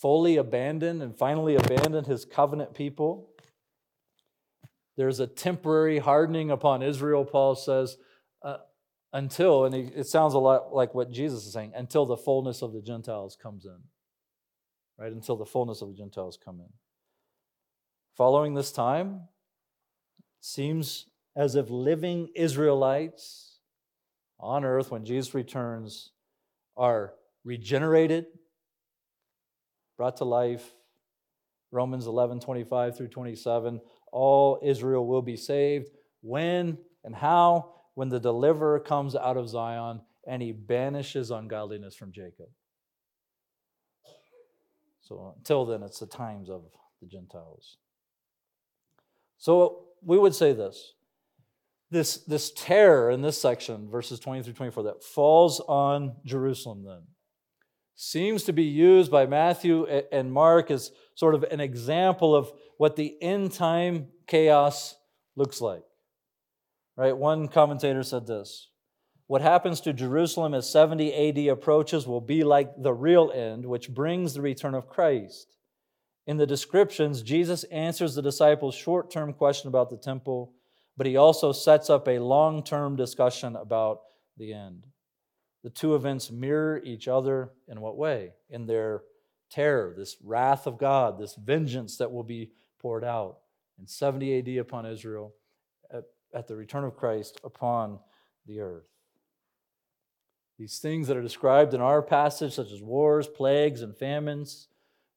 fully 0.00 0.36
abandoned 0.36 1.02
and 1.02 1.16
finally 1.16 1.56
abandoned 1.56 2.06
his 2.06 2.24
covenant 2.24 2.74
people. 2.74 3.30
There's 4.96 5.18
a 5.18 5.26
temporary 5.26 5.98
hardening 5.98 6.50
upon 6.50 6.82
Israel, 6.82 7.24
Paul 7.24 7.56
says, 7.56 7.96
uh, 8.42 8.58
until, 9.12 9.64
and 9.64 9.74
it 9.74 10.06
sounds 10.06 10.34
a 10.34 10.38
lot 10.38 10.72
like 10.72 10.94
what 10.94 11.10
Jesus 11.10 11.46
is 11.46 11.52
saying, 11.52 11.72
until 11.74 12.06
the 12.06 12.16
fullness 12.16 12.62
of 12.62 12.72
the 12.72 12.80
Gentiles 12.80 13.36
comes 13.40 13.64
in. 13.64 13.78
Right? 14.98 15.12
Until 15.12 15.36
the 15.36 15.44
fullness 15.44 15.82
of 15.82 15.88
the 15.88 15.94
Gentiles 15.94 16.38
come 16.42 16.60
in. 16.60 16.72
Following 18.16 18.54
this 18.54 18.72
time, 18.72 19.22
it 20.18 20.24
seems 20.40 21.06
as 21.36 21.54
if 21.54 21.68
living 21.68 22.30
Israelites 22.34 23.58
on 24.40 24.64
earth, 24.64 24.90
when 24.90 25.04
Jesus 25.04 25.34
returns, 25.34 26.12
are 26.76 27.14
regenerated, 27.44 28.26
brought 29.96 30.16
to 30.18 30.24
life. 30.24 30.72
Romans 31.72 32.06
11 32.06 32.40
25 32.40 32.96
through 32.96 33.08
27. 33.08 33.80
All 34.12 34.58
Israel 34.62 35.06
will 35.06 35.22
be 35.22 35.36
saved. 35.36 35.90
When 36.22 36.78
and 37.04 37.14
how? 37.14 37.74
When 37.94 38.08
the 38.08 38.20
deliverer 38.20 38.78
comes 38.78 39.16
out 39.16 39.36
of 39.36 39.48
Zion 39.48 40.00
and 40.26 40.42
he 40.42 40.52
banishes 40.52 41.30
ungodliness 41.30 41.94
from 41.94 42.12
Jacob. 42.12 42.48
So 45.06 45.34
until 45.36 45.64
then, 45.64 45.82
it's 45.82 46.00
the 46.00 46.06
times 46.06 46.50
of 46.50 46.64
the 47.00 47.06
Gentiles. 47.06 47.76
So 49.38 49.84
we 50.02 50.18
would 50.18 50.34
say 50.34 50.52
this 50.52 50.94
this, 51.90 52.16
this 52.24 52.50
terror 52.50 53.10
in 53.10 53.22
this 53.22 53.40
section, 53.40 53.88
verses 53.88 54.18
20 54.18 54.42
through 54.42 54.54
24, 54.54 54.82
that 54.84 55.04
falls 55.04 55.60
on 55.60 56.16
Jerusalem 56.24 56.82
then, 56.84 57.02
seems 57.94 58.42
to 58.44 58.52
be 58.52 58.64
used 58.64 59.08
by 59.08 59.24
Matthew 59.26 59.86
and 59.86 60.32
Mark 60.32 60.72
as 60.72 60.90
sort 61.14 61.36
of 61.36 61.44
an 61.44 61.60
example 61.60 62.34
of 62.34 62.50
what 62.76 62.96
the 62.96 63.16
end 63.22 63.52
time 63.52 64.08
chaos 64.26 64.96
looks 65.36 65.60
like. 65.60 65.84
Right? 66.96 67.16
One 67.16 67.46
commentator 67.46 68.02
said 68.02 68.26
this 68.26 68.68
What 69.26 69.42
happens 69.42 69.80
to 69.82 69.92
Jerusalem 69.92 70.54
as 70.54 70.70
70 70.70 71.12
AD 71.12 71.52
approaches 71.52 72.06
will 72.06 72.20
be 72.20 72.44
like 72.44 72.70
the 72.80 72.94
real 72.94 73.32
end, 73.34 73.66
which 73.66 73.92
brings 73.92 74.34
the 74.34 74.42
return 74.42 74.74
of 74.74 74.88
Christ. 74.88 75.56
In 76.26 76.36
the 76.36 76.46
descriptions, 76.46 77.22
Jesus 77.22 77.64
answers 77.64 78.14
the 78.14 78.22
disciples' 78.22 78.74
short 78.74 79.10
term 79.10 79.32
question 79.32 79.68
about 79.68 79.90
the 79.90 79.96
temple 79.96 80.52
but 80.96 81.06
he 81.06 81.16
also 81.16 81.52
sets 81.52 81.90
up 81.90 82.08
a 82.08 82.18
long 82.18 82.62
term 82.62 82.96
discussion 82.96 83.56
about 83.56 84.00
the 84.36 84.52
end. 84.52 84.86
The 85.62 85.70
two 85.70 85.94
events 85.94 86.30
mirror 86.30 86.80
each 86.84 87.08
other 87.08 87.50
in 87.68 87.80
what 87.80 87.96
way? 87.96 88.32
In 88.48 88.66
their 88.66 89.02
terror, 89.50 89.94
this 89.96 90.16
wrath 90.22 90.66
of 90.66 90.78
God, 90.78 91.18
this 91.18 91.34
vengeance 91.34 91.98
that 91.98 92.10
will 92.10 92.22
be 92.22 92.52
poured 92.80 93.04
out 93.04 93.38
in 93.78 93.86
70 93.86 94.38
AD 94.38 94.60
upon 94.60 94.86
Israel, 94.86 95.34
at, 95.92 96.04
at 96.34 96.46
the 96.46 96.56
return 96.56 96.84
of 96.84 96.96
Christ 96.96 97.40
upon 97.44 97.98
the 98.46 98.60
earth. 98.60 98.86
These 100.58 100.78
things 100.78 101.08
that 101.08 101.16
are 101.16 101.22
described 101.22 101.74
in 101.74 101.80
our 101.80 102.00
passage, 102.00 102.54
such 102.54 102.72
as 102.72 102.80
wars, 102.80 103.28
plagues, 103.28 103.82
and 103.82 103.96
famines, 103.96 104.68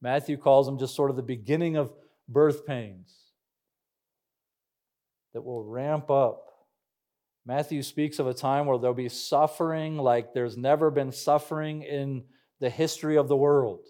Matthew 0.02 0.38
calls 0.38 0.66
them 0.66 0.78
just 0.78 0.96
sort 0.96 1.10
of 1.10 1.16
the 1.16 1.24
beginning 1.24 1.78
of 1.78 1.94
birth 2.28 2.66
pains 2.66 3.16
that 5.34 5.44
will 5.44 5.64
ramp 5.64 6.10
up. 6.10 6.46
Matthew 7.46 7.82
speaks 7.84 8.20
of 8.20 8.28
a 8.28 8.34
time 8.34 8.66
where 8.66 8.78
there'll 8.78 8.94
be 8.94 9.10
suffering 9.10 9.98
like 9.98 10.34
there's 10.34 10.58
never 10.58 10.92
been 10.92 11.12
suffering 11.12 11.84
in 11.84 12.24
the 12.60 12.70
history 12.70 13.18
of 13.18 13.28
the 13.28 13.36
world. 13.36 13.86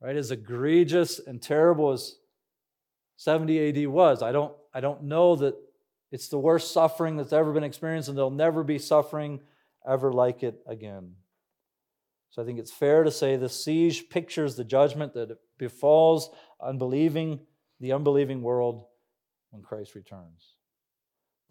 Right? 0.00 0.16
As 0.16 0.30
egregious 0.30 1.18
and 1.18 1.42
terrible 1.42 1.90
as 1.90 2.16
70 3.16 3.84
AD 3.84 3.88
was, 3.88 4.22
I 4.22 4.30
don't, 4.30 4.54
I 4.72 4.80
don't 4.80 5.04
know 5.04 5.36
that 5.36 5.54
it's 6.12 6.28
the 6.28 6.38
worst 6.38 6.72
suffering 6.72 7.16
that's 7.16 7.32
ever 7.32 7.52
been 7.52 7.64
experienced, 7.64 8.08
and 8.08 8.16
there'll 8.16 8.30
never 8.30 8.62
be 8.62 8.78
suffering 8.78 9.40
ever 9.88 10.12
like 10.12 10.42
it 10.42 10.60
again. 10.66 11.12
So 12.30 12.42
I 12.42 12.44
think 12.44 12.58
it's 12.58 12.72
fair 12.72 13.04
to 13.04 13.10
say 13.10 13.36
the 13.36 13.48
siege 13.48 14.10
pictures 14.10 14.54
the 14.54 14.64
judgment 14.64 15.14
that 15.14 15.38
befalls 15.58 16.30
unbelieving, 16.60 17.40
the 17.80 17.92
unbelieving 17.92 18.42
world 18.42 18.84
when 19.50 19.62
Christ 19.62 19.94
returns. 19.94 20.54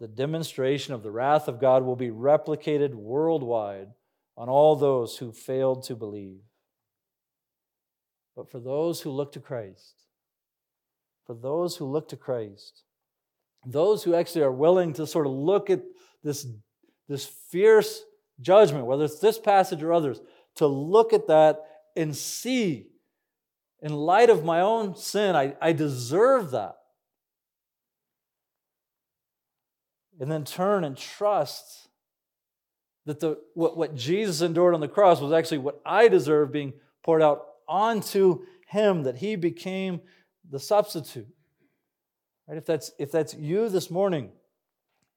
The 0.00 0.08
demonstration 0.08 0.94
of 0.94 1.02
the 1.02 1.10
wrath 1.10 1.48
of 1.48 1.60
God 1.60 1.82
will 1.82 1.96
be 1.96 2.10
replicated 2.10 2.94
worldwide 2.94 3.88
on 4.36 4.48
all 4.48 4.76
those 4.76 5.18
who 5.18 5.32
failed 5.32 5.82
to 5.84 5.96
believe. 5.96 6.38
But 8.36 8.48
for 8.48 8.60
those 8.60 9.00
who 9.00 9.10
look 9.10 9.32
to 9.32 9.40
Christ, 9.40 10.04
for 11.26 11.34
those 11.34 11.76
who 11.76 11.86
look 11.86 12.08
to 12.10 12.16
Christ, 12.16 12.84
those 13.66 14.04
who 14.04 14.14
actually 14.14 14.42
are 14.42 14.52
willing 14.52 14.92
to 14.92 15.06
sort 15.08 15.26
of 15.26 15.32
look 15.32 15.68
at 15.70 15.82
this, 16.22 16.46
this 17.08 17.26
fierce 17.26 18.04
judgment, 18.40 18.86
whether 18.86 19.04
it's 19.04 19.20
this 19.20 19.38
passage 19.38 19.82
or 19.82 19.92
others, 19.92 20.20
to 20.56 20.66
look 20.66 21.12
at 21.12 21.26
that 21.28 21.60
and 21.96 22.16
see, 22.16 22.86
in 23.80 23.92
light 23.92 24.30
of 24.30 24.44
my 24.44 24.60
own 24.60 24.96
sin, 24.96 25.36
I, 25.36 25.54
I 25.60 25.72
deserve 25.72 26.50
that. 26.52 26.78
and 30.20 30.30
then 30.30 30.44
turn 30.44 30.84
and 30.84 30.96
trust 30.96 31.88
that 33.06 33.20
the, 33.20 33.38
what, 33.54 33.76
what 33.76 33.94
Jesus 33.94 34.40
endured 34.40 34.74
on 34.74 34.80
the 34.80 34.88
cross 34.88 35.20
was 35.20 35.32
actually 35.32 35.58
what 35.58 35.80
I 35.86 36.08
deserve 36.08 36.52
being 36.52 36.74
poured 37.02 37.22
out 37.22 37.44
onto 37.68 38.44
him, 38.66 39.04
that 39.04 39.16
he 39.16 39.36
became 39.36 40.00
the 40.50 40.58
substitute. 40.58 41.28
Right? 42.46 42.58
If 42.58 42.66
that's, 42.66 42.90
if 42.98 43.12
that's 43.12 43.34
you 43.34 43.68
this 43.68 43.90
morning, 43.90 44.30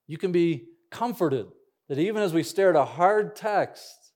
you 0.08 0.18
can 0.18 0.32
be 0.32 0.68
comforted 0.90 1.48
that 1.90 2.00
even 2.00 2.22
as 2.22 2.34
we 2.34 2.44
stare 2.44 2.70
at 2.70 2.76
a 2.76 2.86
hard 2.86 3.36
text, 3.36 4.14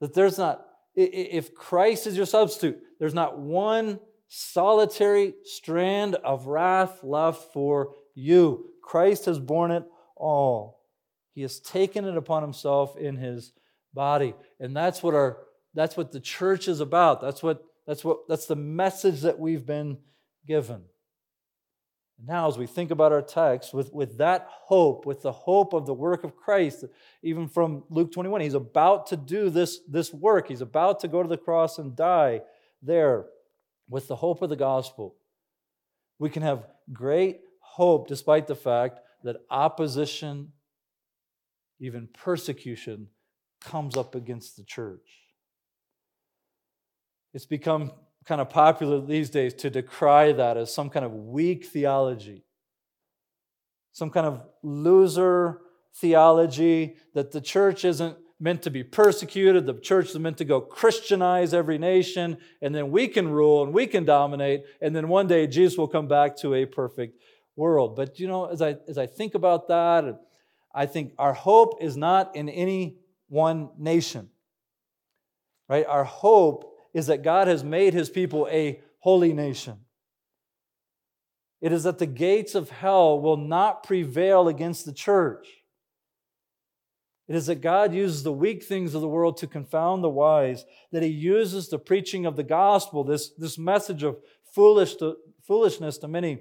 that 0.00 0.14
there's 0.14 0.38
not, 0.38 0.64
if 0.94 1.54
Christ 1.54 2.06
is 2.06 2.16
your 2.16 2.26
substitute, 2.26 2.78
there's 2.98 3.14
not 3.14 3.38
one 3.38 4.00
solitary 4.28 5.34
strand 5.44 6.14
of 6.16 6.46
wrath 6.46 7.02
left 7.02 7.52
for 7.52 7.94
you. 8.14 8.66
Christ 8.82 9.26
has 9.26 9.38
borne 9.38 9.70
it 9.70 9.84
all. 10.16 10.80
He 11.34 11.42
has 11.42 11.60
taken 11.60 12.04
it 12.04 12.16
upon 12.16 12.42
himself 12.42 12.96
in 12.96 13.16
his 13.16 13.52
body. 13.94 14.34
And 14.58 14.76
that's 14.76 15.02
what 15.02 15.14
our 15.14 15.38
that's 15.74 15.96
what 15.96 16.10
the 16.10 16.20
church 16.20 16.66
is 16.68 16.80
about. 16.80 17.20
That's 17.20 17.42
what 17.42 17.64
that's 17.86 18.04
what 18.04 18.28
that's 18.28 18.46
the 18.46 18.56
message 18.56 19.22
that 19.22 19.38
we've 19.38 19.64
been 19.64 19.98
given. 20.46 20.82
Now 22.26 22.48
as 22.48 22.58
we 22.58 22.66
think 22.66 22.90
about 22.90 23.12
our 23.12 23.22
text 23.22 23.72
with, 23.72 23.92
with 23.92 24.18
that 24.18 24.46
hope, 24.50 25.06
with 25.06 25.22
the 25.22 25.32
hope 25.32 25.72
of 25.72 25.86
the 25.86 25.94
work 25.94 26.22
of 26.24 26.36
Christ, 26.36 26.84
even 27.22 27.48
from 27.48 27.84
Luke 27.88 28.12
21, 28.12 28.42
he's 28.42 28.54
about 28.54 29.06
to 29.08 29.16
do 29.16 29.48
this, 29.48 29.80
this 29.88 30.12
work. 30.12 30.48
He's 30.48 30.60
about 30.60 31.00
to 31.00 31.08
go 31.08 31.22
to 31.22 31.28
the 31.28 31.38
cross 31.38 31.78
and 31.78 31.96
die 31.96 32.42
there. 32.82 33.26
with 33.88 34.06
the 34.06 34.16
hope 34.16 34.40
of 34.42 34.50
the 34.50 34.56
gospel, 34.56 35.16
we 36.18 36.30
can 36.30 36.42
have 36.42 36.66
great 36.92 37.40
hope 37.60 38.06
despite 38.06 38.46
the 38.46 38.54
fact 38.54 39.00
that 39.24 39.36
opposition, 39.50 40.52
even 41.80 42.08
persecution, 42.08 43.08
comes 43.60 43.96
up 43.96 44.14
against 44.14 44.56
the 44.56 44.62
church. 44.62 45.20
It's 47.34 47.46
become 47.46 47.92
kind 48.24 48.40
of 48.40 48.50
popular 48.50 49.00
these 49.00 49.30
days 49.30 49.54
to 49.54 49.70
decry 49.70 50.32
that 50.32 50.56
as 50.56 50.72
some 50.72 50.90
kind 50.90 51.04
of 51.04 51.12
weak 51.12 51.66
theology, 51.66 52.44
some 53.92 54.10
kind 54.10 54.26
of 54.26 54.42
loser 54.62 55.60
theology 55.94 56.96
that 57.14 57.32
the 57.32 57.40
church 57.40 57.84
isn't 57.84 58.16
meant 58.38 58.62
to 58.62 58.70
be 58.70 58.82
persecuted, 58.82 59.66
the 59.66 59.74
church 59.74 60.10
is 60.10 60.18
meant 60.18 60.38
to 60.38 60.44
go 60.44 60.60
Christianize 60.60 61.52
every 61.52 61.76
nation, 61.76 62.38
and 62.62 62.74
then 62.74 62.90
we 62.90 63.06
can 63.06 63.28
rule 63.28 63.62
and 63.62 63.72
we 63.72 63.86
can 63.86 64.04
dominate, 64.04 64.64
and 64.80 64.96
then 64.96 65.08
one 65.08 65.26
day 65.26 65.46
Jesus 65.46 65.76
will 65.76 65.88
come 65.88 66.08
back 66.08 66.36
to 66.36 66.54
a 66.54 66.64
perfect 66.64 67.20
world. 67.56 67.96
But 67.96 68.18
you 68.18 68.26
know, 68.26 68.46
as 68.46 68.62
I 68.62 68.76
as 68.88 68.96
I 68.96 69.06
think 69.06 69.34
about 69.34 69.68
that, 69.68 70.20
I 70.74 70.86
think 70.86 71.12
our 71.18 71.34
hope 71.34 71.82
is 71.82 71.96
not 71.96 72.34
in 72.34 72.48
any 72.48 72.96
one 73.28 73.70
nation. 73.78 74.30
Right? 75.68 75.86
Our 75.86 76.04
hope 76.04 76.69
is 76.94 77.06
that 77.06 77.22
God 77.22 77.48
has 77.48 77.62
made 77.62 77.94
his 77.94 78.10
people 78.10 78.48
a 78.50 78.80
holy 78.98 79.32
nation. 79.32 79.78
It 81.60 81.72
is 81.72 81.84
that 81.84 81.98
the 81.98 82.06
gates 82.06 82.54
of 82.54 82.70
hell 82.70 83.20
will 83.20 83.36
not 83.36 83.82
prevail 83.82 84.48
against 84.48 84.86
the 84.86 84.92
church. 84.92 85.46
It 87.28 87.36
is 87.36 87.46
that 87.46 87.60
God 87.60 87.94
uses 87.94 88.22
the 88.22 88.32
weak 88.32 88.64
things 88.64 88.94
of 88.94 89.02
the 89.02 89.08
world 89.08 89.36
to 89.36 89.46
confound 89.46 90.02
the 90.02 90.08
wise, 90.08 90.64
that 90.90 91.02
He 91.02 91.10
uses 91.10 91.68
the 91.68 91.78
preaching 91.78 92.26
of 92.26 92.34
the 92.34 92.42
gospel, 92.42 93.04
this, 93.04 93.30
this 93.38 93.56
message 93.56 94.02
of 94.02 94.18
foolish 94.52 94.96
to, 94.96 95.16
foolishness 95.46 95.98
to 95.98 96.08
many, 96.08 96.40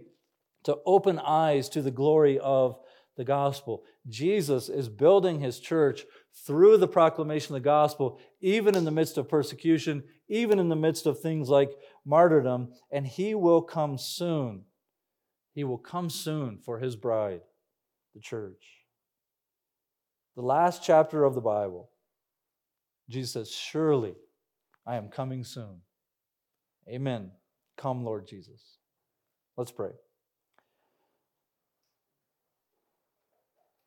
to 0.64 0.78
open 0.86 1.20
eyes 1.20 1.70
to 1.70 1.82
the 1.82 1.92
glory 1.92 2.40
of 2.40 2.80
the 3.20 3.24
gospel. 3.24 3.84
Jesus 4.08 4.68
is 4.68 4.90
building 4.90 5.40
His 5.40 5.60
church 5.60 6.06
through 6.48 6.78
the 6.78 6.88
proclamation 6.88 7.56
of 7.56 7.62
the 7.62 7.66
gospel, 7.66 8.20
even 8.42 8.76
in 8.76 8.86
the 8.86 8.92
midst 8.92 9.20
of 9.20 9.30
persecution, 9.30 10.04
even 10.28 10.58
in 10.58 10.70
the 10.70 10.76
midst 10.76 11.06
of 11.06 11.20
things 11.20 11.50
like 11.50 11.70
martyrdom, 12.04 12.74
and 12.92 13.06
He 13.06 13.36
will 13.36 13.62
come 13.62 14.00
soon. 14.00 14.64
He 15.54 15.64
will 15.64 15.78
come 15.78 16.10
soon 16.10 16.58
for 16.58 16.80
His 16.80 16.96
bride, 16.96 17.42
the 18.16 18.22
church 18.22 18.80
the 20.40 20.46
last 20.46 20.82
chapter 20.82 21.26
of 21.26 21.36
the 21.36 21.42
Bible, 21.42 21.90
Jesus 23.10 23.34
says, 23.34 23.52
Surely 23.52 24.16
I 24.88 24.96
am 24.96 25.10
coming 25.10 25.44
soon. 25.44 25.82
Amen. 26.88 27.32
Come, 27.76 28.06
Lord 28.06 28.26
Jesus. 28.26 28.78
Let's 29.58 29.74
pray. 29.74 29.92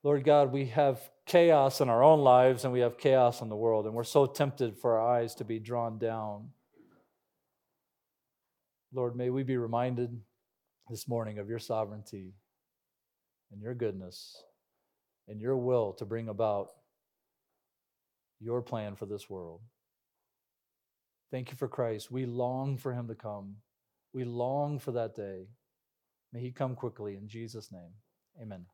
Lord 0.02 0.24
God, 0.24 0.52
we 0.52 0.66
have 0.66 1.00
chaos 1.26 1.80
in 1.80 1.88
our 1.88 2.02
own 2.02 2.20
lives 2.20 2.64
and 2.64 2.72
we 2.72 2.80
have 2.80 2.98
chaos 2.98 3.40
in 3.40 3.48
the 3.48 3.56
world, 3.56 3.86
and 3.86 3.94
we're 3.94 4.02
so 4.02 4.26
tempted 4.26 4.76
for 4.76 4.98
our 4.98 5.16
eyes 5.16 5.34
to 5.36 5.44
be 5.44 5.60
drawn 5.60 5.98
down. 5.98 6.50
Lord, 8.92 9.16
may 9.16 9.30
we 9.30 9.42
be 9.42 9.56
reminded 9.56 10.20
this 10.90 11.06
morning 11.06 11.38
of 11.38 11.48
your 11.48 11.60
sovereignty 11.60 12.34
and 13.52 13.62
your 13.62 13.74
goodness 13.74 14.42
and 15.28 15.40
your 15.40 15.56
will 15.56 15.92
to 15.94 16.04
bring 16.04 16.28
about 16.28 16.70
your 18.40 18.60
plan 18.60 18.96
for 18.96 19.06
this 19.06 19.30
world. 19.30 19.60
Thank 21.30 21.50
you 21.50 21.56
for 21.56 21.68
Christ. 21.68 22.10
We 22.10 22.26
long 22.26 22.76
for 22.76 22.92
him 22.92 23.06
to 23.08 23.14
come. 23.14 23.56
We 24.12 24.24
long 24.24 24.78
for 24.78 24.92
that 24.92 25.14
day. 25.14 25.46
May 26.32 26.40
he 26.40 26.50
come 26.50 26.74
quickly 26.74 27.16
in 27.16 27.28
Jesus' 27.28 27.70
name. 27.72 27.92
Amen. 28.40 28.66